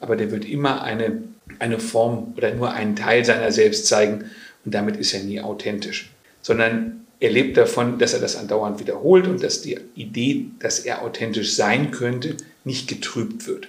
aber 0.00 0.16
der 0.16 0.30
wird 0.30 0.44
immer 0.44 0.82
eine, 0.82 1.22
eine 1.58 1.78
Form 1.78 2.34
oder 2.36 2.54
nur 2.54 2.72
einen 2.72 2.96
Teil 2.96 3.24
seiner 3.24 3.52
selbst 3.52 3.86
zeigen 3.86 4.24
und 4.64 4.74
damit 4.74 4.96
ist 4.96 5.14
er 5.14 5.22
nie 5.22 5.40
authentisch, 5.40 6.10
sondern 6.42 7.06
er 7.20 7.30
lebt 7.30 7.56
davon, 7.56 7.98
dass 7.98 8.14
er 8.14 8.20
das 8.20 8.36
andauernd 8.36 8.78
wiederholt 8.78 9.26
und 9.26 9.42
dass 9.42 9.62
die 9.62 9.78
Idee, 9.94 10.46
dass 10.60 10.80
er 10.80 11.02
authentisch 11.02 11.54
sein 11.54 11.90
könnte, 11.90 12.36
nicht 12.64 12.88
getrübt 12.88 13.46
wird. 13.46 13.68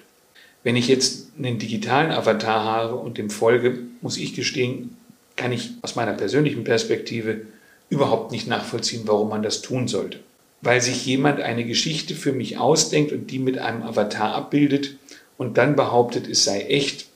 Wenn 0.64 0.76
ich 0.76 0.88
jetzt 0.88 1.30
einen 1.38 1.58
digitalen 1.58 2.12
Avatar 2.12 2.64
habe 2.64 2.96
und 2.96 3.18
dem 3.18 3.30
folge, 3.30 3.80
muss 4.02 4.18
ich 4.18 4.36
gestehen, 4.36 4.98
kann 5.36 5.52
ich 5.52 5.72
aus 5.82 5.96
meiner 5.96 6.14
persönlichen 6.14 6.64
Perspektive 6.64 7.42
überhaupt 7.90 8.32
nicht 8.32 8.48
nachvollziehen, 8.48 9.04
warum 9.06 9.30
man 9.30 9.42
das 9.42 9.62
tun 9.62 9.88
sollte. 9.88 10.20
Weil 10.62 10.82
sich 10.82 11.06
jemand 11.06 11.40
eine 11.40 11.66
Geschichte 11.66 12.16
für 12.16 12.34
mich 12.34 12.58
ausdenkt 12.58 13.12
und 13.12 13.32
die 13.32 13.40
mit 13.40 13.58
einem 13.58 13.84
Avatar 13.84 14.34
abbildet 14.34 14.96
und 15.38 15.58
dann 15.58 15.76
behauptet, 15.76 16.28
es 16.28 16.44
sei 16.44 16.62
echt. 16.64 17.08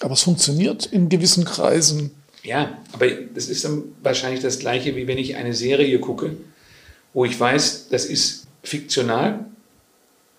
Aber 0.00 0.14
es 0.14 0.22
funktioniert 0.22 0.86
in 0.86 1.08
gewissen 1.08 1.44
Kreisen. 1.44 2.12
Ja, 2.42 2.78
aber 2.92 3.08
das 3.10 3.48
ist 3.48 3.64
dann 3.64 3.84
wahrscheinlich 4.02 4.40
das 4.40 4.58
Gleiche, 4.58 4.96
wie 4.96 5.06
wenn 5.06 5.18
ich 5.18 5.36
eine 5.36 5.52
Serie 5.52 5.98
gucke, 5.98 6.36
wo 7.12 7.24
ich 7.24 7.38
weiß, 7.38 7.88
das 7.90 8.04
ist 8.04 8.46
fiktional 8.62 9.46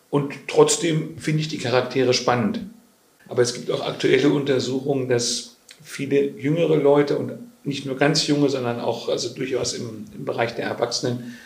und 0.10 0.34
trotzdem 0.47 1.18
finde 1.18 1.41
ich 1.41 1.47
die 1.47 1.58
Charaktere 1.58 2.14
spannend. 2.14 2.62
Aber 3.28 3.41
es 3.41 3.53
gibt 3.53 3.70
auch 3.72 3.86
aktuelle 3.86 4.30
Untersuchungen, 4.30 5.10
dass 5.10 5.58
viele 5.84 6.30
jüngere 6.32 6.78
Leute 6.78 7.18
und 7.18 7.34
nicht 7.64 7.86
nur 7.86 7.97
ganz 7.97 8.26
junge, 8.28 8.49
sondern 8.49 8.80
auch 8.80 9.10
also 9.10 9.34
durchaus 9.34 9.74
im, 9.74 10.05
im 10.16 10.26
Bereich 10.26 10.55
der 10.55 10.66
Erwachsenen 10.66 11.38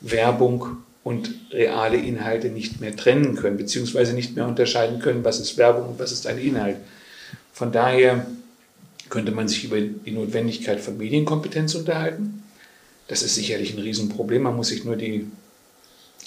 Werbung 0.00 0.78
und 1.04 1.30
reale 1.50 1.96
Inhalte 1.96 2.48
nicht 2.48 2.80
mehr 2.80 2.96
trennen 2.96 3.36
können, 3.36 3.56
beziehungsweise 3.56 4.12
nicht 4.12 4.34
mehr 4.34 4.46
unterscheiden 4.46 4.98
können, 4.98 5.24
was 5.24 5.40
ist 5.40 5.56
Werbung 5.56 5.90
und 5.90 5.98
was 5.98 6.12
ist 6.12 6.26
ein 6.26 6.38
Inhalt. 6.38 6.76
Von 7.52 7.72
daher 7.72 8.26
könnte 9.08 9.32
man 9.32 9.48
sich 9.48 9.64
über 9.64 9.80
die 9.80 10.10
Notwendigkeit 10.10 10.80
von 10.80 10.98
Medienkompetenz 10.98 11.74
unterhalten. 11.74 12.42
Das 13.08 13.22
ist 13.22 13.36
sicherlich 13.36 13.72
ein 13.72 13.80
Riesenproblem. 13.80 14.42
Man 14.42 14.56
muss 14.56 14.68
sich 14.68 14.84
nur 14.84 14.96
die 14.96 15.26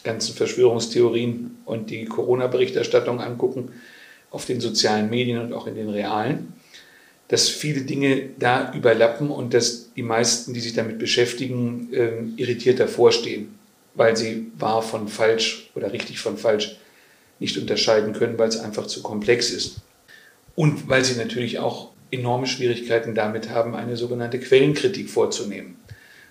ganzen 0.03 0.33
Verschwörungstheorien 0.33 1.57
und 1.65 1.89
die 1.89 2.05
Corona-Berichterstattung 2.05 3.19
angucken 3.19 3.73
auf 4.31 4.45
den 4.45 4.61
sozialen 4.61 5.09
Medien 5.09 5.39
und 5.39 5.51
auch 5.53 5.67
in 5.67 5.75
den 5.75 5.89
realen 5.89 6.53
dass 7.29 7.47
viele 7.47 7.81
Dinge 7.81 8.31
da 8.39 8.73
überlappen 8.73 9.29
und 9.29 9.53
dass 9.53 9.93
die 9.93 10.03
meisten, 10.03 10.53
die 10.53 10.59
sich 10.59 10.73
damit 10.73 10.97
beschäftigen, 10.97 11.87
ähm, 11.93 12.33
irritiert 12.37 12.79
davor 12.79 13.11
stehen, 13.11 13.58
weil 13.99 14.15
sie 14.15 14.49
wahr 14.57 14.81
von 14.81 15.09
falsch 15.09 15.69
oder 15.75 15.91
richtig 15.91 16.19
von 16.19 16.37
falsch 16.37 16.77
nicht 17.39 17.57
unterscheiden 17.57 18.13
können, 18.13 18.39
weil 18.39 18.47
es 18.47 18.57
einfach 18.57 18.87
zu 18.87 19.01
komplex 19.01 19.51
ist. 19.51 19.81
Und 20.55 20.87
weil 20.87 21.03
sie 21.03 21.17
natürlich 21.17 21.59
auch 21.59 21.89
enorme 22.09 22.47
Schwierigkeiten 22.47 23.13
damit 23.13 23.49
haben, 23.49 23.75
eine 23.75 23.97
sogenannte 23.97 24.39
Quellenkritik 24.39 25.09
vorzunehmen. 25.09 25.75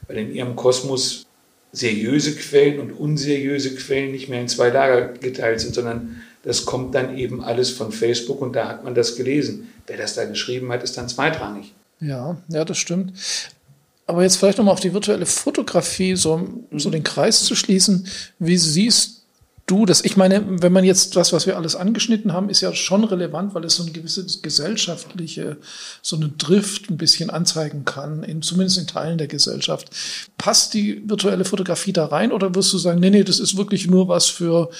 Weil 0.07 0.17
in 0.17 0.35
ihrem 0.35 0.57
Kosmos 0.57 1.27
seriöse 1.71 2.37
Quellen 2.37 2.81
und 2.81 2.93
unseriöse 2.93 3.75
Quellen 3.75 4.13
nicht 4.13 4.31
mehr 4.31 4.41
in 4.41 4.49
zwei 4.49 4.71
Lager 4.71 5.09
geteilt 5.09 5.61
sind, 5.61 5.75
sondern 5.75 6.23
das 6.45 6.65
kommt 6.65 6.95
dann 6.95 7.19
eben 7.19 7.45
alles 7.45 7.71
von 7.71 7.93
Facebook 7.93 8.41
und 8.41 8.57
da 8.57 8.67
hat 8.67 8.83
man 8.83 8.95
das 8.95 9.17
gelesen. 9.17 9.69
Wer 9.87 9.99
das 9.99 10.15
da 10.15 10.25
geschrieben 10.25 10.73
hat, 10.73 10.83
ist 10.83 10.97
dann 10.97 11.11
zweitrangig. 11.11 11.75
Ja, 12.01 12.39
ja, 12.49 12.65
das 12.65 12.79
stimmt. 12.79 13.13
Aber 14.09 14.23
jetzt 14.23 14.37
vielleicht 14.37 14.57
nochmal 14.57 14.73
auf 14.73 14.81
die 14.81 14.95
virtuelle 14.95 15.27
Fotografie, 15.27 16.17
so, 16.17 16.49
so 16.73 16.89
mhm. 16.89 16.93
den 16.93 17.05
Kreis 17.05 17.45
zu 17.45 17.55
schließen. 17.55 18.07
Wie 18.39 18.57
siehst 18.57 19.27
du 19.67 19.85
das? 19.85 20.03
Ich 20.03 20.17
meine, 20.17 20.63
wenn 20.63 20.73
man 20.73 20.83
jetzt 20.83 21.15
das, 21.15 21.35
was 21.35 21.47
wir 21.47 21.59
alles 21.59 21.77
angeschnitten 21.77 22.33
haben, 22.33 22.49
ist 22.49 22.63
ja 22.63 22.73
schon 22.75 23.05
relevant, 23.05 23.55
weil 23.55 23.67
es 23.67 23.77
so 23.77 23.83
eine 23.83 23.93
gewisse 23.93 24.25
gesellschaftliche, 24.41 25.59
so 26.01 26.17
eine 26.17 26.31
Drift 26.31 26.89
ein 26.89 26.97
bisschen 26.97 27.29
anzeigen 27.29 27.85
kann, 27.85 28.23
in, 28.23 28.41
zumindest 28.41 28.79
in 28.79 28.87
Teilen 28.87 29.19
der 29.19 29.29
Gesellschaft. 29.29 29.91
Passt 30.39 30.73
die 30.73 31.07
virtuelle 31.07 31.45
Fotografie 31.45 31.93
da 31.93 32.07
rein 32.07 32.33
oder 32.33 32.55
wirst 32.55 32.73
du 32.73 32.79
sagen, 32.79 33.01
nee, 33.01 33.11
nee, 33.11 33.25
das 33.25 33.39
ist 33.39 33.59
wirklich 33.59 33.89
nur 33.89 34.09
was 34.09 34.27
für 34.27 34.71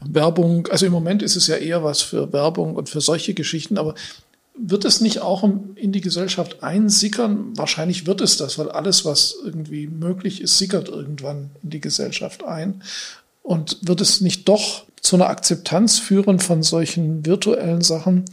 Werbung, 0.00 0.68
also 0.68 0.86
im 0.86 0.92
Moment 0.92 1.22
ist 1.22 1.36
es 1.36 1.48
ja 1.48 1.56
eher 1.56 1.84
was 1.84 2.00
für 2.00 2.32
Werbung 2.32 2.76
und 2.76 2.88
für 2.88 3.02
solche 3.02 3.34
Geschichten, 3.34 3.76
aber 3.76 3.94
wird 4.56 4.84
es 4.84 5.00
nicht 5.00 5.20
auch 5.20 5.42
in 5.74 5.92
die 5.92 6.00
Gesellschaft 6.00 6.62
einsickern? 6.62 7.56
Wahrscheinlich 7.56 8.06
wird 8.06 8.20
es 8.20 8.36
das, 8.36 8.58
weil 8.58 8.70
alles, 8.70 9.04
was 9.04 9.36
irgendwie 9.44 9.88
möglich 9.88 10.40
ist, 10.40 10.58
sickert 10.58 10.88
irgendwann 10.88 11.50
in 11.62 11.70
die 11.70 11.80
Gesellschaft 11.80 12.44
ein. 12.44 12.82
Und 13.42 13.78
wird 13.82 14.00
es 14.00 14.20
nicht 14.20 14.48
doch 14.48 14.84
zu 15.00 15.16
einer 15.16 15.28
Akzeptanz 15.28 15.98
führen 15.98 16.38
von 16.38 16.62
solchen 16.62 17.26
virtuellen 17.26 17.82
Sachen? 17.82 18.24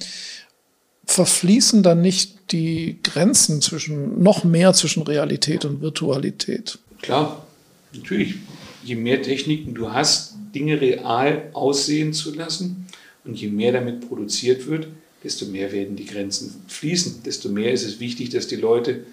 Verfließen 1.05 1.83
dann 1.83 2.01
nicht 2.01 2.51
die 2.51 2.99
Grenzen 3.03 3.61
zwischen, 3.61 4.21
noch 4.21 4.43
mehr 4.43 4.73
zwischen 4.73 5.03
Realität 5.03 5.65
und 5.65 5.81
Virtualität? 5.81 6.77
Klar, 7.01 7.45
natürlich. 7.93 8.35
Je 8.83 8.95
mehr 8.95 9.21
Techniken 9.21 9.73
du 9.73 9.91
hast, 9.91 10.35
Dinge 10.53 10.79
real 10.79 11.49
aussehen 11.53 12.13
zu 12.13 12.33
lassen 12.33 12.87
und 13.25 13.35
je 13.35 13.49
mehr 13.49 13.71
damit 13.71 14.07
produziert 14.07 14.67
wird, 14.67 14.87
desto 15.23 15.45
mehr 15.45 15.71
werden 15.71 15.95
die 15.95 16.05
Grenzen 16.05 16.63
fließen, 16.67 17.23
desto 17.23 17.49
mehr 17.49 17.71
ist 17.71 17.85
es 17.85 17.99
wichtig, 17.99 18.29
dass 18.29 18.47
die 18.47 18.55
Leute, 18.55 19.05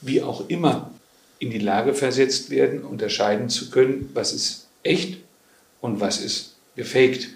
wie 0.00 0.22
auch 0.22 0.48
immer, 0.48 0.90
in 1.38 1.50
die 1.50 1.58
Lage 1.58 1.94
versetzt 1.94 2.50
werden, 2.50 2.82
unterscheiden 2.82 3.48
zu 3.48 3.70
können, 3.70 4.10
was 4.14 4.32
ist 4.32 4.66
echt 4.82 5.18
und 5.80 6.00
was 6.00 6.20
ist 6.20 6.56
gefaked. 6.76 7.28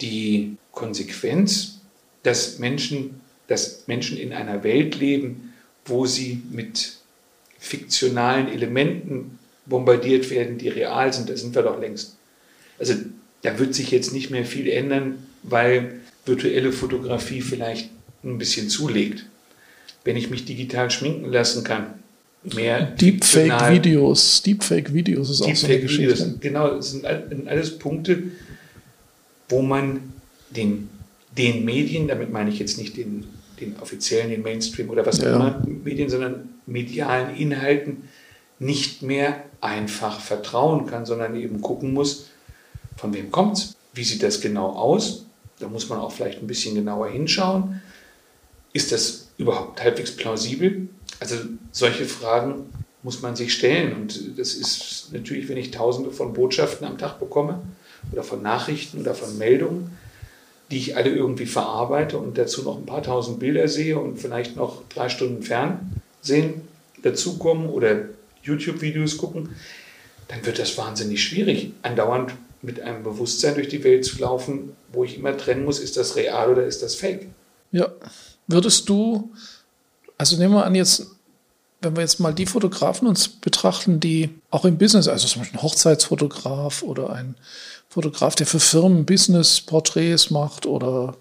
Die 0.00 0.56
Konsequenz, 0.72 1.78
dass 2.22 2.58
Menschen, 2.58 3.20
dass 3.46 3.86
Menschen 3.86 4.18
in 4.18 4.32
einer 4.32 4.64
Welt 4.64 4.96
leben, 4.96 5.54
wo 5.84 6.06
sie 6.06 6.42
mit 6.50 6.98
fiktionalen 7.58 8.48
Elementen 8.48 9.38
bombardiert 9.66 10.30
werden, 10.30 10.58
die 10.58 10.68
real 10.68 11.12
sind, 11.12 11.28
da 11.28 11.36
sind 11.36 11.54
wir 11.54 11.62
doch 11.62 11.80
längst. 11.80 12.16
Also 12.78 12.94
da 13.42 13.58
wird 13.58 13.74
sich 13.74 13.90
jetzt 13.90 14.12
nicht 14.12 14.30
mehr 14.30 14.44
viel 14.44 14.68
ändern, 14.68 15.26
weil 15.42 16.00
virtuelle 16.28 16.72
Fotografie 16.72 17.40
vielleicht 17.40 17.90
ein 18.22 18.38
bisschen 18.38 18.68
zulegt. 18.68 19.26
Wenn 20.04 20.16
ich 20.16 20.30
mich 20.30 20.44
digital 20.44 20.90
schminken 20.90 21.30
lassen 21.30 21.64
kann, 21.64 21.94
mehr 22.42 22.82
Deepfake-Videos, 22.82 24.42
Deepfake-Videos 24.42 25.30
ist 25.30 25.40
Deepfake 25.40 25.52
auch 25.52 25.58
so 25.58 25.66
eine 25.66 25.80
Geschichte. 25.80 26.12
Videos, 26.12 26.40
genau, 26.40 26.74
das 26.76 26.90
sind 26.92 27.04
alles 27.48 27.78
Punkte, 27.78 28.22
wo 29.48 29.62
man 29.62 30.00
den, 30.50 30.88
den 31.36 31.64
Medien, 31.64 32.08
damit 32.08 32.30
meine 32.32 32.50
ich 32.50 32.58
jetzt 32.58 32.78
nicht 32.78 32.96
den, 32.96 33.24
den 33.60 33.76
offiziellen, 33.80 34.30
den 34.30 34.42
Mainstream 34.42 34.88
oder 34.90 35.04
was 35.04 35.20
auch 35.20 35.24
ja. 35.24 35.36
immer 35.36 35.66
Medien, 35.84 36.08
sondern 36.08 36.48
medialen 36.66 37.36
Inhalten 37.36 38.08
nicht 38.58 39.02
mehr 39.02 39.44
einfach 39.60 40.20
vertrauen 40.20 40.86
kann, 40.86 41.06
sondern 41.06 41.36
eben 41.36 41.60
gucken 41.60 41.92
muss, 41.92 42.28
von 42.96 43.14
wem 43.14 43.30
kommt 43.30 43.58
es, 43.58 43.76
wie 43.94 44.04
sieht 44.04 44.22
das 44.22 44.40
genau 44.40 44.70
aus 44.70 45.27
da 45.60 45.68
muss 45.68 45.88
man 45.88 45.98
auch 45.98 46.12
vielleicht 46.12 46.40
ein 46.40 46.46
bisschen 46.46 46.74
genauer 46.74 47.08
hinschauen. 47.08 47.80
Ist 48.72 48.92
das 48.92 49.28
überhaupt 49.38 49.82
halbwegs 49.82 50.12
plausibel? 50.12 50.88
Also 51.20 51.36
solche 51.72 52.04
Fragen 52.04 52.66
muss 53.02 53.22
man 53.22 53.36
sich 53.36 53.52
stellen. 53.52 53.92
Und 53.94 54.38
das 54.38 54.54
ist 54.54 55.08
natürlich, 55.12 55.48
wenn 55.48 55.56
ich 55.56 55.70
tausende 55.70 56.10
von 56.10 56.32
Botschaften 56.32 56.86
am 56.86 56.98
Tag 56.98 57.18
bekomme 57.18 57.62
oder 58.12 58.22
von 58.22 58.42
Nachrichten 58.42 59.00
oder 59.00 59.14
von 59.14 59.38
Meldungen, 59.38 59.90
die 60.70 60.78
ich 60.78 60.96
alle 60.96 61.10
irgendwie 61.10 61.46
verarbeite 61.46 62.18
und 62.18 62.36
dazu 62.36 62.62
noch 62.62 62.76
ein 62.76 62.86
paar 62.86 63.02
tausend 63.02 63.40
Bilder 63.40 63.68
sehe 63.68 63.98
und 63.98 64.18
vielleicht 64.18 64.56
noch 64.56 64.82
drei 64.88 65.08
Stunden 65.08 65.42
Fernsehen 65.42 66.62
dazukommen 67.02 67.68
oder 67.68 68.08
YouTube-Videos 68.42 69.16
gucken, 69.16 69.50
dann 70.28 70.44
wird 70.44 70.58
das 70.58 70.76
wahnsinnig 70.76 71.22
schwierig, 71.22 71.72
andauernd 71.82 72.34
mit 72.62 72.80
einem 72.80 73.02
Bewusstsein 73.02 73.54
durch 73.54 73.68
die 73.68 73.84
Welt 73.84 74.04
zu 74.04 74.18
laufen, 74.18 74.72
wo 74.92 75.04
ich 75.04 75.16
immer 75.16 75.36
trennen 75.36 75.64
muss, 75.64 75.78
ist 75.78 75.96
das 75.96 76.16
real 76.16 76.50
oder 76.50 76.64
ist 76.64 76.82
das 76.82 76.94
fake? 76.94 77.28
Ja. 77.70 77.88
Würdest 78.46 78.88
du, 78.88 79.30
also 80.16 80.36
nehmen 80.36 80.54
wir 80.54 80.64
an 80.64 80.74
jetzt, 80.74 81.06
wenn 81.80 81.94
wir 81.94 82.00
jetzt 82.00 82.18
mal 82.18 82.32
die 82.32 82.46
Fotografen 82.46 83.06
uns 83.06 83.28
betrachten, 83.28 84.00
die 84.00 84.30
auch 84.50 84.64
im 84.64 84.78
Business, 84.78 85.06
also 85.06 85.28
zum 85.28 85.42
Beispiel 85.42 85.60
ein 85.60 85.62
Hochzeitsfotograf 85.62 86.82
oder 86.82 87.10
ein 87.10 87.36
Fotograf, 87.88 88.34
der 88.34 88.46
für 88.46 88.58
Firmen 88.58 89.06
Business-Porträts 89.06 90.30
macht 90.30 90.66
oder 90.66 91.16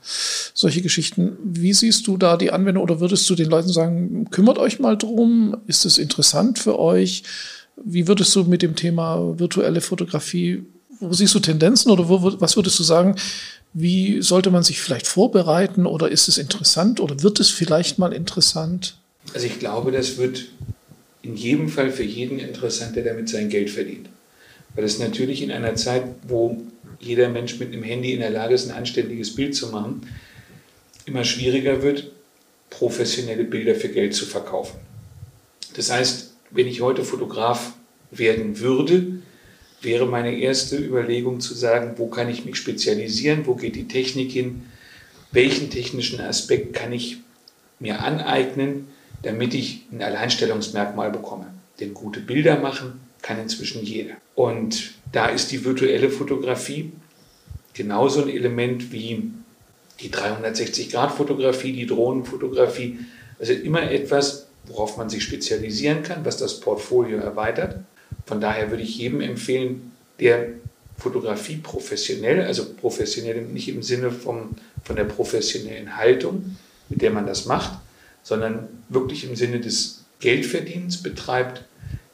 solche 0.54 0.82
Geschichten. 0.82 1.38
Wie 1.44 1.74
siehst 1.74 2.08
du 2.08 2.18
da 2.18 2.38
die 2.38 2.52
Anwendung 2.52 2.84
oder 2.84 3.00
würdest 3.00 3.30
du 3.30 3.36
den 3.36 3.50
Leuten 3.50 3.70
sagen, 3.70 4.30
kümmert 4.32 4.58
euch 4.58 4.80
mal 4.80 4.98
drum? 4.98 5.58
Ist 5.68 5.86
es 5.86 5.98
interessant 5.98 6.60
für 6.60 6.80
euch? 6.80 7.24
Wie 7.76 8.08
würdest 8.08 8.36
du 8.36 8.44
mit 8.44 8.62
dem 8.62 8.76
Thema 8.76 9.38
virtuelle 9.40 9.82
Fotografie 9.82 10.66
wo 11.00 11.14
siehst 11.14 11.36
du 11.36 11.40
Tendenzen 11.40 11.92
oder 11.92 12.10
wo, 12.10 12.40
was 12.40 12.56
würdest 12.56 12.78
du 12.80 12.84
sagen, 12.84 13.16
wie 13.74 14.22
sollte 14.22 14.50
man 14.50 14.64
sich 14.64 14.80
vielleicht 14.80 15.08
vorbereiten 15.08 15.86
oder 15.86 16.10
ist 16.10 16.28
es 16.28 16.38
interessant 16.38 17.00
oder 17.00 17.22
wird 17.22 17.40
es 17.40 17.50
vielleicht 17.50 18.00
mal 18.00 18.14
interessant? 18.14 18.98
Also 19.34 19.46
ich 19.46 19.60
glaube, 19.60 19.92
das 19.92 20.18
wird 20.18 20.46
in 21.22 21.36
jedem 21.36 21.70
Fall 21.70 21.92
für 21.92 22.04
jeden 22.04 22.40
interessant, 22.40 22.96
der 22.96 23.04
damit 23.04 23.30
sein 23.30 23.50
Geld 23.50 23.70
verdient. 23.70 24.10
Weil 24.76 24.86
es 24.86 25.00
natürlich 25.00 25.42
in 25.42 25.52
einer 25.52 25.76
Zeit, 25.76 26.04
wo 26.28 26.62
jeder 27.00 27.30
Mensch 27.30 27.60
mit 27.60 27.74
einem 27.74 27.84
Handy 27.84 28.14
in 28.14 28.22
der 28.22 28.30
Lage 28.30 28.56
ist, 28.56 28.70
ein 28.70 28.76
anständiges 28.76 29.36
Bild 29.36 29.56
zu 29.56 29.68
machen, 29.68 30.08
immer 31.06 31.24
schwieriger 31.24 31.84
wird, 31.84 32.12
professionelle 32.70 33.44
Bilder 33.44 33.76
für 33.76 33.90
Geld 33.90 34.14
zu 34.14 34.26
verkaufen. 34.26 34.78
Das 35.76 35.92
heißt, 35.92 36.34
wenn 36.52 36.68
ich 36.68 36.82
heute 36.82 37.04
Fotograf 37.04 37.74
werden 38.12 38.60
würde, 38.60 39.17
wäre 39.82 40.06
meine 40.06 40.38
erste 40.38 40.78
Überlegung 40.78 41.40
zu 41.40 41.54
sagen, 41.54 41.94
wo 41.98 42.08
kann 42.08 42.30
ich 42.30 42.46
mich 42.46 42.56
spezialisieren, 42.56 43.46
wo 43.46 43.56
geht 43.56 43.76
die 43.76 43.88
Technik 43.88 44.32
hin, 44.32 44.64
welchen 45.32 45.70
technischen 45.70 46.20
Aspekt 46.20 46.74
kann 46.74 46.92
ich 46.92 47.18
mir 47.80 48.02
aneignen, 48.02 48.88
damit 49.22 49.54
ich 49.54 49.84
ein 49.92 50.02
Alleinstellungsmerkmal 50.02 51.12
bekomme. 51.12 51.54
Denn 51.80 51.94
gute 51.94 52.20
Bilder 52.20 52.60
machen 52.60 53.00
kann 53.22 53.40
inzwischen 53.40 53.84
jeder. 53.84 54.16
Und 54.36 54.94
da 55.12 55.28
ist 55.28 55.52
die 55.52 55.64
virtuelle 55.64 56.10
Fotografie 56.10 56.92
genauso 57.74 58.24
ein 58.24 58.30
Element 58.30 58.92
wie 58.92 59.32
die 60.00 60.10
360-Grad-Fotografie, 60.10 61.74
die 61.74 61.86
Drohnenfotografie. 61.86 63.00
Also 63.40 63.54
immer 63.54 63.90
etwas, 63.92 64.48
worauf 64.66 64.98
man 64.98 65.10
sich 65.10 65.24
spezialisieren 65.24 66.04
kann, 66.04 66.26
was 66.26 66.38
das 66.38 66.60
Portfolio 66.60 67.20
erweitert. 67.20 67.80
Von 68.28 68.42
daher 68.42 68.70
würde 68.70 68.84
ich 68.84 68.98
jedem 68.98 69.22
empfehlen, 69.22 69.94
der 70.20 70.50
Fotografie 70.98 71.58
professionell, 71.58 72.42
also 72.46 72.66
professionell 72.74 73.42
nicht 73.44 73.70
im 73.70 73.82
Sinne 73.82 74.12
vom, 74.12 74.56
von 74.84 74.96
der 74.96 75.06
professionellen 75.06 75.96
Haltung, 75.96 76.58
mit 76.90 77.02
der 77.02 77.12
man 77.12 77.26
das 77.26 77.46
macht, 77.46 77.80
sondern 78.24 78.68
wirklich 78.90 79.24
im 79.24 79.36
Sinne 79.36 79.60
des 79.60 80.04
Geldverdienens 80.20 81.02
betreibt, 81.02 81.64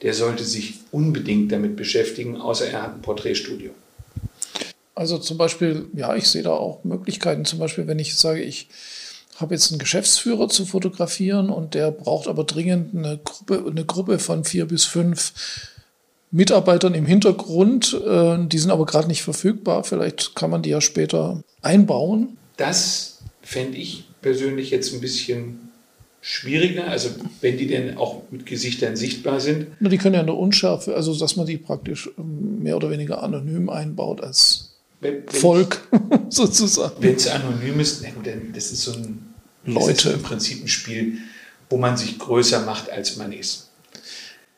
der 0.02 0.14
sollte 0.14 0.44
sich 0.44 0.82
unbedingt 0.92 1.52
damit 1.52 1.76
beschäftigen, 1.76 2.40
außer 2.40 2.68
er 2.68 2.84
hat 2.84 2.96
ein 2.96 3.02
Porträtstudio. 3.02 3.72
Also 4.96 5.18
zum 5.18 5.38
Beispiel, 5.38 5.88
ja, 5.94 6.16
ich 6.16 6.28
sehe 6.28 6.44
da 6.44 6.52
auch 6.52 6.84
Möglichkeiten. 6.84 7.46
Zum 7.46 7.58
Beispiel, 7.58 7.88
wenn 7.88 7.98
ich 8.00 8.16
sage, 8.16 8.42
ich 8.42 8.68
habe 9.38 9.56
jetzt 9.56 9.72
einen 9.72 9.80
Geschäftsführer 9.80 10.50
zu 10.50 10.66
fotografieren 10.66 11.50
und 11.50 11.74
der 11.74 11.90
braucht 11.90 12.28
aber 12.28 12.44
dringend 12.44 12.94
eine 12.96 13.18
Gruppe, 13.18 13.64
eine 13.68 13.86
Gruppe 13.86 14.20
von 14.20 14.44
vier 14.44 14.66
bis 14.66 14.86
fünf 14.86 15.34
Mitarbeitern 16.34 16.96
im 16.96 17.06
Hintergrund. 17.06 17.94
Äh, 18.06 18.40
die 18.48 18.58
sind 18.58 18.72
aber 18.72 18.86
gerade 18.86 19.08
nicht 19.08 19.22
verfügbar. 19.22 19.84
Vielleicht 19.84 20.36
kann 20.36 20.50
man 20.50 20.64
die 20.64 20.72
ja 20.72 20.82
später 20.82 21.44
einbauen. 21.62 22.38
Das 22.58 23.20
fände 23.42 23.78
ich 23.78 24.06
persönlich 24.22 24.72
jetzt 24.72 24.94
ein 24.94 25.00
bisschen 25.02 25.70
schwieriger, 26.22 26.88
also 26.88 27.10
wenn 27.42 27.58
die 27.58 27.68
denn 27.68 27.98
auch 27.98 28.24
mit 28.32 28.46
Gesichtern 28.46 28.96
sichtbar 28.96 29.42
sind. 29.42 29.68
Na, 29.80 29.90
die 29.90 29.98
können 29.98 30.16
ja 30.16 30.22
eine 30.22 30.34
Unschärfe, 30.34 30.96
also 30.96 31.14
dass 31.18 31.36
man 31.36 31.46
die 31.46 31.58
praktisch 31.58 32.10
ähm, 32.18 32.64
mehr 32.64 32.78
oder 32.78 32.90
weniger 32.90 33.22
anonym 33.22 33.70
einbaut 33.70 34.22
als 34.22 34.72
wenn, 35.02 35.16
wenn 35.16 35.28
Volk 35.28 35.82
ich, 35.92 36.00
sozusagen. 36.30 36.96
Wenn 37.00 37.16
es 37.16 37.28
anonym 37.28 37.80
ist, 37.80 38.04
dann 38.04 38.54
das 38.54 38.72
ist 38.72 38.84
so 38.84 38.94
ein 38.94 39.34
Leute. 39.66 40.12
im 40.12 40.24
Prinzip 40.24 40.64
ein 40.64 40.70
Spiel, 40.70 41.18
wo 41.70 41.78
man 41.78 41.98
sich 41.98 42.18
größer 42.18 42.62
macht, 42.66 42.90
als 42.90 43.18
man 43.18 43.34
ist. 43.34 43.70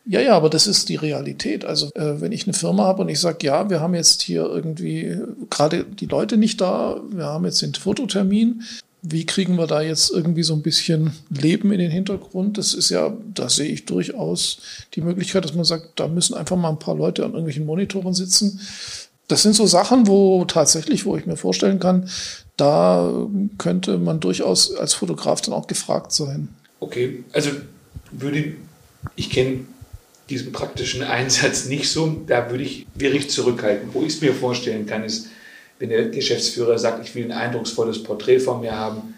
Ja, 0.07 0.21
ja, 0.21 0.35
aber 0.35 0.49
das 0.49 0.67
ist 0.67 0.89
die 0.89 0.95
Realität. 0.95 1.65
Also 1.65 1.87
äh, 1.95 2.21
wenn 2.21 2.31
ich 2.31 2.45
eine 2.45 2.53
Firma 2.53 2.83
habe 2.83 3.01
und 3.01 3.09
ich 3.09 3.19
sage, 3.19 3.45
ja, 3.45 3.69
wir 3.69 3.79
haben 3.79 3.95
jetzt 3.95 4.21
hier 4.21 4.43
irgendwie 4.43 5.17
gerade 5.49 5.83
die 5.83 6.05
Leute 6.05 6.37
nicht 6.37 6.61
da, 6.61 7.01
wir 7.09 7.25
haben 7.25 7.45
jetzt 7.45 7.61
den 7.61 7.73
Fototermin, 7.73 8.61
wie 9.01 9.25
kriegen 9.25 9.57
wir 9.57 9.67
da 9.67 9.81
jetzt 9.81 10.11
irgendwie 10.11 10.43
so 10.43 10.53
ein 10.53 10.61
bisschen 10.61 11.11
Leben 11.29 11.71
in 11.71 11.79
den 11.79 11.91
Hintergrund? 11.91 12.57
Das 12.57 12.73
ist 12.73 12.89
ja, 12.89 13.15
da 13.33 13.49
sehe 13.49 13.67
ich 13.67 13.85
durchaus 13.85 14.59
die 14.93 15.01
Möglichkeit, 15.01 15.45
dass 15.45 15.53
man 15.53 15.65
sagt, 15.65 15.99
da 15.99 16.07
müssen 16.07 16.33
einfach 16.33 16.55
mal 16.55 16.69
ein 16.69 16.79
paar 16.79 16.95
Leute 16.95 17.23
an 17.23 17.31
irgendwelchen 17.31 17.65
Monitoren 17.65 18.13
sitzen. 18.13 18.59
Das 19.27 19.43
sind 19.43 19.55
so 19.55 19.65
Sachen, 19.65 20.07
wo 20.07 20.45
tatsächlich, 20.45 21.05
wo 21.05 21.17
ich 21.17 21.25
mir 21.25 21.37
vorstellen 21.37 21.79
kann, 21.79 22.09
da 22.57 23.11
könnte 23.57 23.97
man 23.97 24.19
durchaus 24.19 24.75
als 24.75 24.93
Fotograf 24.93 25.41
dann 25.41 25.53
auch 25.53 25.67
gefragt 25.67 26.11
sein. 26.11 26.49
Okay, 26.79 27.23
also 27.33 27.51
würde 28.11 28.53
ich 29.15 29.29
kenne 29.29 29.65
diesen 30.29 30.51
praktischen 30.51 31.03
Einsatz 31.03 31.65
nicht 31.65 31.89
so, 31.89 32.23
da 32.27 32.49
würde 32.49 32.63
ich, 32.63 32.87
wäre 32.95 33.15
ich 33.15 33.29
zurückhalten. 33.29 33.89
Wo 33.93 34.01
ich 34.01 34.15
es 34.15 34.21
mir 34.21 34.33
vorstellen 34.33 34.85
kann, 34.85 35.03
ist, 35.03 35.27
wenn 35.79 35.89
der 35.89 36.09
Geschäftsführer 36.09 36.79
sagt, 36.79 37.05
ich 37.05 37.15
will 37.15 37.25
ein 37.25 37.31
eindrucksvolles 37.31 38.01
Porträt 38.03 38.39
von 38.39 38.61
mir 38.61 38.77
haben, 38.77 39.15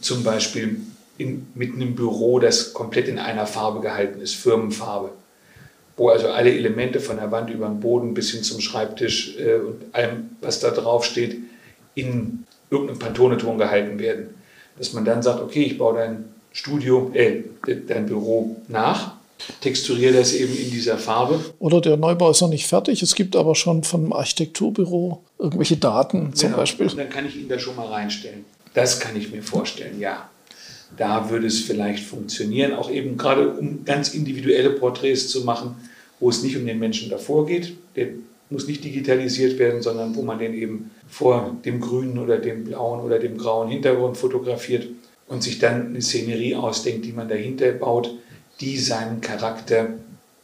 zum 0.00 0.24
Beispiel 0.24 0.80
in, 1.18 1.46
mit 1.54 1.74
einem 1.74 1.94
Büro, 1.94 2.38
das 2.38 2.72
komplett 2.72 3.08
in 3.08 3.18
einer 3.18 3.46
Farbe 3.46 3.80
gehalten 3.80 4.20
ist, 4.20 4.34
Firmenfarbe, 4.34 5.10
wo 5.96 6.08
also 6.08 6.28
alle 6.28 6.52
Elemente 6.52 7.00
von 7.00 7.16
der 7.16 7.30
Wand 7.30 7.50
über 7.50 7.66
den 7.66 7.80
Boden 7.80 8.14
bis 8.14 8.30
hin 8.30 8.42
zum 8.42 8.60
Schreibtisch 8.60 9.36
äh, 9.38 9.56
und 9.56 9.94
allem, 9.94 10.30
was 10.40 10.60
da 10.60 10.70
drauf 10.70 11.04
steht, 11.04 11.36
in 11.94 12.44
irgendeinem 12.70 12.98
Pantone-Ton 12.98 13.58
gehalten 13.58 13.98
werden. 13.98 14.34
Dass 14.78 14.94
man 14.94 15.04
dann 15.04 15.22
sagt, 15.22 15.40
okay, 15.40 15.64
ich 15.64 15.76
baue 15.76 15.98
dein 15.98 16.24
Studio, 16.52 17.10
äh, 17.14 17.42
dein 17.86 18.06
Büro 18.06 18.56
nach 18.68 19.19
texturiere 19.60 20.14
das 20.14 20.32
eben 20.32 20.56
in 20.56 20.70
dieser 20.70 20.98
Farbe. 20.98 21.40
Oder 21.58 21.80
der 21.80 21.96
Neubau 21.96 22.30
ist 22.30 22.40
noch 22.40 22.48
nicht 22.48 22.66
fertig. 22.66 23.02
Es 23.02 23.14
gibt 23.14 23.36
aber 23.36 23.54
schon 23.54 23.84
vom 23.84 24.12
Architekturbüro 24.12 25.22
irgendwelche 25.38 25.76
Daten 25.76 26.34
zum 26.34 26.48
genau. 26.48 26.58
Beispiel. 26.58 26.88
Und 26.88 26.98
dann 26.98 27.10
kann 27.10 27.26
ich 27.26 27.36
ihn 27.36 27.48
da 27.48 27.58
schon 27.58 27.76
mal 27.76 27.86
reinstellen. 27.86 28.44
Das 28.74 29.00
kann 29.00 29.16
ich 29.16 29.32
mir 29.32 29.42
vorstellen, 29.42 30.00
ja. 30.00 30.28
Da 30.96 31.30
würde 31.30 31.46
es 31.46 31.60
vielleicht 31.60 32.04
funktionieren, 32.04 32.74
auch 32.74 32.90
eben 32.90 33.16
gerade 33.16 33.50
um 33.50 33.84
ganz 33.84 34.12
individuelle 34.12 34.70
Porträts 34.70 35.28
zu 35.28 35.42
machen, 35.44 35.76
wo 36.18 36.30
es 36.30 36.42
nicht 36.42 36.56
um 36.56 36.66
den 36.66 36.78
Menschen 36.78 37.10
davor 37.10 37.46
geht. 37.46 37.74
Der 37.96 38.08
muss 38.50 38.66
nicht 38.66 38.82
digitalisiert 38.82 39.58
werden, 39.58 39.82
sondern 39.82 40.16
wo 40.16 40.22
man 40.22 40.38
den 40.38 40.54
eben 40.54 40.90
vor 41.08 41.56
dem 41.64 41.80
grünen 41.80 42.18
oder 42.18 42.38
dem 42.38 42.64
blauen 42.64 43.00
oder 43.00 43.18
dem 43.18 43.38
grauen 43.38 43.68
Hintergrund 43.68 44.16
fotografiert 44.16 44.88
und 45.28 45.42
sich 45.42 45.60
dann 45.60 45.88
eine 45.88 46.02
Szenerie 46.02 46.56
ausdenkt, 46.56 47.04
die 47.04 47.12
man 47.12 47.28
dahinter 47.28 47.70
baut, 47.72 48.10
die 48.60 48.78
seinem 48.78 49.20
Charakter 49.20 49.88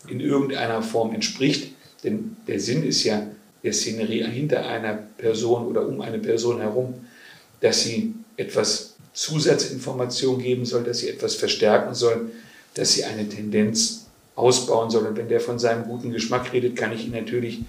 in 0.08 0.20
irgendeiner 0.20 0.82
Form 0.82 1.14
entspricht. 1.14 1.72
Denn 2.04 2.36
der 2.46 2.60
Sinn 2.60 2.82
ist 2.84 3.04
ja 3.04 3.26
der 3.62 3.72
Szenerie 3.72 4.24
hinter 4.24 4.66
einer 4.66 4.94
Person 4.94 5.66
oder 5.66 5.86
um 5.86 6.00
eine 6.00 6.18
Person 6.18 6.60
herum, 6.60 6.94
dass 7.60 7.82
sie 7.82 8.14
etwas 8.36 8.94
Zusatzinformation 9.12 10.40
geben 10.40 10.64
soll, 10.64 10.84
dass 10.84 10.98
sie 10.98 11.08
etwas 11.08 11.34
verstärken 11.34 11.94
soll, 11.94 12.30
dass 12.74 12.92
sie 12.92 13.04
eine 13.04 13.28
Tendenz 13.28 14.06
ausbauen 14.34 14.90
soll. 14.90 15.06
Und 15.06 15.16
wenn 15.16 15.28
der 15.28 15.40
von 15.40 15.58
seinem 15.58 15.84
guten 15.84 16.12
Geschmack 16.12 16.52
redet, 16.52 16.76
kann 16.76 16.92
ich 16.92 17.06
ihn 17.06 17.12
natürlich 17.12 17.60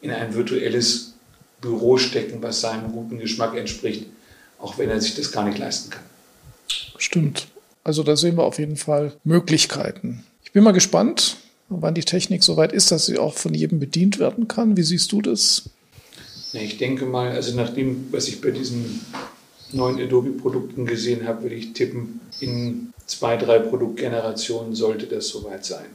in 0.00 0.10
ein 0.10 0.34
virtuelles 0.34 1.14
Büro 1.60 1.96
stecken, 1.96 2.42
was 2.42 2.60
seinem 2.60 2.92
guten 2.92 3.18
Geschmack 3.18 3.56
entspricht, 3.56 4.06
auch 4.58 4.78
wenn 4.78 4.90
er 4.90 5.00
sich 5.00 5.14
das 5.14 5.32
gar 5.32 5.44
nicht 5.44 5.58
leisten 5.58 5.90
kann. 5.90 6.02
Stimmt. 6.98 7.46
Also 7.86 8.02
da 8.02 8.16
sehen 8.16 8.36
wir 8.36 8.42
auf 8.42 8.58
jeden 8.58 8.74
Fall 8.74 9.12
Möglichkeiten. 9.22 10.24
Ich 10.42 10.50
bin 10.50 10.64
mal 10.64 10.72
gespannt, 10.72 11.36
wann 11.68 11.94
die 11.94 12.02
Technik 12.02 12.42
so 12.42 12.56
weit 12.56 12.72
ist, 12.72 12.90
dass 12.90 13.06
sie 13.06 13.16
auch 13.16 13.34
von 13.34 13.54
jedem 13.54 13.78
bedient 13.78 14.18
werden 14.18 14.48
kann. 14.48 14.76
Wie 14.76 14.82
siehst 14.82 15.12
du 15.12 15.22
das? 15.22 15.70
Ich 16.52 16.78
denke 16.78 17.06
mal, 17.06 17.30
also 17.30 17.54
nach 17.54 17.72
dem, 17.72 18.08
was 18.10 18.26
ich 18.26 18.40
bei 18.40 18.50
diesen 18.50 19.02
neuen 19.70 20.00
Adobe-Produkten 20.00 20.84
gesehen 20.84 21.28
habe, 21.28 21.42
würde 21.42 21.54
ich 21.54 21.74
tippen, 21.74 22.18
in 22.40 22.92
zwei, 23.06 23.36
drei 23.36 23.60
Produktgenerationen 23.60 24.74
sollte 24.74 25.06
das 25.06 25.28
soweit 25.28 25.64
sein. 25.64 25.86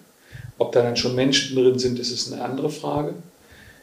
Ob 0.59 0.71
da 0.71 0.83
dann 0.83 0.95
schon 0.95 1.13
Menschen 1.13 1.57
drin 1.57 1.77
sind, 1.77 1.99
das 1.99 2.09
ist 2.09 2.31
eine 2.31 2.41
andere 2.41 2.69
Frage. 2.69 3.15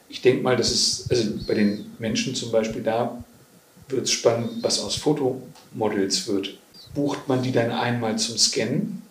Ich 0.09 0.23
denke 0.23 0.43
mal, 0.43 0.57
dass 0.57 0.71
es, 0.71 1.11
also 1.11 1.25
bei 1.47 1.53
den 1.53 1.85
Menschen 1.99 2.35
zum 2.35 2.53
Beispiel, 2.53 2.83
da 2.83 3.23
wird 3.91 4.05
es 4.05 4.13
spannend, 4.13 4.63
was 4.63 4.81
aus 4.81 4.97
Fotomodels 4.97 6.27
wird 6.27 6.57
bucht 6.99 7.29
man 7.29 7.45
die 7.45 7.53
dann 7.53 7.71
einmal 7.71 8.19
zum 8.19 8.37
Scannen 8.37 9.03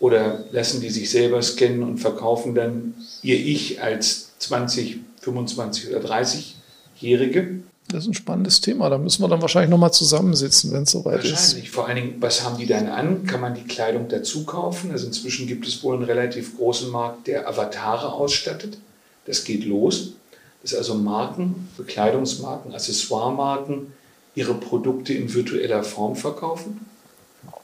oder 0.00 0.44
lassen 0.50 0.80
die 0.80 0.90
sich 0.90 1.08
selber 1.08 1.40
scannen 1.40 1.84
und 1.84 1.98
verkaufen 1.98 2.56
dann 2.56 2.94
ihr 3.22 3.36
Ich 3.36 3.80
als 3.80 4.32
20, 4.40 4.98
25 5.20 5.90
oder 5.90 6.00
30-Jährige? 6.00 7.60
Das 7.86 8.02
ist 8.02 8.08
ein 8.08 8.14
spannendes 8.14 8.60
Thema. 8.60 8.90
Da 8.90 8.98
müssen 8.98 9.22
wir 9.22 9.28
dann 9.28 9.40
wahrscheinlich 9.40 9.70
nochmal 9.70 9.92
zusammensitzen, 9.92 10.72
wenn 10.72 10.82
es 10.82 10.90
soweit 10.90 11.22
ist. 11.22 11.30
Wahrscheinlich. 11.30 11.70
Vor 11.70 11.86
allen 11.86 11.94
Dingen, 11.94 12.14
was 12.18 12.44
haben 12.44 12.58
die 12.58 12.66
dann 12.66 12.88
an? 12.88 13.26
Kann 13.26 13.40
man 13.40 13.54
die 13.54 13.62
Kleidung 13.62 14.08
dazu 14.08 14.44
kaufen? 14.44 14.90
Also 14.90 15.06
inzwischen 15.06 15.46
gibt 15.46 15.68
es 15.68 15.84
wohl 15.84 15.94
einen 15.94 16.04
relativ 16.04 16.56
großen 16.56 16.90
Markt, 16.90 17.28
der 17.28 17.48
Avatare 17.48 18.12
ausstattet. 18.12 18.76
Das 19.24 19.44
geht 19.44 19.64
los. 19.64 20.14
Das 20.62 20.72
ist 20.72 20.78
also 20.78 20.96
Marken, 20.96 21.68
Bekleidungsmarken, 21.76 22.74
Accessoiremarken, 22.74 23.92
ihre 24.34 24.54
Produkte 24.54 25.12
in 25.12 25.32
virtueller 25.32 25.84
Form 25.84 26.16
verkaufen 26.16 26.80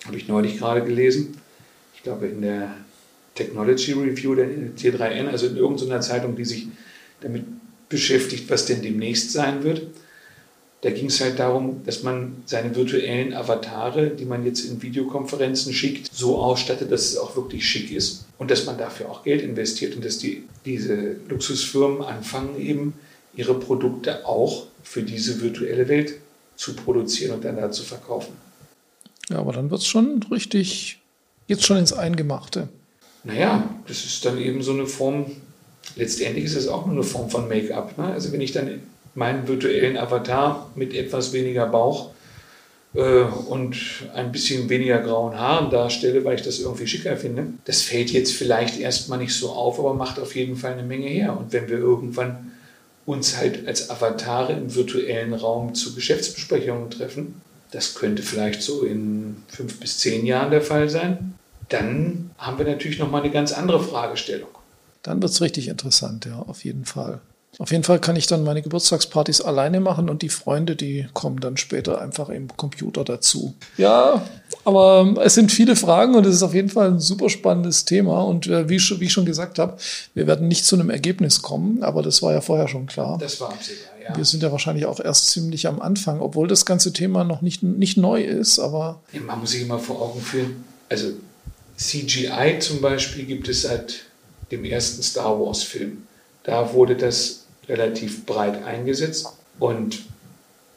habe 0.07 0.17
ich 0.17 0.29
neulich 0.29 0.59
gerade 0.59 0.83
gelesen. 0.83 1.37
Ich 1.95 2.03
glaube 2.03 2.27
in 2.27 2.43
der 2.43 2.75
Technology 3.35 3.93
Review 3.93 4.35
der 4.35 4.49
T3N, 4.49 5.29
also 5.29 5.47
in 5.47 5.57
irgendeiner 5.57 6.01
Zeitung, 6.01 6.37
die 6.37 6.45
sich 6.45 6.69
damit 7.21 7.45
beschäftigt, 7.89 8.51
was 8.51 8.67
denn 8.67 8.83
demnächst 8.83 9.33
sein 9.33 9.63
wird. 9.63 9.83
Da 10.83 10.91
ging 10.91 11.07
es 11.07 11.21
halt 11.21 11.39
darum, 11.39 11.83
dass 11.87 12.03
man 12.03 12.43
seine 12.45 12.75
virtuellen 12.75 13.35
Avatare, 13.35 14.09
die 14.11 14.25
man 14.25 14.45
jetzt 14.45 14.65
in 14.65 14.83
Videokonferenzen 14.83 15.73
schickt, 15.73 16.13
so 16.13 16.39
ausstattet, 16.39 16.91
dass 16.91 17.03
es 17.03 17.17
auch 17.17 17.37
wirklich 17.37 17.65
schick 17.65 17.93
ist 17.93 18.27
und 18.39 18.51
dass 18.51 18.67
man 18.67 18.79
dafür 18.79 19.09
auch 19.09 19.23
Geld 19.23 19.43
investiert 19.43 19.95
und 19.95 20.05
dass 20.05 20.19
die, 20.19 20.43
diese 20.65 21.17
Luxusfirmen 21.29 22.03
anfangen 22.03 22.61
eben 22.61 22.95
ihre 23.37 23.55
Produkte 23.55 24.27
auch 24.27 24.67
für 24.83 25.03
diese 25.03 25.41
virtuelle 25.41 25.87
Welt 25.87 26.15
zu 26.57 26.75
produzieren 26.75 27.35
und 27.35 27.45
dann 27.45 27.57
da 27.57 27.71
zu 27.71 27.85
verkaufen. 27.85 28.33
Ja, 29.31 29.39
aber 29.39 29.53
dann 29.53 29.71
wird 29.71 29.81
es 29.81 29.87
schon 29.87 30.25
richtig, 30.31 31.01
jetzt 31.47 31.65
schon 31.65 31.77
ins 31.77 31.93
Eingemachte. 31.93 32.69
Naja, 33.25 33.69
das 33.87 34.05
ist 34.05 34.25
dann 34.25 34.39
eben 34.39 34.63
so 34.63 34.73
eine 34.73 34.87
Form, 34.87 35.27
letztendlich 35.97 36.45
ist 36.45 36.57
es 36.57 36.69
auch 36.69 36.87
nur 36.87 36.97
eine 36.97 37.05
Form 37.05 37.31
von 37.31 37.49
Make-up. 37.49 37.97
Ne? 37.99 38.05
Also 38.07 38.33
wenn 38.33 38.41
ich 38.41 38.53
dann 38.53 38.81
meinen 39.15 39.47
virtuellen 39.47 39.97
Avatar 39.97 40.71
mit 40.75 40.95
etwas 40.95 41.33
weniger 41.33 41.67
Bauch 41.67 42.11
äh, 42.95 43.23
und 43.49 43.77
ein 44.15 44.33
bisschen 44.33 44.69
weniger 44.69 44.99
grauen 44.99 45.39
Haaren 45.39 45.71
darstelle, 45.71 46.25
weil 46.25 46.37
ich 46.37 46.43
das 46.43 46.59
irgendwie 46.59 46.87
schicker 46.87 47.17
finde, 47.17 47.47
das 47.65 47.83
fällt 47.83 48.11
jetzt 48.11 48.33
vielleicht 48.33 48.81
erstmal 48.81 49.19
nicht 49.19 49.35
so 49.35 49.51
auf, 49.51 49.79
aber 49.79 49.95
macht 49.95 50.19
auf 50.19 50.35
jeden 50.35 50.57
Fall 50.57 50.73
eine 50.73 50.83
Menge 50.83 51.09
her. 51.09 51.37
Und 51.39 51.53
wenn 51.53 51.69
wir 51.69 51.79
irgendwann 51.79 52.53
uns 53.07 53.37
halt 53.37 53.67
als 53.67 53.91
Avatare 53.91 54.53
im 54.53 54.75
virtuellen 54.75 55.35
Raum 55.35 55.75
zu 55.75 55.95
Geschäftsbesprechungen 55.95 56.91
treffen, 56.91 57.41
das 57.73 57.95
könnte 57.95 58.23
vielleicht 58.23 58.63
so 58.63 58.83
in 58.83 59.43
fünf 59.49 59.81
bis 59.81 59.99
zehn 59.99 60.25
Jahren 60.25 60.51
der 60.51 60.63
Fall 60.63 60.89
sein, 60.89 61.35
dann 61.69 62.31
haben 62.39 62.59
wir 62.59 62.67
natürlich 62.67 62.99
nochmal 62.99 63.23
eine 63.23 63.33
ganz 63.33 63.53
andere 63.53 63.83
Fragestellung. 63.83 64.51
Dann 65.03 65.21
wird 65.21 65.33
es 65.33 65.41
richtig 65.41 65.69
interessant, 65.69 66.27
ja, 66.27 66.39
auf 66.39 66.65
jeden 66.65 66.85
Fall. 66.85 67.21
Auf 67.59 67.71
jeden 67.71 67.85
Fall 67.85 67.99
kann 67.99 68.17
ich 68.17 68.27
dann 68.27 68.45
meine 68.45 68.63
Geburtstagspartys 68.63 69.43
alleine 69.43 69.81
machen 69.81 70.09
und 70.09 70.23
die 70.23 70.31
Freunde, 70.31 70.75
die 70.75 71.07
kommen 71.13 71.41
dann 71.41 71.59
später 71.59 72.01
einfach 72.01 72.31
im 72.31 72.49
Computer 72.57 73.05
dazu. 73.05 73.55
Ja, 73.77 74.27
aber 74.65 75.01
ähm, 75.01 75.19
es 75.23 75.35
sind 75.35 75.51
viele 75.51 75.77
Fragen 75.77 76.15
und 76.15 76.25
es 76.27 76.37
ist 76.37 76.43
auf 76.43 76.55
jeden 76.55 76.69
Fall 76.69 76.89
ein 76.89 77.01
super 77.01 77.29
spannendes 77.29 77.85
Thema. 77.85 78.23
Und 78.23 78.47
äh, 78.47 78.69
wie, 78.69 78.79
wie 78.79 79.05
ich 79.05 79.13
schon 79.13 79.27
gesagt 79.27 79.59
habe, 79.59 79.77
wir 80.15 80.27
werden 80.27 80.49
nicht 80.49 80.65
zu 80.65 80.77
einem 80.77 80.91
Ergebnis 80.91 81.43
kommen, 81.43 81.83
aber 81.83 82.03
das 82.03 82.23
war 82.23 82.33
ja 82.33 82.41
vorher 82.41 82.69
schon 82.69 82.87
klar. 82.87 83.19
Das 83.19 83.41
war 83.41 83.51
absehbar, 83.51 83.93
ja. 84.03 84.17
Wir 84.17 84.25
sind 84.25 84.43
ja 84.43 84.53
wahrscheinlich 84.53 84.87
auch 84.87 85.01
erst 85.01 85.31
ziemlich 85.31 85.67
am 85.67 85.81
Anfang, 85.81 86.21
obwohl 86.21 86.47
das 86.47 86.65
ganze 86.65 86.93
Thema 86.93 87.25
noch 87.25 87.43
nicht, 87.43 87.63
nicht 87.63 87.97
neu 87.97 88.23
ist, 88.23 88.59
aber. 88.59 89.01
Man 89.27 89.41
muss 89.41 89.51
sich 89.51 89.63
immer 89.63 89.79
vor 89.79 90.01
Augen 90.01 90.21
führen. 90.21 90.65
Also 90.89 91.09
CGI 91.77 92.59
zum 92.61 92.81
Beispiel 92.81 93.25
gibt 93.25 93.49
es 93.49 93.63
seit 93.63 93.95
dem 94.51 94.65
ersten 94.65 95.03
Star 95.03 95.41
Wars-Film. 95.41 96.07
Da 96.45 96.73
wurde 96.73 96.97
das 96.97 97.45
relativ 97.69 98.27
breit 98.27 98.65
eingesetzt 98.65 99.27
und 99.59 100.01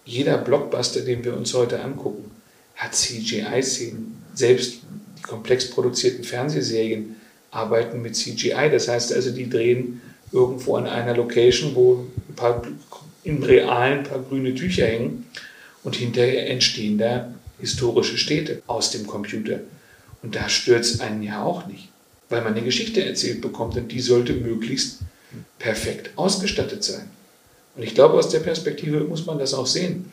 jeder 0.06 0.38
Blockbuster, 0.38 1.02
den 1.02 1.24
wir 1.24 1.36
uns 1.36 1.54
heute 1.54 1.82
angucken, 1.82 2.32
hat 2.76 2.96
CGI-Szenen. 2.96 4.24
Selbst 4.34 4.80
die 5.18 5.22
komplex 5.22 5.70
produzierten 5.70 6.24
Fernsehserien 6.24 7.16
arbeiten 7.52 8.02
mit 8.02 8.16
CGI. 8.16 8.70
Das 8.72 8.88
heißt 8.88 9.14
also, 9.14 9.32
die 9.32 9.50
drehen 9.50 10.02
irgendwo 10.32 10.76
an 10.76 10.88
einer 10.88 11.16
Location, 11.16 11.74
wo 11.76 12.06
ein 12.30 12.36
paar 12.36 12.62
im 13.24 13.42
Realen 13.42 14.00
ein 14.00 14.04
paar 14.04 14.22
grüne 14.22 14.54
Tücher 14.54 14.86
hängen 14.86 15.26
und 15.84 15.96
hinterher 15.96 16.50
entstehen 16.50 16.98
da 16.98 17.34
historische 17.60 18.18
Städte 18.18 18.62
aus 18.68 18.92
dem 18.92 19.08
Computer. 19.08 19.62
Und 20.22 20.36
da 20.36 20.50
stört 20.50 20.82
es 20.82 21.00
einen 21.00 21.24
ja 21.24 21.44
auch 21.44 21.66
nicht, 21.68 21.90
weil 22.30 22.42
man 22.42 22.54
eine 22.54 22.64
Geschichte 22.64 23.04
erzählt 23.04 23.42
bekommt 23.42 23.76
und 23.78 23.92
die 23.92 24.02
sollte 24.02 24.34
möglichst 24.34 25.00
perfekt 25.60 26.12
ausgestattet 26.16 26.84
sein. 26.84 27.10
Und 27.76 27.84
ich 27.84 27.94
glaube, 27.94 28.16
aus 28.16 28.30
der 28.30 28.40
Perspektive 28.40 29.02
muss 29.02 29.26
man 29.26 29.40
das 29.40 29.54
auch 29.54 29.68
sehen. 29.68 30.12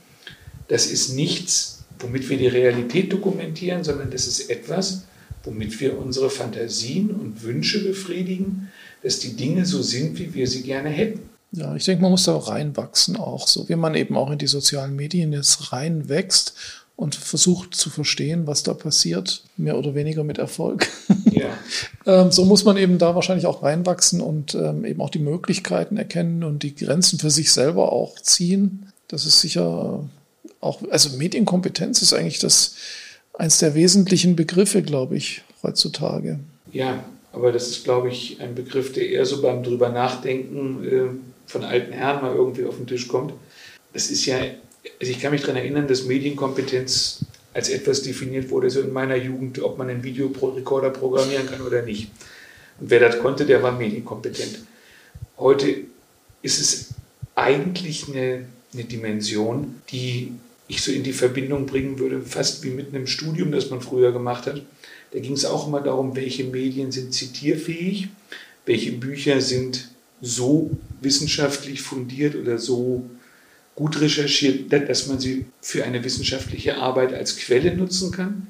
Das 0.68 0.86
ist 0.86 1.14
nichts, 1.14 1.81
womit 2.02 2.28
wir 2.28 2.36
die 2.36 2.48
Realität 2.48 3.12
dokumentieren, 3.12 3.84
sondern 3.84 4.10
das 4.10 4.26
ist 4.26 4.50
etwas, 4.50 5.04
womit 5.44 5.80
wir 5.80 5.98
unsere 5.98 6.30
Fantasien 6.30 7.10
und 7.10 7.42
Wünsche 7.42 7.82
befriedigen, 7.84 8.70
dass 9.02 9.18
die 9.18 9.34
Dinge 9.34 9.66
so 9.66 9.82
sind, 9.82 10.18
wie 10.18 10.34
wir 10.34 10.46
sie 10.46 10.62
gerne 10.62 10.88
hätten. 10.88 11.20
Ja, 11.52 11.74
ich 11.74 11.84
denke, 11.84 12.02
man 12.02 12.12
muss 12.12 12.24
da 12.24 12.34
auch 12.34 12.48
reinwachsen, 12.48 13.16
auch 13.16 13.46
so 13.46 13.68
wie 13.68 13.76
man 13.76 13.94
eben 13.94 14.16
auch 14.16 14.30
in 14.30 14.38
die 14.38 14.46
sozialen 14.46 14.96
Medien 14.96 15.32
jetzt 15.32 15.72
reinwächst 15.72 16.54
und 16.96 17.14
versucht 17.14 17.74
zu 17.74 17.90
verstehen, 17.90 18.46
was 18.46 18.62
da 18.62 18.74
passiert, 18.74 19.42
mehr 19.56 19.76
oder 19.76 19.94
weniger 19.94 20.24
mit 20.24 20.38
Erfolg. 20.38 20.88
Ja. 21.32 21.48
ähm, 22.06 22.30
so 22.30 22.44
muss 22.44 22.64
man 22.64 22.76
eben 22.76 22.98
da 22.98 23.14
wahrscheinlich 23.14 23.46
auch 23.46 23.62
reinwachsen 23.62 24.20
und 24.20 24.54
ähm, 24.54 24.84
eben 24.84 25.00
auch 25.00 25.08
die 25.08 25.18
Möglichkeiten 25.18 25.96
erkennen 25.96 26.44
und 26.44 26.62
die 26.62 26.74
Grenzen 26.74 27.18
für 27.18 27.30
sich 27.30 27.52
selber 27.52 27.90
auch 27.90 28.20
ziehen. 28.20 28.92
Das 29.08 29.24
ist 29.24 29.40
sicher 29.40 30.04
auch, 30.62 30.80
also 30.90 31.16
Medienkompetenz 31.18 32.00
ist 32.00 32.14
eigentlich 32.14 32.38
das 32.38 32.76
eins 33.34 33.58
der 33.58 33.74
wesentlichen 33.74 34.36
Begriffe, 34.36 34.82
glaube 34.82 35.16
ich, 35.16 35.42
heutzutage. 35.62 36.38
Ja, 36.72 37.04
aber 37.32 37.52
das 37.52 37.68
ist, 37.68 37.84
glaube 37.84 38.08
ich, 38.08 38.40
ein 38.40 38.54
Begriff, 38.54 38.92
der 38.92 39.08
eher 39.08 39.26
so 39.26 39.42
beim 39.42 39.62
drüber 39.62 39.90
nachdenken 39.90 40.84
äh, 40.84 41.50
von 41.50 41.64
alten 41.64 41.92
Herren 41.92 42.22
mal 42.22 42.34
irgendwie 42.34 42.64
auf 42.64 42.76
den 42.76 42.86
Tisch 42.86 43.08
kommt. 43.08 43.34
Das 43.92 44.10
ist 44.10 44.24
ja 44.24 44.38
also 45.00 45.12
ich 45.12 45.20
kann 45.20 45.32
mich 45.32 45.42
daran 45.42 45.56
erinnern, 45.56 45.86
dass 45.86 46.04
Medienkompetenz 46.04 47.24
als 47.54 47.68
etwas 47.68 48.02
definiert 48.02 48.50
wurde, 48.50 48.70
so 48.70 48.80
in 48.80 48.92
meiner 48.92 49.16
Jugend, 49.16 49.62
ob 49.62 49.78
man 49.78 49.88
einen 49.90 50.02
Videorekorder 50.02 50.90
programmieren 50.90 51.46
kann 51.46 51.60
oder 51.60 51.82
nicht. 51.82 52.10
Und 52.80 52.90
wer 52.90 53.00
das 53.00 53.18
konnte, 53.18 53.44
der 53.44 53.62
war 53.62 53.72
medienkompetent. 53.72 54.60
Heute 55.38 55.76
ist 56.40 56.60
es 56.60 56.88
eigentlich 57.34 58.08
eine, 58.08 58.46
eine 58.72 58.84
Dimension, 58.84 59.82
die 59.90 60.32
ich 60.68 60.82
so 60.82 60.92
in 60.92 61.02
die 61.02 61.12
Verbindung 61.12 61.66
bringen 61.66 61.98
würde, 61.98 62.22
fast 62.22 62.62
wie 62.64 62.70
mit 62.70 62.94
einem 62.94 63.06
Studium, 63.06 63.52
das 63.52 63.70
man 63.70 63.80
früher 63.80 64.12
gemacht 64.12 64.46
hat. 64.46 64.62
Da 65.12 65.18
ging 65.18 65.32
es 65.32 65.44
auch 65.44 65.66
immer 65.66 65.80
darum, 65.80 66.16
welche 66.16 66.44
Medien 66.44 66.92
sind 66.92 67.12
zitierfähig, 67.12 68.08
welche 68.64 68.92
Bücher 68.92 69.40
sind 69.40 69.88
so 70.20 70.70
wissenschaftlich 71.00 71.82
fundiert 71.82 72.36
oder 72.36 72.58
so 72.58 73.04
gut 73.74 74.00
recherchiert, 74.00 74.72
dass 74.72 75.08
man 75.08 75.18
sie 75.18 75.46
für 75.60 75.84
eine 75.84 76.04
wissenschaftliche 76.04 76.76
Arbeit 76.76 77.12
als 77.12 77.36
Quelle 77.36 77.74
nutzen 77.74 78.12
kann. 78.12 78.46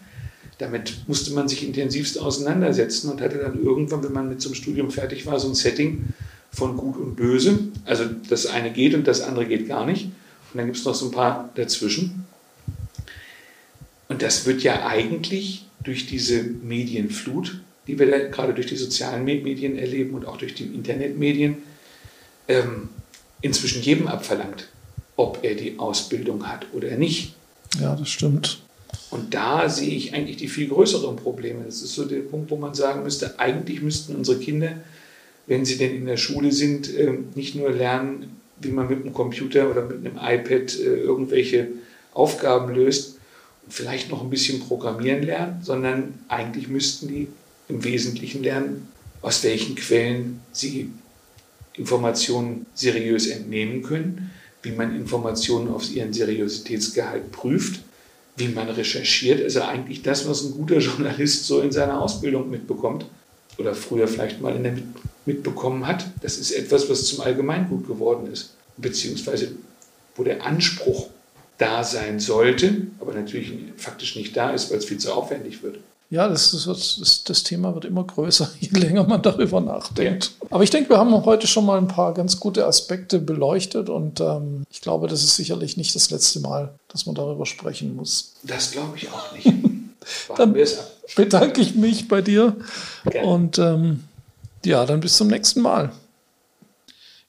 Damit 0.59 1.09
musste 1.09 1.33
man 1.33 1.49
sich 1.49 1.65
intensivst 1.65 2.21
auseinandersetzen 2.21 3.11
und 3.11 3.21
hatte 3.21 3.39
dann 3.39 3.65
irgendwann, 3.65 4.05
wenn 4.05 4.13
man 4.13 4.29
mit 4.29 4.41
so 4.41 4.49
einem 4.49 4.55
Studium 4.55 4.91
fertig 4.91 5.27
war, 5.27 5.41
so 5.41 5.49
ein 5.49 5.55
Setting 5.55 6.05
von 6.53 6.77
Gut 6.77 6.97
und 6.97 7.17
Böse. 7.17 7.59
Also 7.85 8.05
das 8.29 8.47
eine 8.47 8.71
geht 8.71 8.95
und 8.95 9.07
das 9.07 9.23
andere 9.23 9.47
geht 9.47 9.67
gar 9.67 9.87
nicht. 9.87 10.11
Und 10.53 10.59
dann 10.59 10.67
gibt 10.67 10.79
es 10.79 10.85
noch 10.85 10.95
so 10.95 11.07
ein 11.07 11.13
paar 11.13 11.51
dazwischen. 11.55 12.27
Und 14.09 14.23
das 14.23 14.45
wird 14.47 14.63
ja 14.63 14.87
eigentlich 14.87 15.67
durch 15.83 16.07
diese 16.07 16.43
Medienflut, 16.43 17.61
die 17.87 17.99
wir 17.99 18.11
da 18.11 18.19
gerade 18.29 18.55
durch 18.55 18.67
die 18.67 18.77
sozialen 18.77 19.25
Medien 19.25 19.79
erleben 19.79 20.15
und 20.15 20.27
auch 20.27 20.37
durch 20.37 20.55
die 20.55 20.65
Internetmedien, 20.65 21.57
ähm, 22.49 22.91
inzwischen 23.41 23.83
jedem 23.83 24.07
abverlangt 24.07 24.69
ob 25.17 25.41
er 25.43 25.55
die 25.55 25.79
Ausbildung 25.79 26.49
hat 26.49 26.67
oder 26.73 26.97
nicht. 26.97 27.35
Ja, 27.81 27.95
das 27.95 28.09
stimmt. 28.09 28.61
Und 29.11 29.35
da 29.35 29.69
sehe 29.69 29.95
ich 29.95 30.15
eigentlich 30.15 30.37
die 30.37 30.49
viel 30.49 30.69
größeren 30.69 31.17
Probleme. 31.17 31.65
Das 31.65 31.83
ist 31.83 31.95
so 31.95 32.05
der 32.05 32.21
Punkt, 32.21 32.51
wo 32.51 32.57
man 32.57 32.75
sagen 32.75 33.03
müsste, 33.03 33.39
eigentlich 33.39 33.83
müssten 33.83 34.17
unsere 34.17 34.39
Kinder, 34.39 34.73
wenn 35.47 35.65
sie 35.65 35.77
denn 35.77 35.95
in 35.95 36.07
der 36.07 36.17
Schule 36.17 36.53
sind, 36.53 36.93
ähm, 36.99 37.27
nicht 37.35 37.55
nur 37.55 37.71
lernen, 37.71 38.41
wie 38.65 38.71
man 38.71 38.89
mit 38.89 39.03
einem 39.03 39.13
Computer 39.13 39.71
oder 39.71 39.83
mit 39.83 39.99
einem 39.99 40.17
iPad 40.17 40.79
äh, 40.79 40.97
irgendwelche 41.01 41.69
Aufgaben 42.15 42.75
löst 42.75 43.19
und 43.65 43.73
vielleicht 43.73 44.11
noch 44.11 44.23
ein 44.23 44.31
bisschen 44.31 44.61
programmieren 44.61 45.23
lernen, 45.23 45.61
sondern 45.63 46.15
eigentlich 46.29 46.69
müssten 46.69 47.09
die 47.09 47.29
im 47.69 47.85
Wesentlichen 47.85 48.43
lernen, 48.43 48.89
aus 49.23 49.43
welchen 49.45 49.77
Quellen 49.77 50.41
sie 50.53 50.91
Informationen 51.75 52.67
seriös 52.75 53.29
entnehmen 53.29 53.83
können 53.83 54.31
wie 54.63 54.73
man 54.73 54.95
Informationen 54.95 55.69
auf 55.69 55.91
ihren 55.95 56.13
Seriositätsgehalt 56.13 57.33
prüft, 57.33 57.81
wie 58.37 58.49
man 58.49 58.69
recherchiert. 58.69 59.43
Also 59.43 59.63
eigentlich 59.63 60.03
das, 60.03 60.29
was 60.29 60.45
ein 60.45 60.53
guter 60.53 60.79
Journalist 60.79 61.47
so 61.47 61.61
in 61.61 61.73
seiner 61.73 62.01
Ausbildung 62.01 62.49
mitbekommt 62.51 63.05
oder 63.63 63.75
früher 63.75 64.07
vielleicht 64.07 64.41
mal 64.41 64.55
in 64.55 64.65
der 64.65 64.75
mitbekommen 65.25 65.87
hat. 65.87 66.07
Das 66.21 66.37
ist 66.37 66.51
etwas, 66.51 66.91
was 66.91 67.05
zum 67.05 67.21
Allgemeingut 67.21 67.87
geworden 67.87 68.31
ist, 68.33 68.51
beziehungsweise 68.77 69.53
wo 70.17 70.25
der 70.25 70.45
Anspruch 70.45 71.09
da 71.59 71.85
sein 71.85 72.19
sollte, 72.19 72.89
aber 73.01 73.15
natürlich 73.15 73.53
faktisch 73.77 74.17
nicht 74.17 74.37
da 74.37 74.51
ist, 74.51 74.71
weil 74.71 74.79
es 74.79 74.85
viel 74.85 74.99
zu 74.99 75.13
aufwendig 75.13 75.63
wird. 75.63 75.79
Ja, 76.11 76.29
das, 76.29 76.51
das, 76.67 77.25
das, 77.25 77.43
Thema 77.43 77.73
wird 77.73 77.87
immer 77.87 78.05
größer, 78.05 78.51
je 78.61 78.69
länger 78.79 79.05
man 79.05 79.23
darüber 79.23 79.63
nachdenkt. 79.63 80.33
Ja. 80.43 80.47
Aber 80.51 80.63
ich 80.63 80.69
denke, 80.69 80.91
wir 80.91 80.99
haben 80.99 81.25
heute 81.25 81.47
schon 81.47 81.65
mal 81.65 81.79
ein 81.79 81.89
paar 81.89 82.13
ganz 82.13 82.39
gute 82.39 82.67
Aspekte 82.67 83.19
beleuchtet 83.19 83.89
und 83.89 84.21
ähm, 84.21 84.65
ich 84.71 84.83
glaube, 84.83 85.09
das 85.09 85.23
ist 85.23 85.37
sicherlich 85.37 85.79
nicht 85.79 85.95
das 85.95 86.11
letzte 86.11 86.41
Mal, 86.41 86.75
dass 86.89 87.07
man 87.07 87.15
darüber 87.15 87.47
sprechen 87.47 87.97
muss. 87.97 88.35
Das 88.43 88.73
glaube 88.73 88.97
ich 88.97 89.09
auch 89.09 89.33
nicht. 89.33 89.47
dann 90.37 90.55
bedanke 91.17 91.61
ich 91.61 91.75
mich 91.75 92.09
bei 92.09 92.23
dir 92.23 92.57
Gerne. 93.05 93.27
und 93.27 93.59
ähm, 93.59 94.05
ja, 94.65 94.87
dann 94.87 95.01
bis 95.01 95.17
zum 95.17 95.29
nächsten 95.29 95.61
Mal. 95.61 95.93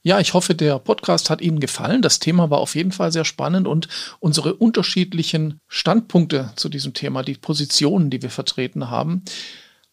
Ja, 0.06 0.20
ich 0.20 0.34
hoffe, 0.34 0.54
der 0.54 0.80
Podcast 0.80 1.30
hat 1.30 1.40
Ihnen 1.40 1.62
gefallen. 1.62 2.02
Das 2.02 2.20
Thema 2.20 2.50
war 2.50 2.60
auf 2.60 2.76
jeden 2.76 2.92
Fall 2.92 3.14
sehr 3.14 3.24
spannend 3.24 3.68
und 3.68 3.88
unsere 4.20 4.56
unterschiedlichen 4.56 5.62
Standpunkte 5.70 6.52
zu 6.58 6.68
diesem 6.68 6.94
Thema, 6.94 7.24
die 7.24 7.36
Positionen, 7.36 8.10
die 8.10 8.22
wir 8.22 8.30
vertreten 8.30 8.90
haben, 8.90 9.24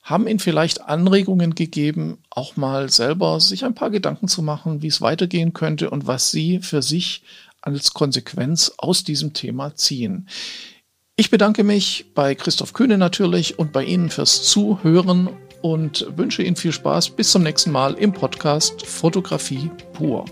haben 0.03 0.26
Ihnen 0.26 0.41
vielleicht 0.41 0.81
Anregungen 0.81 1.55
gegeben, 1.55 2.18
auch 2.28 2.57
mal 2.57 2.91
selber 2.91 3.39
sich 3.39 3.64
ein 3.64 3.74
paar 3.74 3.91
Gedanken 3.91 4.26
zu 4.26 4.43
machen, 4.43 4.83
wie 4.83 4.89
es 4.89 5.01
weitergehen 5.01 5.53
könnte 5.53 5.91
und 5.91 6.09
was 6.09 6.33
Sie 6.33 6.59
für 6.59 6.83
sich 6.83 7.22
als 7.62 7.93
Konsequenz 7.95 8.72
aus 8.78 9.05
diesem 9.05 9.33
Thema 9.33 9.76
ziehen. 9.76 10.28
Ich 11.21 11.29
bedanke 11.29 11.64
mich 11.64 12.07
bei 12.14 12.35
Christoph 12.35 12.73
Kühne 12.73 12.97
natürlich 12.97 13.59
und 13.59 13.75
bei 13.75 13.85
Ihnen 13.85 14.09
fürs 14.09 14.43
Zuhören 14.45 15.29
und 15.61 16.07
wünsche 16.16 16.43
Ihnen 16.43 16.57
viel 16.57 16.73
Spaß. 16.73 17.11
Bis 17.11 17.31
zum 17.31 17.43
nächsten 17.43 17.73
Mal 17.73 17.93
im 17.93 18.14
Podcast 18.14 18.87
Fotografie 18.87 19.71
pur. 19.93 20.25